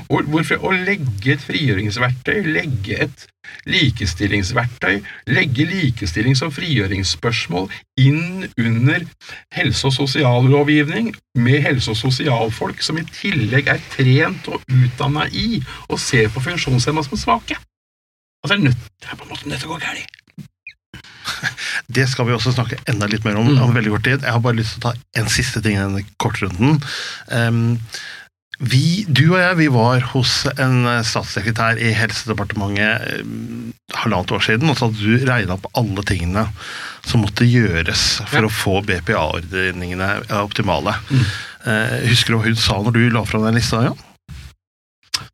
å, 0.09 0.71
legge 0.71 1.33
et 1.33 1.43
frigjøringsverktøy, 1.43 2.45
legge 2.47 2.99
et 3.03 3.25
likestillingsverktøy, 3.67 5.01
legge 5.35 5.65
likestilling 5.67 6.37
som 6.39 6.53
frigjøringsspørsmål 6.55 7.67
inn 7.99 8.47
under 8.55 9.03
helse- 9.57 9.89
og 9.89 9.97
sosiallovgivning 9.97 11.11
med 11.35 11.59
helse- 11.67 11.91
og 11.91 11.99
sosialfolk 11.99 12.81
som 12.81 13.01
i 13.01 13.05
tillegg 13.19 13.67
er 13.73 13.83
trent 13.91 14.47
og 14.47 14.63
utdanna 14.71 15.27
i 15.27 15.59
å 15.91 15.99
se 15.99 16.23
på 16.31 16.45
funksjonshemma 16.47 17.03
som 17.09 17.19
svake. 17.19 17.59
Altså, 18.41 18.57
det 18.57 18.71
er 18.71 18.79
det 18.79 19.11
er 19.11 19.19
på 19.19 19.27
en 19.27 19.35
måte 19.35 19.49
nødt 19.49 19.59
til 19.59 19.69
å 19.69 19.75
gå 19.75 19.83
galt. 19.83 20.20
Det 21.99 22.07
skal 22.11 22.27
vi 22.29 22.33
også 22.37 22.53
snakke 22.55 22.77
enda 22.91 23.07
litt 23.11 23.25
mer 23.27 23.37
om 23.41 23.47
Mm. 23.51 23.61
om 23.65 23.73
veldig 23.75 23.91
kort 23.97 24.03
tid. 24.07 24.21
Jeg 24.23 24.31
har 24.35 24.39
bare 24.43 24.59
lyst 24.59 24.77
til 24.77 24.81
å 24.83 24.91
ta 24.91 25.21
en 25.21 25.29
siste 25.29 25.61
ting 25.65 25.75
i 25.77 25.81
denne 25.83 26.03
kortrunden. 26.21 26.81
Um, 27.31 27.79
vi, 28.61 29.03
du 29.09 29.23
og 29.33 29.39
jeg 29.41 29.55
vi 29.57 29.67
var 29.73 30.03
hos 30.11 30.43
en 30.61 30.85
eh, 30.85 30.99
statssekretær 31.01 31.79
i 31.81 31.95
Helsedepartementet 31.97 33.23
um, 33.25 33.71
halvannet 33.97 34.33
år 34.37 34.43
siden, 34.45 34.69
og 34.69 34.77
så 34.77 34.85
hadde 34.91 35.01
du 35.01 35.25
regna 35.25 35.55
opp 35.57 35.65
alle 35.79 36.03
tingene 36.05 36.43
som 37.01 37.23
måtte 37.25 37.47
gjøres 37.49 38.03
for 38.29 38.43
Ja. 38.45 38.45
å 38.45 38.53
få 38.53 38.75
BPA-ordningene 38.85 40.11
optimale. 40.43 40.93
Mm. 41.09 41.25
Eh, 41.65 41.95
husker 42.11 42.33
du 42.33 42.37
hva 42.37 42.45
hun 42.45 42.55
sa 42.61 42.77
når 42.85 42.93
du 42.99 43.01
la 43.09 43.23
fram 43.25 43.47
den 43.49 43.57
lista? 43.57 43.81
Ja? 43.89 43.95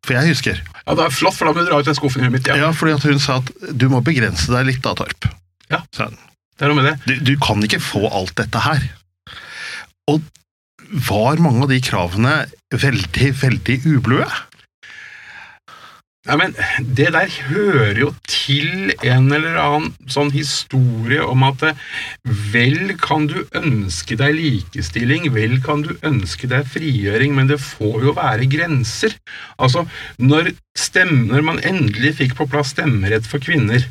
For 0.07 0.15
jeg 0.15 0.31
husker. 0.31 0.63
Ja, 0.87 0.95
det 0.95 1.03
er 1.09 1.11
flott, 1.19 1.35
for 1.35 1.47
da 1.47 1.53
må 1.53 1.65
du 1.65 1.69
dra 1.69 1.79
ut 1.83 1.85
den 1.91 1.95
skuffen 1.99 2.23
i 2.23 2.27
huet 2.29 2.37
mitt. 2.39 2.47
Ja. 2.47 2.55
Ja, 2.63 2.71
fordi 2.71 2.95
at 2.95 3.03
hun 3.11 3.19
sa 3.19 3.41
at 3.41 3.51
du 3.75 3.89
må 3.91 3.99
begrense 4.07 4.47
deg 4.55 4.69
litt 4.71 4.81
da, 4.87 4.95
Torp. 4.95 5.27
Ja. 5.73 5.83
Det 5.87 6.65
er 6.65 6.71
noe 6.71 6.79
med 6.79 6.89
det. 6.89 6.95
Du, 7.05 7.33
du 7.33 7.35
kan 7.41 7.61
ikke 7.63 7.83
få 7.83 8.07
alt 8.07 8.37
dette 8.39 8.63
her. 8.63 8.83
Og 10.09 10.23
var 11.07 11.41
mange 11.43 11.65
av 11.65 11.73
de 11.73 11.81
kravene 11.83 12.35
veldig, 12.71 13.31
veldig 13.41 13.81
ubløde? 13.97 14.29
Ja, 16.27 16.35
men 16.35 16.55
Det 16.97 17.07
der 17.15 17.31
hører 17.47 17.99
jo 18.01 18.09
til 18.27 18.91
en 19.05 19.29
eller 19.31 19.55
annen 19.61 19.93
sånn 20.11 20.33
historie 20.33 21.23
om 21.23 21.45
at 21.47 21.63
eh, 21.69 21.85
vel 22.51 22.97
kan 22.99 23.29
du 23.31 23.37
ønske 23.55 24.17
deg 24.19 24.35
likestilling, 24.35 25.29
vel 25.35 25.61
kan 25.63 25.85
du 25.85 25.93
ønske 26.07 26.49
deg 26.51 26.67
frigjøring, 26.73 27.35
men 27.37 27.47
det 27.51 27.61
får 27.63 28.09
jo 28.09 28.15
være 28.19 28.49
grenser. 28.51 29.15
Altså, 29.55 29.85
når, 30.19 30.51
stemmer, 30.75 31.31
når 31.31 31.47
man 31.47 31.63
endelig 31.63 32.17
fikk 32.19 32.35
på 32.41 32.49
plass 32.51 32.75
stemmerett 32.75 33.27
for 33.27 33.43
kvinner, 33.43 33.87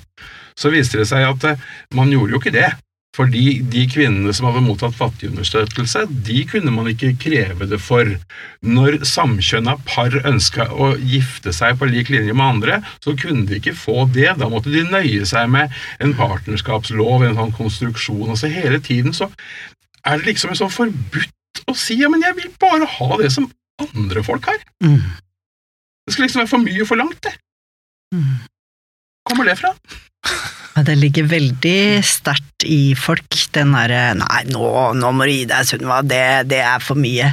så 0.59 0.73
viste 0.73 1.01
det 1.01 1.09
seg 1.11 1.27
at 1.29 1.47
eh, 1.51 1.71
man 1.97 2.13
gjorde 2.13 2.37
jo 2.37 2.43
ikke 2.43 2.57
det. 2.57 2.73
Fordi 3.17 3.63
de 3.73 3.87
kvinnene 3.89 4.33
som 4.37 4.51
hadde 4.51 4.61
mottatt 4.67 4.97
fattigunderstøttelse, 4.99 6.03
de 6.27 6.43
kunne 6.51 6.73
man 6.75 6.91
ikke 6.91 7.15
kreve 7.21 7.69
det 7.71 7.79
for. 7.81 8.11
Når 8.61 8.99
samkjønna 9.09 9.79
par 9.89 10.13
ønska 10.29 10.69
å 10.75 10.91
gifte 11.01 11.55
seg 11.57 11.79
på 11.81 11.89
lik 11.89 12.11
linje 12.13 12.35
med 12.37 12.47
andre, 12.47 12.81
så 13.05 13.15
kunne 13.17 13.47
de 13.49 13.57
ikke 13.57 13.77
få 13.79 14.05
det. 14.13 14.29
Da 14.37 14.51
måtte 14.53 14.73
de 14.75 14.85
nøye 14.85 15.25
seg 15.29 15.49
med 15.53 15.73
en 16.05 16.13
partnerskapslov, 16.19 17.25
en 17.25 17.39
sånn 17.41 17.57
konstruksjon. 17.57 18.35
Altså 18.35 18.53
Hele 18.53 18.83
tiden 18.85 19.17
så 19.17 19.31
er 20.07 20.21
det 20.21 20.35
liksom 20.35 20.53
en 20.53 20.61
sånn 20.61 20.75
forbudt 20.75 21.65
å 21.67 21.75
si 21.77 21.97
ja, 22.03 22.11
men 22.13 22.23
jeg 22.23 22.37
vil 22.37 22.53
bare 22.61 22.89
ha 22.99 23.17
det 23.23 23.33
som 23.33 23.49
andre 23.81 24.23
folk 24.27 24.45
har. 24.51 24.61
Mm. 24.85 25.01
Det 26.07 26.15
skal 26.15 26.27
liksom 26.27 26.45
være 26.45 26.53
for 26.53 26.63
mye 26.63 26.85
for 26.87 27.01
langt, 27.01 27.23
det. 27.25 27.33
Mm. 28.15 28.45
Kommer 29.27 29.49
det 29.49 29.57
fra? 29.59 29.73
Det 30.77 30.97
ligger 31.01 31.25
veldig 31.31 32.05
sterkt 32.05 32.67
i 32.69 32.93
folk, 32.99 33.33
den 33.57 33.73
derre 33.73 34.11
Nei, 34.19 34.43
nå, 34.53 34.67
nå 34.99 35.13
må 35.17 35.25
du 35.25 35.33
gi 35.33 35.47
deg, 35.49 35.65
Sunniva, 35.65 36.03
det, 36.05 36.23
det 36.51 36.61
er 36.61 36.83
for 36.85 37.01
mye. 37.01 37.31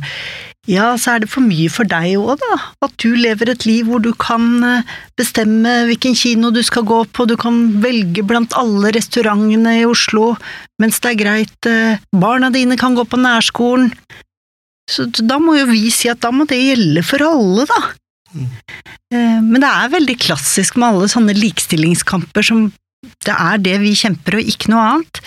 Ja, 0.70 0.94
så 0.96 1.12
er 1.18 1.24
det 1.24 1.28
for 1.28 1.44
mye 1.44 1.68
for 1.68 1.88
deg 1.92 2.14
òg, 2.16 2.38
da. 2.40 2.56
At 2.88 2.94
du 3.04 3.18
lever 3.20 3.52
et 3.52 3.66
liv 3.68 3.90
hvor 3.90 4.00
du 4.00 4.14
kan 4.16 4.46
eh, 4.64 4.92
bestemme 5.20 5.74
hvilken 5.90 6.16
kino 6.16 6.54
du 6.56 6.62
skal 6.64 6.86
gå 6.88 7.02
på, 7.12 7.26
du 7.28 7.36
kan 7.40 7.58
velge 7.84 8.24
blant 8.24 8.56
alle 8.56 8.94
restaurantene 8.96 9.82
i 9.82 9.88
Oslo, 9.90 10.38
mens 10.80 11.02
det 11.04 11.12
er 11.12 11.20
greit, 11.20 11.68
eh, 11.68 12.00
barna 12.16 12.48
dine 12.54 12.80
kan 12.80 12.96
gå 12.96 13.04
på 13.04 13.20
nærskolen. 13.20 13.92
Så 14.88 15.10
da 15.20 15.36
må 15.40 15.58
jo 15.58 15.68
vi 15.68 15.90
si 15.92 16.08
at 16.12 16.24
da 16.24 16.32
må 16.32 16.48
det 16.48 16.62
gjelde 16.62 17.04
for 17.08 17.24
alle, 17.28 17.68
da. 17.68 17.82
Mm. 18.34 18.48
Men 19.46 19.62
det 19.62 19.70
er 19.70 19.92
veldig 19.94 20.16
klassisk 20.20 20.80
med 20.80 20.90
alle 20.90 21.10
sånne 21.12 21.36
likestillingskamper 21.38 22.44
som 22.44 22.64
det 23.24 23.36
er 23.36 23.62
det 23.64 23.76
vi 23.84 23.94
kjemper, 23.98 24.40
og 24.40 24.50
ikke 24.54 24.72
noe 24.72 24.84
annet. 24.94 25.22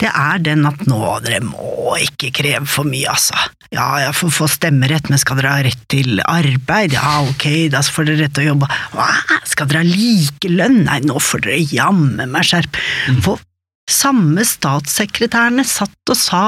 Det 0.00 0.10
er 0.10 0.42
den 0.44 0.66
at 0.68 0.84
nå, 0.88 1.00
dere 1.24 1.40
må 1.44 1.96
ikke 2.02 2.32
kreve 2.34 2.68
for 2.68 2.88
mye, 2.88 3.08
altså. 3.12 3.38
Ja, 3.74 4.12
for 4.14 4.30
å 4.30 4.36
få 4.42 4.48
stemmerett, 4.50 5.08
men 5.10 5.20
skal 5.20 5.40
dere 5.40 5.54
ha 5.56 5.64
rett 5.66 5.82
til 5.90 6.22
arbeid? 6.24 6.94
Ja, 6.96 7.16
ok, 7.24 7.48
da 7.72 7.82
får 7.84 8.10
dere 8.10 8.24
rett 8.24 8.36
til 8.36 8.46
å 8.46 8.52
jobbe. 8.52 8.70
Hva? 8.94 9.08
Skal 9.48 9.70
dere 9.70 9.82
ha 9.82 9.88
likelønn? 9.88 10.84
Nei, 10.86 11.00
nå 11.08 11.18
får 11.22 11.44
dere 11.46 11.64
jammen 11.72 12.32
meg 12.34 12.48
skjerp. 12.48 12.80
For 13.24 13.42
samme 13.90 14.44
statssekretærene 14.48 15.66
satt 15.68 16.12
og 16.12 16.16
sa 16.16 16.46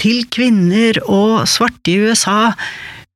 til 0.00 0.26
kvinner 0.32 1.00
og 1.06 1.46
svarte 1.48 1.94
i 1.94 2.02
USA 2.04 2.52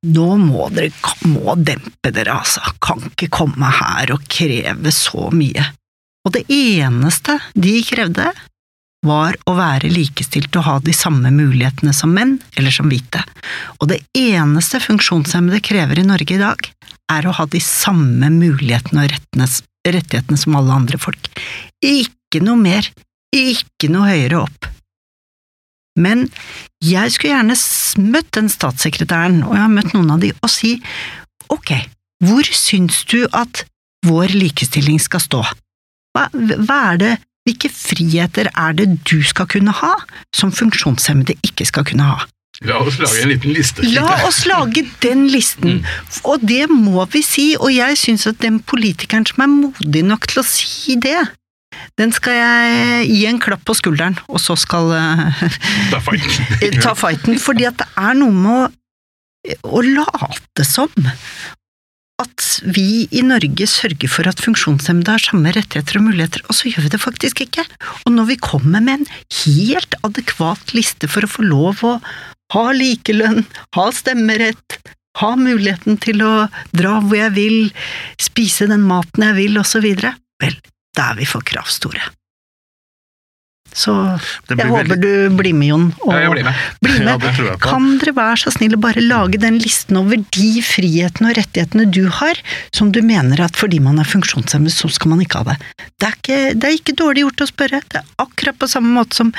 nå 0.01 0.31
må 0.41 0.65
dere 0.73 0.89
må 1.29 1.53
dempe 1.61 2.09
dere, 2.09 2.39
altså. 2.39 2.63
Kan 2.81 3.03
ikke 3.11 3.29
komme 3.29 3.69
her 3.81 4.15
og 4.15 4.25
kreve 4.31 4.93
så 4.95 5.29
mye. 5.35 5.67
Og 6.25 6.35
det 6.35 6.45
eneste 6.53 7.39
de 7.57 7.79
krevde, 7.85 8.29
var 9.01 9.33
å 9.49 9.55
være 9.57 9.89
likestilt 9.89 10.53
og 10.59 10.65
ha 10.67 10.75
de 10.85 10.93
samme 10.93 11.31
mulighetene 11.33 11.93
som 11.95 12.11
menn, 12.13 12.35
eller 12.53 12.73
som 12.73 12.89
hvite. 12.91 13.23
Og 13.81 13.89
det 13.89 14.03
eneste 14.17 14.81
funksjonshemmede 14.83 15.61
krever 15.65 16.01
i 16.01 16.05
Norge 16.05 16.35
i 16.35 16.41
dag, 16.41 16.67
er 17.11 17.27
å 17.27 17.33
ha 17.35 17.47
de 17.49 17.59
samme 17.63 18.29
mulighetene 18.33 19.07
og 19.07 19.15
rettighetene 19.89 20.37
som 20.37 20.57
alle 20.59 20.75
andre 20.83 21.01
folk. 21.01 21.31
Ikke 21.81 22.43
noe 22.45 22.61
mer, 22.61 22.91
ikke 23.33 23.89
noe 23.91 24.11
høyere 24.11 24.43
opp. 24.43 24.69
Men 25.99 26.27
jeg 26.85 27.11
skulle 27.11 27.33
gjerne 27.33 27.57
møtt 28.13 28.29
den 28.37 28.53
statssekretæren, 28.53 29.41
og 29.43 29.57
jeg 29.57 29.65
har 29.65 29.73
møtt 29.73 29.97
noen 29.97 30.13
av 30.13 30.21
de, 30.23 30.31
og 30.39 30.53
si 30.53 30.77
ok, 31.51 31.73
hvor 32.23 32.47
syns 32.55 33.01
du 33.09 33.25
at 33.35 33.65
vår 34.07 34.37
likestilling 34.37 35.01
skal 35.01 35.25
stå? 35.25 35.41
Hva, 36.15 36.27
hva 36.33 36.79
er 36.91 37.01
det, 37.01 37.13
hvilke 37.47 37.71
friheter 37.73 38.51
er 38.51 38.75
det 38.77 38.87
du 39.09 39.21
skal 39.25 39.47
kunne 39.49 39.73
ha, 39.73 39.95
som 40.35 40.53
funksjonshemmede 40.53 41.37
ikke 41.47 41.65
skal 41.69 41.87
kunne 41.87 42.09
ha? 42.11 42.27
La 42.61 42.77
oss 42.77 42.99
lage 43.01 43.23
en 43.23 43.31
liten 43.31 43.55
liste. 43.55 43.85
La 43.95 44.19
oss 44.27 44.43
lage 44.45 44.83
den 45.01 45.25
listen, 45.31 45.79
og 46.29 46.43
det 46.45 46.67
må 46.69 47.07
vi 47.09 47.23
si, 47.25 47.47
og 47.57 47.71
jeg 47.73 47.97
syns 47.97 48.27
at 48.29 48.41
den 48.43 48.59
politikeren 48.61 49.25
som 49.25 49.41
er 49.41 49.49
modig 49.49 50.03
nok 50.05 50.27
til 50.29 50.43
å 50.43 50.45
si 50.45 50.97
det, 51.01 51.17
den 51.97 52.13
skal 52.13 52.37
jeg 52.37 53.07
gi 53.09 53.23
en 53.29 53.39
klapp 53.41 53.63
på 53.65 53.73
skulderen, 53.79 54.19
og 54.29 54.37
så 54.43 54.53
skal 54.59 54.91
eh, 54.93 55.41
Ta 55.89 56.01
fighten. 56.03 56.77
ta 56.85 56.93
fighten, 56.97 57.39
fordi 57.41 57.65
at 57.71 57.79
det 57.81 57.87
er 57.97 58.19
noe 58.19 58.35
med 58.35 58.53
å, 58.59 59.71
å 59.79 59.81
late 59.87 60.67
som 60.67 60.91
at 62.21 62.45
vi 62.75 63.07
i 63.11 63.23
Norge 63.25 63.67
sørger 63.69 64.11
for 64.11 64.29
at 64.29 64.41
funksjonshemmede 64.43 65.15
har 65.15 65.23
samme 65.23 65.53
rettigheter 65.55 65.99
og 65.99 66.07
muligheter, 66.09 66.43
og 66.47 66.57
så 66.57 66.71
gjør 66.71 66.85
vi 66.85 66.93
det 66.93 67.01
faktisk 67.01 67.43
ikke. 67.45 67.65
Og 68.05 68.15
når 68.15 68.29
vi 68.31 68.39
kommer 68.41 68.83
med 68.83 69.01
en 69.01 69.09
helt 69.43 69.97
adekvat 70.07 70.75
liste 70.77 71.09
for 71.11 71.25
å 71.25 71.31
få 71.31 71.45
lov 71.47 71.83
å 71.87 71.97
ha 72.55 72.65
likelønn, 72.75 73.45
ha 73.77 73.85
stemmerett, 73.95 74.79
ha 75.19 75.33
muligheten 75.35 75.99
til 76.03 76.23
å 76.23 76.33
dra 76.75 76.97
hvor 77.03 77.17
jeg 77.17 77.35
vil, 77.35 77.59
spise 78.21 78.69
den 78.71 78.85
maten 78.87 79.27
jeg 79.27 79.39
vil, 79.39 79.59
osv., 79.61 79.87
vel, 80.41 80.57
da 80.97 81.11
er 81.11 81.21
vi 81.21 81.27
for 81.29 81.45
kravstore. 81.47 82.03
Så 83.73 83.93
jeg 84.49 84.57
håper 84.67 84.89
veldig- 84.89 85.01
du 85.01 85.35
blir 85.37 85.53
med, 85.55 85.67
Jon. 85.69 85.85
Og 86.03 86.11
Ja, 86.13 86.19
jeg 86.25 86.31
blir 86.31 86.43
med. 86.43 86.55
bli 86.81 86.91
Ja, 87.05 87.17
med. 87.17 87.21
på. 87.21 87.57
Kan 87.63 87.97
dere 88.01 88.13
være 88.17 88.37
så 88.43 88.51
snill 88.51 88.75
å 88.75 88.81
bare 88.81 89.01
lage 89.01 89.39
den 89.39 89.59
listen 89.59 89.97
over 89.97 90.17
de 90.17 90.49
frihetene 90.61 91.31
og 91.31 91.37
rettighetene 91.39 91.89
du 91.91 92.09
har, 92.09 92.35
som 92.73 92.91
du 92.91 93.01
mener 93.01 93.39
at 93.41 93.55
fordi 93.55 93.79
man 93.79 93.99
er 93.99 94.03
funksjonshemmet, 94.09 94.71
så 94.75 94.91
skal 94.91 95.09
man 95.15 95.21
ikke 95.23 95.39
ha 95.43 95.53
det? 95.53 95.57
Det 95.99 96.07
er 96.09 96.15
ikke, 96.19 96.39
det 96.59 96.63
er 96.69 96.77
ikke 96.79 96.97
dårlig 96.99 97.23
gjort 97.27 97.45
å 97.45 97.51
spørre. 97.51 97.81
Det 97.87 98.01
er 98.03 98.09
akkurat 98.19 98.59
på 98.59 98.67
samme 98.69 98.91
måte 98.99 99.15
som 99.15 99.31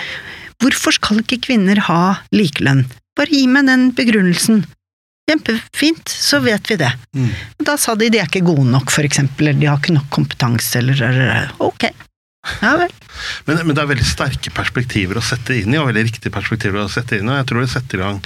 hvorfor 0.63 0.93
skal 0.97 1.19
ikke 1.25 1.41
kvinner 1.49 1.77
ha 1.89 2.19
likelønn? 2.33 2.87
Bare 3.19 3.29
gi 3.35 3.47
meg 3.47 3.67
den 3.67 3.91
begrunnelsen. 3.93 4.65
Kjempefint, 5.31 6.09
så 6.09 6.41
vet 6.43 6.67
vi 6.71 6.77
det. 6.81 6.91
Mm. 7.15 7.29
Da 7.65 7.77
sa 7.79 7.95
de 7.95 8.09
de 8.11 8.19
er 8.19 8.27
ikke 8.27 8.43
gode 8.45 8.65
nok, 8.71 8.91
for 8.91 9.07
eksempel, 9.07 9.49
eller 9.53 9.61
de 9.61 9.69
har 9.71 9.79
ikke 9.79 9.95
nok 9.95 10.09
kompetanse, 10.11 10.81
eller, 10.81 10.99
eller 11.09 11.53
ok. 11.63 11.87
Ja 12.63 12.75
vel. 12.81 12.93
Men, 13.47 13.61
men 13.67 13.77
det 13.77 13.83
er 13.85 13.91
veldig 13.93 14.07
sterke 14.07 14.51
perspektiver 14.55 15.19
å 15.19 15.25
sette 15.25 15.61
inn 15.61 15.75
i, 15.75 15.79
og 15.79 15.91
veldig 15.91 16.07
riktige 16.09 16.35
perspektiver 16.35 16.83
å 16.83 16.91
sette 16.91 17.21
inn 17.21 17.29
i. 17.29 17.35
og 17.35 17.43
Jeg 17.43 17.51
tror 17.51 17.63
det 17.63 17.73
setter 17.73 18.01
i 18.01 18.03
gang 18.03 18.23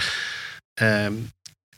eh, 0.80 1.10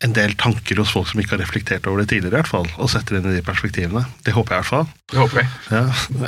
en 0.06 0.14
del 0.14 0.34
tanker 0.38 0.78
hos 0.78 0.92
folk 0.94 1.10
som 1.10 1.20
ikke 1.20 1.34
har 1.34 1.42
reflektert 1.42 1.88
over 1.90 2.02
det 2.02 2.12
tidligere, 2.12 2.36
i 2.36 2.38
hvert 2.38 2.52
fall, 2.52 2.68
og 2.78 2.90
setter 2.92 3.18
inn 3.18 3.26
i 3.26 3.34
de 3.34 3.44
perspektivene. 3.46 4.04
Det 4.26 4.34
håper 4.36 4.54
jeg 4.54 4.60
i 4.60 4.62
hvert 4.62 4.70
fall. 4.70 4.88
Det 5.10 5.20
håper 5.22 5.42
jeg. 5.42 5.50
Ja. 5.74 5.84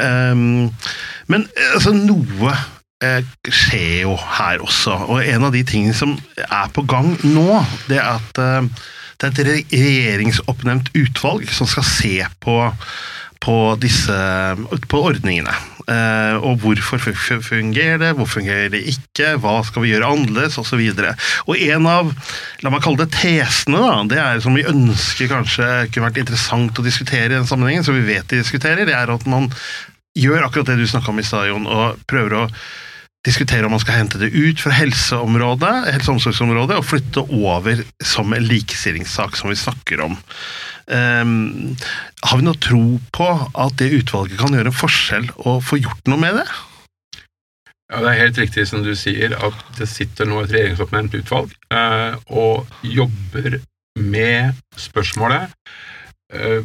ehm, 0.06 0.70
men 1.30 1.46
eh, 1.54 1.74
altså, 1.76 1.94
noe 1.94 2.56
eh, 3.06 3.20
skjer 3.46 4.08
jo 4.08 4.16
her 4.38 4.64
også, 4.66 4.96
og 5.06 5.22
en 5.22 5.46
av 5.46 5.54
de 5.54 5.62
tingene 5.66 5.94
som 5.96 6.16
er 6.42 6.74
på 6.74 6.84
gang 6.90 7.14
nå, 7.22 7.62
det 7.90 8.02
er 8.02 8.16
at 8.16 8.42
eh, 8.42 8.82
det 9.20 9.28
er 9.28 9.32
et 9.34 9.46
re 9.46 9.56
regjeringsoppnevnt 9.68 10.94
utvalg 10.96 11.50
som 11.52 11.68
skal 11.68 11.84
se 11.86 12.14
på 12.40 12.60
på 13.40 13.54
disse 13.80 14.16
på 14.92 14.98
ordningene. 15.00 15.52
Eh, 15.90 16.36
og 16.46 16.60
hvorfor 16.62 17.00
fu- 17.02 17.16
fu- 17.18 17.40
fungerer 17.42 17.98
det, 17.98 18.12
hvorfor 18.14 18.38
fungerer 18.38 18.68
det 18.70 18.84
ikke, 18.92 19.32
hva 19.42 19.56
skal 19.66 19.82
vi 19.82 19.90
gjøre 19.90 20.06
annerledes, 20.12 20.58
osv. 20.60 20.78
Og, 20.86 21.24
og 21.50 21.64
en 21.66 21.88
av 21.90 22.12
la 22.62 22.70
meg 22.70 22.84
kalle 22.84 23.02
det 23.02 23.08
tesene, 23.16 23.80
da, 23.82 23.96
det 24.12 24.20
er 24.22 24.42
som 24.44 24.54
vi 24.54 24.62
ønsker 24.70 25.32
kanskje 25.32 25.70
kunne 25.90 26.06
vært 26.06 26.20
interessant 26.22 26.78
å 26.78 26.84
diskutere 26.86 27.26
i 27.32 27.34
den 27.34 27.48
sammenhengen, 27.48 27.82
som 27.86 27.98
vi 27.98 28.06
vet 28.06 28.28
de 28.30 28.38
diskuterer, 28.38 28.86
det 28.86 28.94
er 28.94 29.10
at 29.10 29.26
man 29.26 29.50
gjør 30.18 30.46
akkurat 30.46 30.70
det 30.70 30.78
du 30.78 30.86
snakka 30.90 31.10
om 31.10 31.18
i 31.22 31.26
stad, 31.26 31.48
Jon, 31.50 31.66
og 31.70 31.98
prøver 32.10 32.38
å 32.38 32.44
diskutere 33.26 33.66
om 33.66 33.74
man 33.74 33.82
skal 33.82 33.98
hente 33.98 34.16
det 34.22 34.30
ut 34.32 34.62
fra 34.62 34.72
helseområdet, 34.78 35.72
helse- 35.92 36.08
og 36.08 36.16
omsorgsområdet 36.20 36.78
og 36.78 36.86
flytte 36.88 37.26
over 37.36 37.82
som 38.06 38.30
en 38.32 38.46
likestillingssak 38.46 39.36
som 39.36 39.50
vi 39.52 39.58
snakker 39.60 40.06
om. 40.06 40.14
Ehm, 40.90 41.76
har 42.26 42.40
vi 42.40 42.46
noe 42.46 42.58
tro 42.58 42.82
på 43.14 43.28
at 43.30 43.76
det 43.78 43.92
utvalget 44.00 44.40
kan 44.40 44.56
gjøre 44.56 44.72
en 44.72 44.80
forskjell 44.80 45.30
og 45.44 45.62
få 45.66 45.78
gjort 45.80 46.10
noe 46.10 46.20
med 46.20 46.40
det? 46.40 46.48
Ja, 47.90 48.00
Det 48.02 48.10
er 48.10 48.20
helt 48.20 48.38
riktig 48.38 48.66
som 48.70 48.84
du 48.86 48.92
sier, 48.98 49.34
at 49.34 49.64
det 49.78 49.88
sitter 49.90 50.28
nå 50.28 50.42
et 50.42 50.52
regjeringsoppnevnt 50.54 51.16
utvalg 51.18 51.54
uh, 51.74 52.14
og 52.30 52.70
jobber 52.86 53.58
med 53.98 54.54
spørsmålet 54.78 55.50
eh, 56.32 56.62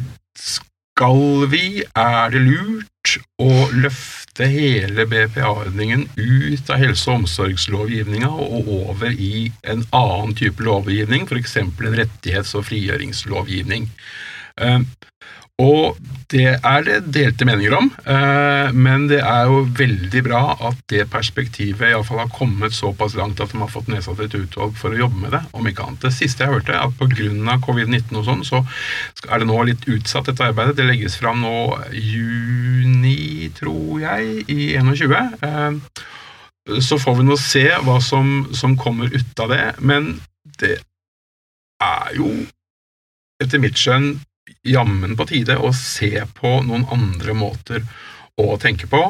Skal 0.96 1.50
vi, 1.52 1.82
er 1.92 2.30
det 2.32 2.40
lurt 2.40 3.16
å 3.36 3.66
løfte 3.76 4.46
hele 4.48 5.04
BPA-ordningen 5.04 6.06
ut 6.16 6.70
av 6.72 6.80
helse- 6.80 7.10
og 7.10 7.18
omsorgslovgivninga 7.18 8.30
og 8.32 8.70
over 8.72 9.12
i 9.12 9.50
en 9.68 9.82
annen 9.92 10.32
type 10.40 10.64
lovgivning, 10.64 11.26
f.eks. 11.28 11.58
en 11.60 11.98
rettighets- 12.00 12.54
og 12.56 12.64
frigjøringslovgivning? 12.70 13.90
Og 15.62 15.96
det 16.28 16.58
er 16.58 16.82
det 16.84 16.96
delte 17.14 17.46
meninger 17.48 17.72
om, 17.78 17.86
eh, 18.12 18.74
men 18.76 19.06
det 19.08 19.22
er 19.22 19.46
jo 19.48 19.62
veldig 19.78 20.20
bra 20.26 20.40
at 20.68 20.82
det 20.92 21.06
perspektivet 21.08 21.86
iallfall 21.88 22.18
har 22.24 22.32
kommet 22.34 22.74
såpass 22.76 23.14
langt 23.16 23.40
at 23.40 23.54
de 23.54 23.60
har 23.62 23.70
fått 23.72 23.88
nedsatt 23.88 24.20
et 24.20 24.36
utvalg 24.36 24.74
for 24.76 24.92
å 24.92 25.00
jobbe 25.00 25.22
med 25.22 25.32
det, 25.32 25.40
om 25.56 25.70
ikke 25.70 25.86
annet. 25.86 26.02
Det 26.02 26.12
siste 26.12 26.44
jeg 26.44 26.52
hørte, 26.52 26.74
er 26.74 26.90
at 26.90 26.98
pga. 26.98 27.56
covid-19 27.64 28.18
og 28.20 28.26
sånn, 28.26 28.44
så 28.44 28.60
er 29.30 29.38
det 29.40 29.48
nå 29.48 29.62
litt 29.70 29.88
utsatt, 29.88 30.26
dette 30.28 30.44
arbeidet. 30.44 30.76
Det 30.76 30.88
legges 30.90 31.16
fram 31.16 31.40
nå 31.40 31.56
juni, 31.94 33.48
tror 33.56 34.02
jeg, 34.02 34.44
i 34.50 34.74
21. 34.76 35.40
Eh, 35.40 35.80
Så 36.82 36.98
får 36.98 37.20
vi 37.20 37.22
nå 37.30 37.36
se 37.38 37.68
hva 37.86 38.00
som, 38.02 38.48
som 38.52 38.76
kommer 38.76 39.06
ut 39.06 39.40
av 39.40 39.48
det, 39.54 39.74
men 39.78 40.20
det 40.58 40.80
er 41.80 42.16
jo 42.18 42.26
etter 43.40 43.62
mitt 43.62 43.78
skjønn 43.78 44.16
jammen 44.66 45.16
på 45.18 45.28
tide 45.30 45.58
å 45.58 45.72
se 45.76 46.12
på 46.38 46.58
noen 46.66 46.86
andre 46.92 47.36
måter 47.36 47.86
å 48.40 48.56
tenke 48.60 48.88
på. 48.90 49.02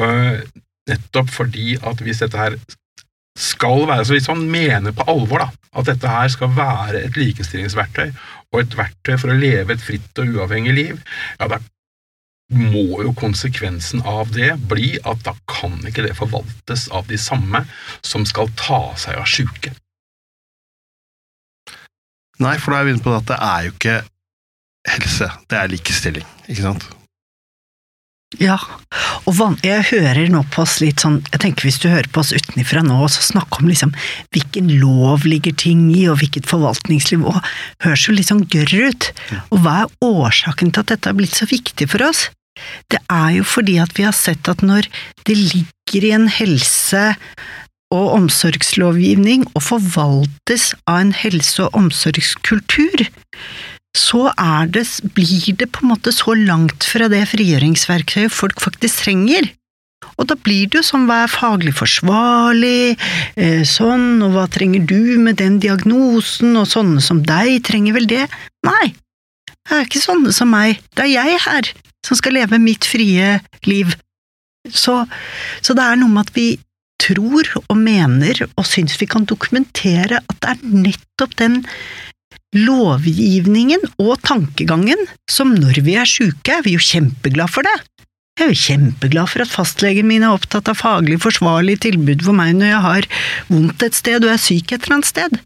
øh, 0.00 0.42
Nettopp 0.88 1.28
fordi 1.28 1.76
at 1.84 2.00
hvis 2.00 2.22
dette 2.24 2.38
her 2.40 2.54
skal 3.38 3.84
være 3.86 4.04
Så 4.08 4.16
hvis 4.16 4.28
man 4.32 4.46
mener 4.50 4.94
på 4.96 5.04
alvor 5.06 5.44
da, 5.44 5.48
at 5.78 5.86
dette 5.86 6.10
her 6.10 6.30
skal 6.32 6.50
være 6.56 7.04
et 7.06 7.16
likestillingsverktøy, 7.16 8.08
og 8.52 8.60
et 8.60 8.76
verktøy 8.78 9.18
for 9.20 9.30
å 9.30 9.38
leve 9.38 9.76
et 9.76 9.84
fritt 9.84 10.18
og 10.18 10.32
uavhengig 10.34 10.74
liv, 10.74 11.02
ja, 11.38 11.46
da 11.46 11.60
må 12.48 13.02
jo 13.04 13.12
konsekvensen 13.14 14.02
av 14.08 14.32
det 14.32 14.54
bli 14.70 14.96
at 15.04 15.20
da 15.26 15.34
kan 15.50 15.76
ikke 15.86 16.06
det 16.06 16.16
forvaltes 16.16 16.88
av 16.96 17.06
de 17.10 17.18
samme 17.20 17.60
som 18.00 18.24
skal 18.26 18.48
ta 18.56 18.80
seg 18.98 19.20
av 19.20 19.28
sjuke. 19.28 19.74
Nei, 22.42 22.54
for 22.62 22.72
da 22.72 22.80
er 22.80 22.88
vi 22.88 22.94
inne 22.96 23.04
på 23.04 23.12
at 23.12 23.28
det 23.28 23.38
er 23.42 23.66
jo 23.66 23.74
ikke 23.74 23.98
helse, 24.94 25.30
det 25.50 25.58
er 25.58 25.72
likestilling, 25.72 26.26
ikke 26.48 26.64
sant? 26.64 26.88
Ja, 28.36 28.58
og 29.24 29.38
jeg 29.64 29.86
hører 29.88 30.26
nå 30.28 30.42
på 30.52 30.60
oss 30.60 30.74
litt 30.82 31.00
sånn 31.00 31.22
Jeg 31.30 31.40
tenker 31.40 31.64
hvis 31.64 31.78
du 31.80 31.86
hører 31.88 32.10
på 32.12 32.20
oss 32.20 32.34
utenifra 32.36 32.82
nå 32.84 32.98
og 33.06 33.08
så 33.14 33.22
snakke 33.24 33.62
om 33.62 33.70
liksom 33.70 33.94
hvilken 34.36 34.68
lov 34.82 35.24
ligger 35.24 35.54
ting 35.56 35.86
i, 35.94 36.04
og 36.12 36.20
hvilket 36.20 36.48
forvaltningsnivå, 36.50 37.32
høres 37.86 38.04
jo 38.04 38.12
litt 38.12 38.28
sånn 38.28 38.44
gørr 38.52 38.74
ut. 38.92 39.08
Og 39.48 39.62
hva 39.64 39.78
er 39.86 39.94
årsaken 40.04 40.74
til 40.74 40.84
at 40.84 40.92
dette 40.92 41.08
har 41.08 41.16
blitt 41.16 41.40
så 41.40 41.48
viktig 41.48 41.88
for 41.88 42.04
oss? 42.04 42.26
Det 42.92 43.00
er 43.08 43.38
jo 43.38 43.46
fordi 43.48 43.78
at 43.80 43.96
vi 43.96 44.04
har 44.04 44.16
sett 44.16 44.50
at 44.50 44.60
når 44.66 44.90
det 45.24 45.38
ligger 45.38 46.04
i 46.04 46.12
en 46.18 46.28
helse- 46.28 47.16
og 47.94 48.10
omsorgslovgivning 48.12 49.46
og 49.54 49.62
forvaltes 49.64 50.74
av 50.84 51.00
en 51.00 51.14
helse- 51.16 51.64
og 51.64 51.78
omsorgskultur, 51.78 53.07
så 53.96 54.28
det, 54.68 54.84
blir 55.14 55.54
det 55.56 55.70
på 55.72 55.84
en 55.84 55.92
måte 55.94 56.12
så 56.12 56.34
langt 56.34 56.84
fra 56.84 57.08
det 57.08 57.24
frigjøringsverktøyet 57.30 58.32
folk 58.32 58.60
faktisk 58.60 59.04
trenger. 59.04 59.48
Og 60.18 60.28
da 60.30 60.36
blir 60.38 60.66
det 60.66 60.80
jo 60.80 60.84
sånn, 60.86 61.06
hva 61.08 61.24
er 61.24 61.32
faglig 61.32 61.74
forsvarlig, 61.78 62.98
eh, 63.38 63.62
sånn, 63.66 64.22
og 64.22 64.34
hva 64.34 64.46
trenger 64.50 64.84
du 64.86 65.18
med 65.22 65.38
den 65.38 65.58
diagnosen, 65.62 66.56
og 66.58 66.68
sånne 66.70 67.02
som 67.02 67.22
deg 67.26 67.62
trenger 67.66 67.96
vel 67.98 68.08
det? 68.10 68.24
Nei, 68.66 68.94
det 69.68 69.76
er 69.76 69.86
ikke 69.86 70.02
sånne 70.02 70.34
som 70.34 70.50
meg, 70.54 70.82
det 70.98 71.06
er 71.06 71.14
jeg 71.14 71.42
her, 71.46 71.72
som 72.06 72.18
skal 72.18 72.38
leve 72.38 72.60
mitt 72.62 72.86
frie 72.86 73.38
liv. 73.66 73.94
Så, 74.68 75.04
så 75.62 75.74
det 75.74 75.84
er 75.84 75.98
noe 76.00 76.12
med 76.12 76.28
at 76.28 76.34
vi 76.36 76.48
tror 76.98 77.46
og 77.68 77.76
mener 77.78 78.42
og 78.48 78.66
syns 78.66 78.96
vi 78.98 79.06
kan 79.10 79.26
dokumentere 79.28 80.18
at 80.18 80.38
det 80.42 80.54
er 80.54 80.78
nettopp 80.86 81.36
den 81.38 81.60
lovgivningen 82.56 83.82
og 84.00 84.16
tankegangen 84.24 85.04
som 85.30 85.52
når 85.56 85.82
vi 85.84 85.98
er 86.00 86.08
syke, 86.08 86.58
er 86.58 86.64
vi 86.64 86.76
jo 86.76 86.82
kjempeglad 86.82 87.52
for 87.52 87.66
det. 87.66 87.76
Jeg 88.38 88.46
er 88.46 88.52
jo 88.52 88.62
kjempeglad 88.62 89.30
for 89.32 89.42
at 89.42 89.50
fastlegen 89.50 90.06
min 90.08 90.22
er 90.22 90.36
opptatt 90.36 90.70
av 90.70 90.78
faglig 90.78 91.18
forsvarlig 91.24 91.80
tilbud 91.82 92.22
for 92.22 92.38
meg 92.38 92.54
når 92.56 92.70
jeg 92.70 92.84
har 92.84 93.08
vondt 93.50 93.82
et 93.82 93.98
sted 93.98 94.22
og 94.22 94.30
er 94.30 94.40
syk 94.40 94.70
et 94.72 94.86
eller 94.86 95.00
annet 95.00 95.10
sted. 95.10 95.38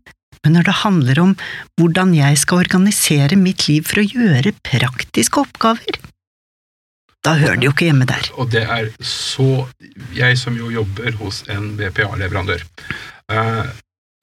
Men 0.43 0.59
når 0.59 0.67
det 0.69 0.79
handler 0.83 1.21
om 1.23 1.35
hvordan 1.81 2.13
jeg 2.19 2.41
skal 2.43 2.65
organisere 2.65 3.39
mitt 3.39 3.65
liv 3.71 3.87
for 3.89 4.03
å 4.03 4.07
gjøre 4.07 4.55
praktiske 4.67 5.41
oppgaver, 5.41 6.01
da 7.23 7.37
hører 7.39 7.61
det 7.61 7.69
jo 7.69 7.73
ikke 7.73 7.87
hjemme 7.87 8.09
der. 8.11 8.29
Og 8.35 8.51
det 8.51 8.65
er 8.67 8.91
så 9.07 9.69
Jeg 10.13 10.37
som 10.41 10.57
jo 10.59 10.73
jobber 10.75 11.15
hos 11.21 11.45
en 11.53 11.77
BPA-leverandør, 11.79 12.65
eh, 13.31 13.69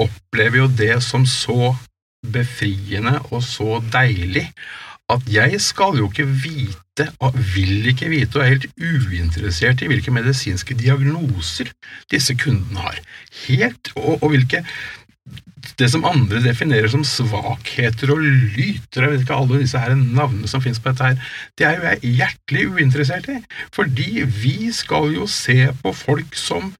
opplever 0.03 0.61
jo 0.61 0.67
det 0.67 0.99
som 1.03 1.25
så 1.25 1.73
befriende 2.25 3.19
og 3.31 3.43
så 3.45 3.79
deilig 3.93 4.49
at 5.09 5.25
jeg 5.31 5.57
skal 5.63 5.97
jo 5.97 6.09
ikke 6.09 6.27
vite, 6.27 7.07
og 7.23 7.33
vil 7.55 7.87
ikke 7.89 8.11
vite, 8.11 8.37
og 8.37 8.43
er 8.43 8.51
helt 8.53 8.67
uinteressert 8.77 9.81
i 9.81 9.89
hvilke 9.89 10.13
medisinske 10.13 10.77
diagnoser 10.77 11.71
disse 12.13 12.35
kundene 12.37 12.83
har. 12.83 12.99
Helt, 13.47 13.89
og, 13.95 14.19
og 14.21 14.35
hvilke 14.35 14.61
det 15.79 15.89
som 15.91 16.05
andre 16.07 16.41
definerer 16.43 16.91
som 16.91 17.03
svakheter 17.07 18.11
og 18.13 18.21
lyter, 18.23 19.03
jeg 19.03 19.11
vet 19.11 19.23
ikke 19.23 19.37
alle 19.37 19.61
disse 19.63 19.79
her 19.81 19.95
navnene 19.95 20.49
som 20.49 20.63
finnes 20.63 20.79
på 20.81 20.91
dette 20.91 21.09
her, 21.09 21.31
det 21.57 21.67
er 21.67 21.77
jo 21.77 21.87
jeg 21.87 22.13
hjertelig 22.19 22.67
uinteressert 22.75 23.29
i. 23.31 23.39
Fordi 23.75 24.25
vi 24.41 24.71
skal 24.75 25.13
jo 25.15 25.27
se 25.29 25.71
på 25.81 25.93
folk 25.95 26.37
som 26.37 26.73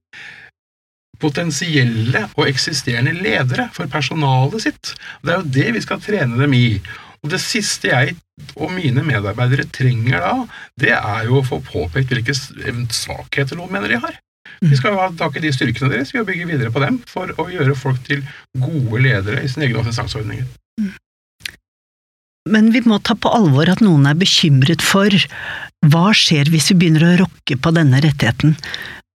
potensielle 1.20 2.24
og 2.34 2.48
eksisterende 2.48 3.14
ledere 3.16 3.68
for 3.76 3.90
personalet 3.92 4.66
sitt. 4.66 4.94
Det 5.22 5.34
er 5.34 5.40
jo 5.40 5.54
det 5.58 5.68
vi 5.76 5.84
skal 5.84 6.02
trene 6.04 6.40
dem 6.40 6.56
i. 6.56 6.80
Og 7.20 7.30
Det 7.34 7.40
siste 7.42 7.90
jeg 7.90 8.16
og 8.56 8.72
mine 8.72 9.04
medarbeidere 9.04 9.68
trenger 9.68 10.22
da, 10.24 10.34
det 10.80 10.94
er 10.96 11.28
jo 11.28 11.40
å 11.40 11.46
få 11.46 11.60
påpekt 11.60 12.14
hvilke 12.14 12.34
svakheter 12.34 13.58
noen 13.58 13.72
mener 13.74 13.92
de 13.92 14.00
har. 14.00 14.16
Vi 14.60 14.76
skal 14.76 14.94
jo 14.94 15.00
ha 15.00 15.10
tak 15.16 15.36
i 15.36 15.44
de 15.44 15.52
styrkene 15.54 15.90
deres 15.92 16.10
vi 16.10 16.18
skal 16.18 16.26
bygge 16.28 16.48
videre 16.48 16.72
på 16.72 16.82
dem 16.82 16.98
for 17.08 17.32
å 17.40 17.46
gjøre 17.52 17.76
folk 17.78 18.00
til 18.08 18.24
gode 18.56 19.02
ledere 19.04 19.44
i 19.44 19.48
sine 19.48 19.68
egne 19.68 19.84
assistanseordninger. 19.84 20.48
Men 22.50 22.70
vi 22.72 22.80
må 22.88 22.98
ta 23.04 23.14
på 23.14 23.30
alvor 23.32 23.68
at 23.68 23.82
noen 23.84 24.08
er 24.08 24.16
bekymret 24.18 24.82
for 24.84 25.12
hva 25.92 26.06
skjer 26.16 26.48
hvis 26.52 26.70
vi 26.72 26.78
begynner 26.80 27.06
å 27.06 27.18
rokke 27.22 27.56
på 27.60 27.72
denne 27.76 28.00
rettigheten. 28.04 28.56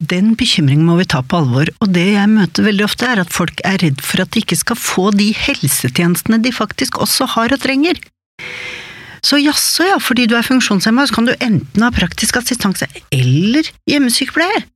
Den 0.03 0.33
bekymringen 0.35 0.83
må 0.83 0.97
vi 0.99 1.05
ta 1.07 1.21
på 1.23 1.39
alvor, 1.39 1.69
og 1.79 1.91
det 1.95 2.03
jeg 2.17 2.27
møter 2.27 2.65
veldig 2.67 2.83
ofte 2.83 3.07
er 3.07 3.21
at 3.21 3.31
folk 3.31 3.61
er 3.63 3.79
redd 3.79 4.01
for 4.03 4.25
at 4.25 4.33
de 4.33 4.41
ikke 4.43 4.57
skal 4.59 4.79
få 4.79 5.05
de 5.15 5.29
helsetjenestene 5.31 6.41
de 6.43 6.51
faktisk 6.51 6.99
også 6.99 7.29
har 7.37 7.55
og 7.55 7.63
trenger. 7.63 8.01
Så 9.25 9.39
jaså 9.39 9.87
ja, 9.87 9.95
fordi 10.03 10.27
du 10.29 10.35
er 10.37 10.45
funksjonshemma, 10.45 11.07
så 11.07 11.15
kan 11.15 11.29
du 11.29 11.33
enten 11.39 11.85
ha 11.85 11.93
praktisk 11.95 12.41
assistanse 12.41 12.89
eller 13.15 13.71
hjemmesykepleier. 13.89 14.67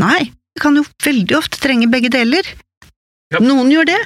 Nei, 0.00 0.30
du 0.56 0.64
kan 0.64 0.80
jo 0.80 0.86
veldig 1.04 1.36
ofte 1.38 1.60
trenge 1.60 1.90
begge 1.92 2.10
deler. 2.10 2.48
Ja. 3.28 3.42
Noen 3.44 3.68
gjør 3.68 3.84
det, 3.90 3.98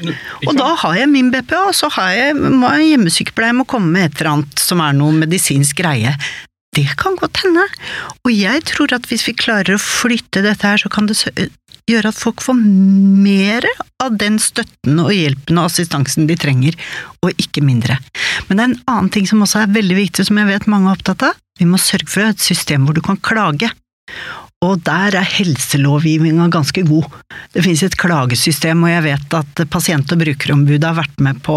og 0.49 0.57
da 0.59 0.73
har 0.83 0.97
jeg 0.99 1.09
min 1.13 1.31
BPA, 1.31 1.69
og 1.71 1.77
så 1.79 1.87
har 1.95 2.11
jeg, 2.19 2.35
må 2.35 2.67
jeg 2.75 2.97
hjemmesykepleier 2.97 3.55
må 3.55 3.69
komme 3.71 3.95
med 3.95 4.09
et 4.09 4.19
eller 4.19 4.33
annet 4.33 4.63
som 4.65 4.83
er 4.83 4.97
noe 4.99 5.15
medisinsk 5.15 5.79
greie. 5.79 6.17
Det 6.73 6.87
kan 6.97 7.19
godt 7.21 7.43
hende, 7.45 7.67
og 8.25 8.31
jeg 8.33 8.63
tror 8.71 8.95
at 8.97 9.05
hvis 9.11 9.27
vi 9.27 9.35
klarer 9.37 9.77
å 9.77 9.83
flytte 9.83 10.41
dette 10.41 10.65
her, 10.65 10.81
så 10.81 10.89
kan 10.89 11.05
det 11.05 11.19
gjøre 11.91 12.09
at 12.09 12.17
folk 12.17 12.41
får 12.41 12.57
mer 12.57 13.67
av 14.01 14.17
den 14.17 14.39
støtten 14.41 15.03
og 15.03 15.13
hjelpen 15.13 15.61
og 15.61 15.69
assistansen 15.69 16.31
de 16.31 16.39
trenger, 16.41 16.79
og 17.21 17.37
ikke 17.37 17.61
mindre. 17.67 17.99
Men 18.49 18.57
det 18.57 18.65
er 18.65 18.71
en 18.71 18.81
annen 18.95 19.13
ting 19.13 19.29
som 19.29 19.45
også 19.45 19.67
er 19.67 19.77
veldig 19.77 19.99
viktig, 20.01 20.25
som 20.31 20.41
jeg 20.41 20.49
vet 20.49 20.71
mange 20.73 20.89
er 20.89 20.97
opptatt 20.97 21.27
av. 21.29 21.37
Vi 21.61 21.69
må 21.69 21.77
sørge 21.77 22.09
for 22.09 22.25
et 22.25 22.41
system 22.41 22.89
hvor 22.89 22.97
du 22.97 23.05
kan 23.05 23.21
klage. 23.21 23.69
Og 24.63 24.79
der 24.87 25.17
er 25.19 25.27
helselovgivninga 25.27 26.47
ganske 26.55 26.85
god. 26.87 27.09
Det 27.51 27.65
finnes 27.65 27.83
et 27.83 27.97
klagesystem, 27.99 28.85
og 28.87 28.93
jeg 28.93 29.05
vet 29.09 29.35
at 29.35 29.63
pasient- 29.73 30.13
og 30.15 30.21
brukerombudet 30.23 30.87
har 30.87 31.01
vært 31.01 31.23
med 31.25 31.41
på 31.43 31.57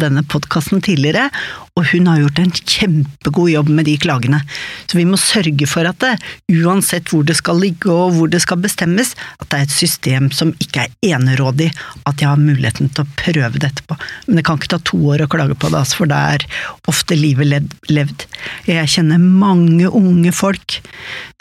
denne 0.00 0.22
podkasten 0.24 0.80
tidligere, 0.84 1.28
og 1.76 1.84
hun 1.90 2.08
har 2.08 2.22
gjort 2.22 2.40
en 2.40 2.54
kjempegod 2.56 3.50
jobb 3.52 3.68
med 3.76 3.84
de 3.84 3.98
klagene. 4.00 4.40
Så 4.88 4.96
vi 4.96 5.04
må 5.04 5.18
sørge 5.20 5.68
for 5.68 5.84
at 5.84 6.00
det, 6.00 6.14
uansett 6.56 7.12
hvor 7.12 7.26
det 7.28 7.36
skal 7.36 7.60
ligge 7.60 7.92
og 7.92 8.16
hvor 8.16 8.32
det 8.32 8.40
skal 8.40 8.62
bestemmes, 8.64 9.12
at 9.36 9.50
det 9.52 9.58
er 9.58 9.66
et 9.66 9.76
system 9.76 10.30
som 10.32 10.54
ikke 10.56 10.86
er 10.86 11.12
enerådig, 11.12 11.68
at 12.08 12.24
jeg 12.24 12.30
har 12.30 12.40
muligheten 12.40 12.88
til 12.88 13.04
å 13.04 13.16
prøve 13.20 13.60
det 13.60 13.68
etterpå. 13.74 13.98
Men 14.26 14.40
det 14.40 14.46
kan 14.48 14.56
ikke 14.56 14.72
ta 14.72 14.80
to 14.80 15.02
år 15.12 15.26
å 15.26 15.28
klage 15.36 15.58
på 15.60 15.68
det, 15.68 15.82
altså, 15.82 16.00
for 16.00 16.12
det 16.14 16.22
er 16.38 16.48
ofte 16.88 17.20
livet 17.20 17.68
levd. 17.92 18.24
Jeg 18.70 18.94
kjenner 18.96 19.20
mange 19.20 19.92
unge 19.92 20.32
folk 20.32 20.80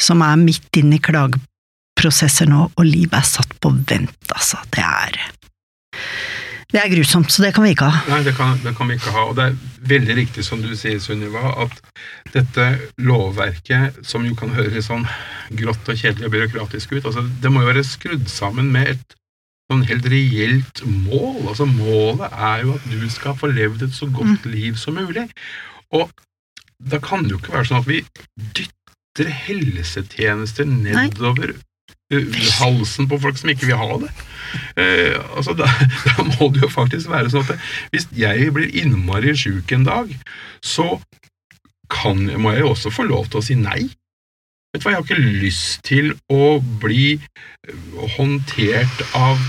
som 0.01 0.19
er 0.25 0.35
midt 0.41 0.81
inne 0.81 0.99
i 0.99 1.04
klageprosesser 1.05 2.49
nå, 2.51 2.69
og 2.73 2.87
livet 2.87 3.19
er 3.19 3.27
satt 3.27 3.53
på 3.61 3.71
vent, 3.89 4.31
altså. 4.33 4.61
Det 4.73 4.83
er 4.83 5.19
Det 6.73 6.81
er 6.81 6.89
grusomt, 6.91 7.29
så 7.31 7.43
det 7.45 7.53
kan 7.55 7.63
vi 7.63 7.71
ikke 7.71 7.87
ha. 7.87 7.99
Nei, 8.09 8.23
det 8.25 8.33
kan, 8.35 8.57
det 8.63 8.73
kan 8.75 8.89
vi 8.89 8.97
ikke 8.97 9.13
ha. 9.15 9.21
Og 9.29 9.35
det 9.37 9.43
er 9.45 9.59
veldig 9.87 10.15
riktig 10.17 10.43
som 10.43 10.59
du 10.59 10.73
sier, 10.75 10.97
Sunniva, 10.99 11.53
at 11.63 11.77
dette 12.33 12.65
lovverket, 12.99 14.01
som 14.03 14.25
jo 14.27 14.35
kan 14.35 14.51
høres 14.57 14.89
sånn 14.89 15.05
grått 15.55 15.87
og 15.87 16.01
kjedelig 16.01 16.27
og 16.27 16.33
byråkratisk 16.33 16.97
ut, 16.97 17.05
altså 17.05 17.23
det 17.41 17.53
må 17.53 17.63
jo 17.63 17.69
være 17.69 17.85
skrudd 17.87 18.27
sammen 18.33 18.73
med 18.73 18.91
et 18.95 19.15
sånn 19.71 19.85
helt 19.87 20.09
reelt 20.11 20.83
mål. 21.07 21.45
Altså 21.53 21.69
Målet 21.69 22.27
er 22.33 22.65
jo 22.65 22.75
at 22.75 22.91
du 22.91 23.07
skal 23.13 23.37
få 23.39 23.53
levd 23.53 23.87
et 23.87 23.95
så 23.95 24.09
godt 24.11 24.45
liv 24.49 24.77
som 24.81 24.97
mulig. 24.99 25.29
Og 25.95 26.09
da 26.91 26.99
kan 26.99 27.23
det 27.23 27.33
jo 27.33 27.39
ikke 27.39 27.55
være 27.55 27.69
sånn 27.71 27.81
at 27.81 27.89
vi 27.89 28.01
dytter 28.35 28.74
helsetjenester 29.23 30.67
nedover 30.67 31.55
Nei. 31.55 31.61
halsen 32.59 33.07
på 33.09 33.17
folk 33.23 33.37
som 33.39 33.49
ikke 33.49 33.69
vil 33.71 33.79
ha 33.79 33.97
det. 34.03 34.11
Eh, 34.77 35.15
altså 35.37 35.55
da, 35.57 35.69
da 36.09 36.25
må 36.27 36.51
det 36.53 36.65
jo 36.65 36.71
faktisk 36.71 37.09
være 37.09 37.31
sånn 37.33 37.47
at 37.47 37.69
hvis 37.93 38.07
jeg 38.15 38.51
blir 38.55 38.71
innmari 38.77 39.33
sjuk 39.37 39.71
en 39.75 39.87
dag, 39.87 40.11
så 40.61 40.99
kan, 41.91 42.21
må 42.41 42.53
jeg 42.53 42.65
jo 42.65 42.73
også 42.73 42.93
få 42.93 43.07
lov 43.09 43.29
til 43.29 43.41
å 43.41 43.45
si 43.45 43.57
nei. 43.59 43.87
Vet 44.73 44.83
du 44.83 44.87
hva, 44.87 44.91
Jeg 44.91 44.99
har 44.99 45.05
ikke 45.05 45.41
lyst 45.45 45.83
til 45.87 46.13
å 46.29 46.57
bli 46.83 47.15
eh, 47.15 48.07
håndtert 48.17 49.05
av 49.15 49.39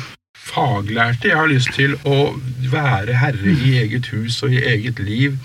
faglærte. 0.46 1.32
Jeg 1.32 1.40
har 1.40 1.50
lyst 1.50 1.72
til 1.74 1.96
å 2.06 2.36
være 2.70 3.18
herre 3.18 3.54
i 3.66 3.76
eget 3.82 4.12
hus 4.14 4.38
og 4.46 4.54
i 4.54 4.62
eget 4.62 5.02
liv 5.02 5.36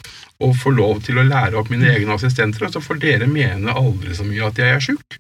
og 0.42 0.56
få 0.60 0.74
lov 0.76 1.02
til 1.06 1.20
å 1.22 1.26
lære 1.28 1.60
opp 1.60 1.70
mine 1.72 1.90
egne 1.92 2.16
assistenter, 2.18 2.66
og 2.66 2.74
så 2.74 2.82
får 2.84 3.00
dere 3.04 3.30
mene 3.30 3.74
aldri 3.78 4.16
så 4.18 4.26
mye 4.28 4.48
at 4.48 4.62
jeg 4.62 4.76
er 4.76 4.84
sjuk. 4.84 5.18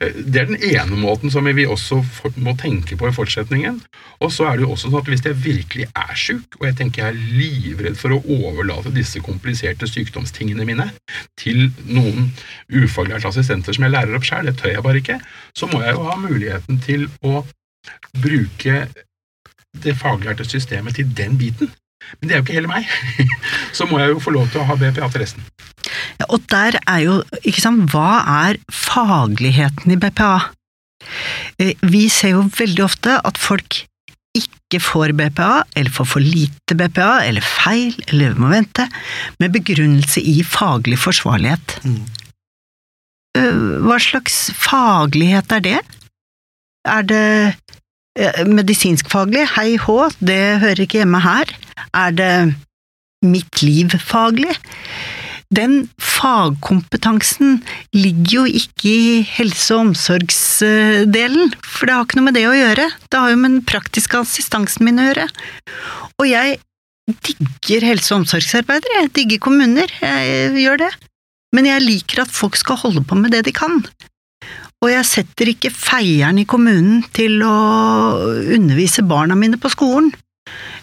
Eh, 0.00 0.12
Det 0.24 0.42
er 0.42 0.50
den 0.50 0.62
ene 0.62 0.98
måten 0.98 1.30
som 1.30 1.44
vi 1.44 1.66
også 1.66 2.00
må 2.36 2.56
tenke 2.58 2.96
på 2.98 3.08
i 3.08 3.14
fortsetningen. 3.14 3.80
Og 4.20 4.32
så 4.32 4.48
er 4.48 4.58
det 4.58 4.66
jo 4.66 4.72
også 4.74 4.90
sånn 4.90 5.00
at 5.00 5.10
hvis 5.10 5.24
jeg 5.24 5.40
virkelig 5.44 5.86
er 5.94 6.14
sjuk, 6.18 6.58
og 6.60 6.66
jeg 6.68 6.76
tenker 6.80 7.02
jeg 7.02 7.14
er 7.14 7.22
livredd 7.38 7.98
for 8.00 8.14
å 8.14 8.22
overlate 8.24 8.92
disse 8.94 9.22
kompliserte 9.24 9.88
sykdomstingene 9.90 10.66
mine 10.66 10.90
til 11.40 11.70
noen 11.86 12.32
ufaglærte 12.72 13.28
assistenter 13.30 13.76
som 13.76 13.86
jeg 13.86 13.94
lærer 13.94 14.16
opp 14.16 14.26
sjøl, 14.26 14.46
det 14.48 14.56
tør 14.60 14.74
jeg 14.76 14.84
bare 14.84 15.02
ikke, 15.02 15.20
så 15.56 15.68
må 15.70 15.82
jeg 15.84 15.96
jo 15.96 16.06
ha 16.08 16.16
muligheten 16.20 16.80
til 16.84 17.08
å 17.22 17.44
bruke 18.22 18.86
det 19.84 19.96
faglærte 19.98 20.46
systemet 20.46 20.94
til 20.98 21.10
den 21.16 21.38
biten. 21.38 21.72
Men 22.20 22.28
det 22.28 22.34
er 22.34 22.40
jo 22.40 22.44
ikke 22.46 22.56
heller 22.58 22.72
meg. 22.72 22.90
Så 23.76 23.86
må 23.90 24.00
jeg 24.02 24.14
jo 24.14 24.20
få 24.22 24.34
lov 24.34 24.50
til 24.52 24.62
å 24.62 24.66
ha 24.68 24.76
BPA 24.80 25.08
til 25.12 25.24
resten. 25.24 25.46
Ja, 26.20 26.28
Og 26.28 26.44
der 26.52 26.78
er 26.86 27.00
jo, 27.04 27.16
ikke 27.42 27.64
sant, 27.64 27.88
hva 27.92 28.22
er 28.48 28.60
fagligheten 28.72 29.92
i 29.94 29.98
BPA? 30.00 30.34
Eh, 31.60 31.74
Vi 31.82 32.06
ser 32.12 32.36
jo 32.36 32.46
veldig 32.58 32.84
ofte 32.86 33.18
at 33.20 33.40
folk 33.40 33.82
ikke 34.34 34.80
får 34.82 35.12
BPA, 35.14 35.62
eller 35.78 35.92
får 35.94 36.08
for 36.10 36.24
lite 36.24 36.74
BPA, 36.74 37.20
eller 37.28 37.44
feil, 37.46 37.94
eller 38.10 38.34
må 38.40 38.48
vente, 38.50 38.88
med 39.38 39.52
begrunnelse 39.54 40.18
i 40.18 40.40
faglig 40.42 40.98
forsvarlighet. 40.98 41.76
Mm. 41.86 42.00
Hva 43.84 43.98
slags 44.02 44.48
faglighet 44.58 45.52
er 45.56 45.62
det? 45.62 45.78
Er 46.86 47.06
det 47.06 47.22
eh, 47.22 47.54
medisinskfaglig? 48.46 49.46
Hei 49.56 49.76
hå, 49.82 49.98
det 50.22 50.60
hører 50.62 50.84
ikke 50.84 51.02
hjemme 51.02 51.20
her. 51.24 51.50
Er 51.94 52.14
det 52.14 52.32
mitt 53.24 53.62
liv-faglig? 53.64 54.54
Den 55.54 55.88
fagkompetansen 56.02 57.60
ligger 57.94 58.40
jo 58.40 58.44
ikke 58.60 58.90
i 58.90 59.22
helse- 59.36 59.74
og 59.76 59.90
omsorgsdelen, 59.90 61.52
for 61.62 61.86
det 61.86 61.94
har 61.94 62.06
ikke 62.06 62.18
noe 62.18 62.28
med 62.30 62.38
det 62.38 62.46
å 62.48 62.56
gjøre. 62.56 62.86
Det 63.10 63.20
har 63.20 63.30
jo 63.30 63.40
med 63.40 63.58
den 63.58 63.66
praktiske 63.66 64.18
assistansen 64.18 64.86
min 64.86 65.02
å 65.02 65.08
gjøre. 65.10 65.28
Og 66.18 66.26
jeg 66.30 66.58
digger 67.06 67.84
helse- 67.90 68.14
og 68.14 68.22
omsorgsarbeidere, 68.22 69.04
jeg 69.04 69.12
digger 69.20 69.44
kommuner, 69.44 69.90
jeg 70.00 70.64
gjør 70.64 70.86
det. 70.86 70.92
Men 71.54 71.68
jeg 71.68 71.84
liker 71.84 72.24
at 72.24 72.34
folk 72.34 72.56
skal 72.58 72.80
holde 72.80 73.04
på 73.06 73.18
med 73.18 73.30
det 73.36 73.44
de 73.46 73.52
kan. 73.54 73.84
Og 74.84 74.90
jeg 74.92 75.04
setter 75.08 75.48
ikke 75.48 75.70
feieren 75.72 76.36
i 76.42 76.44
kommunen 76.44 76.98
til 77.16 77.38
å 77.40 77.54
undervise 78.52 79.00
barna 79.08 79.32
mine 79.38 79.56
på 79.60 79.70
skolen, 79.72 80.10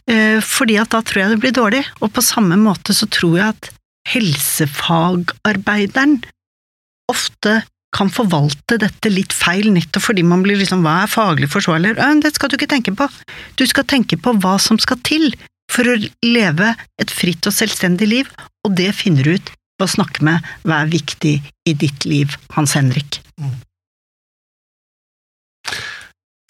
eh, 0.09 0.41
fordi 0.41 0.79
at 0.81 0.89
da 0.95 1.01
tror 1.05 1.21
jeg 1.21 1.29
det 1.35 1.41
blir 1.43 1.53
dårlig. 1.53 1.83
Og 2.01 2.09
på 2.15 2.21
samme 2.25 2.57
måte 2.57 2.95
så 2.97 3.05
tror 3.05 3.37
jeg 3.37 3.53
at 3.53 3.69
helsefagarbeideren 4.09 6.23
ofte 7.11 7.61
kan 7.93 8.09
forvalte 8.09 8.79
dette 8.81 9.09
litt 9.11 9.33
feil, 9.35 9.67
nettopp 9.75 10.03
fordi 10.07 10.23
man 10.25 10.41
blir 10.45 10.57
liksom 10.57 10.81
hva 10.85 11.03
er 11.03 11.09
faglig 11.11 11.49
forsvarlig? 11.51 11.95
Det 12.23 12.31
skal 12.33 12.49
du 12.49 12.55
ikke 12.57 12.73
tenke 12.73 12.93
på. 12.97 13.05
Du 13.59 13.65
skal 13.69 13.85
tenke 13.85 14.17
på 14.17 14.33
hva 14.41 14.55
som 14.63 14.79
skal 14.81 14.97
til 15.05 15.35
for 15.71 15.87
å 15.87 15.99
leve 16.25 16.75
et 16.97 17.11
fritt 17.13 17.45
og 17.45 17.53
selvstendig 17.53 18.07
liv, 18.09 18.27
og 18.65 18.75
det 18.79 18.95
finner 18.97 19.23
du 19.27 19.31
ut 19.37 19.47
ved 19.77 19.85
å 19.85 19.95
snakke 19.97 20.23
med 20.25 20.41
hva 20.65 20.81
er 20.81 20.93
viktig 20.93 21.35
i 21.67 21.73
ditt 21.73 22.05
liv, 22.07 22.27
Hans 22.55 22.73
Henrik. 22.79 23.21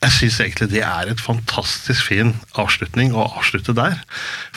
Jeg 0.01 0.13
syns 0.15 0.39
egentlig 0.41 0.69
det 0.71 0.81
er 0.81 1.11
et 1.11 1.21
fantastisk 1.21 2.07
fin 2.09 2.33
avslutning 2.57 3.13
å 3.13 3.27
avslutte 3.37 3.75
der. 3.77 3.99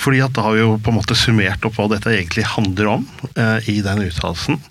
Fordi 0.01 0.23
at 0.25 0.33
da 0.37 0.47
har 0.47 0.57
vi 0.57 0.63
jo 0.63 0.79
på 0.81 0.93
en 0.93 0.97
måte 0.97 1.19
summert 1.19 1.67
opp 1.69 1.77
hva 1.77 1.91
dette 1.93 2.15
egentlig 2.15 2.47
handler 2.55 2.95
om 2.95 3.05
eh, 3.37 3.69
i 3.69 3.83
den 3.85 4.07
uttalelsen. 4.07 4.63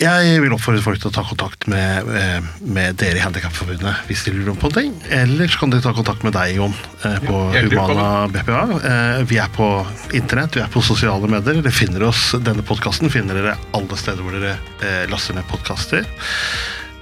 Jeg 0.00 0.38
vil 0.40 0.54
oppfordre 0.56 0.80
folk 0.80 0.96
til 1.02 1.10
å 1.10 1.12
ta 1.12 1.22
kontakt 1.28 1.66
med, 1.68 2.08
eh, 2.16 2.46
med 2.64 2.96
dere 3.02 3.20
i 3.20 3.24
Handikapforbundet 3.26 4.06
hvis 4.08 4.22
de 4.24 4.32
lurer 4.32 4.56
på 4.56 4.70
ting. 4.72 4.94
Eller 5.12 5.52
så 5.52 5.60
kan 5.60 5.74
de 5.74 5.82
ta 5.84 5.92
kontakt 5.92 6.24
med 6.24 6.32
deg, 6.32 6.54
Jon, 6.56 6.72
eh, 7.04 7.18
på 7.20 7.42
Ja, 7.52 7.66
Humana 7.68 8.08
BPA. 8.32 8.62
Eh, 8.80 9.22
Vi 9.28 9.36
er 9.36 9.52
på 9.52 9.68
internett, 10.16 10.56
vi 10.56 10.64
er 10.64 10.72
på 10.72 10.80
sosiale 10.80 11.28
medier. 11.28 11.60
Dere 11.60 11.76
finner 11.76 12.08
oss, 12.08 12.30
Denne 12.40 12.64
podkasten 12.64 13.12
finner 13.12 13.36
dere 13.36 13.58
alle 13.76 14.00
steder 14.00 14.24
hvor 14.24 14.32
dere 14.32 14.56
laster 15.12 15.36
ned 15.36 15.44
podkaster. 15.52 16.08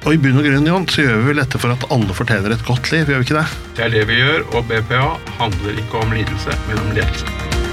Og 0.06 0.14
i 0.14 0.20
bunn 0.22 0.38
og 0.38 0.46
grunn, 0.46 0.68
Jon, 0.70 0.86
så 0.88 1.04
gjør 1.04 1.18
vi 1.20 1.30
vel 1.32 1.40
dette 1.42 1.60
for 1.60 1.74
at 1.74 1.88
alle 1.94 2.14
fortjener 2.16 2.54
et 2.54 2.66
godt 2.68 2.92
liv, 2.94 3.10
gjør 3.10 3.22
vi 3.22 3.28
ikke 3.28 3.40
det? 3.40 3.46
Det 3.76 3.86
er 3.88 3.96
det 3.96 4.04
vi 4.10 4.20
gjør, 4.22 4.46
og 4.54 4.68
BPA 4.70 5.04
handler 5.40 5.82
ikke 5.84 6.04
om 6.04 6.14
lidelse, 6.14 6.60
men 6.68 6.84
om 6.84 6.94
ledelse. 6.96 7.67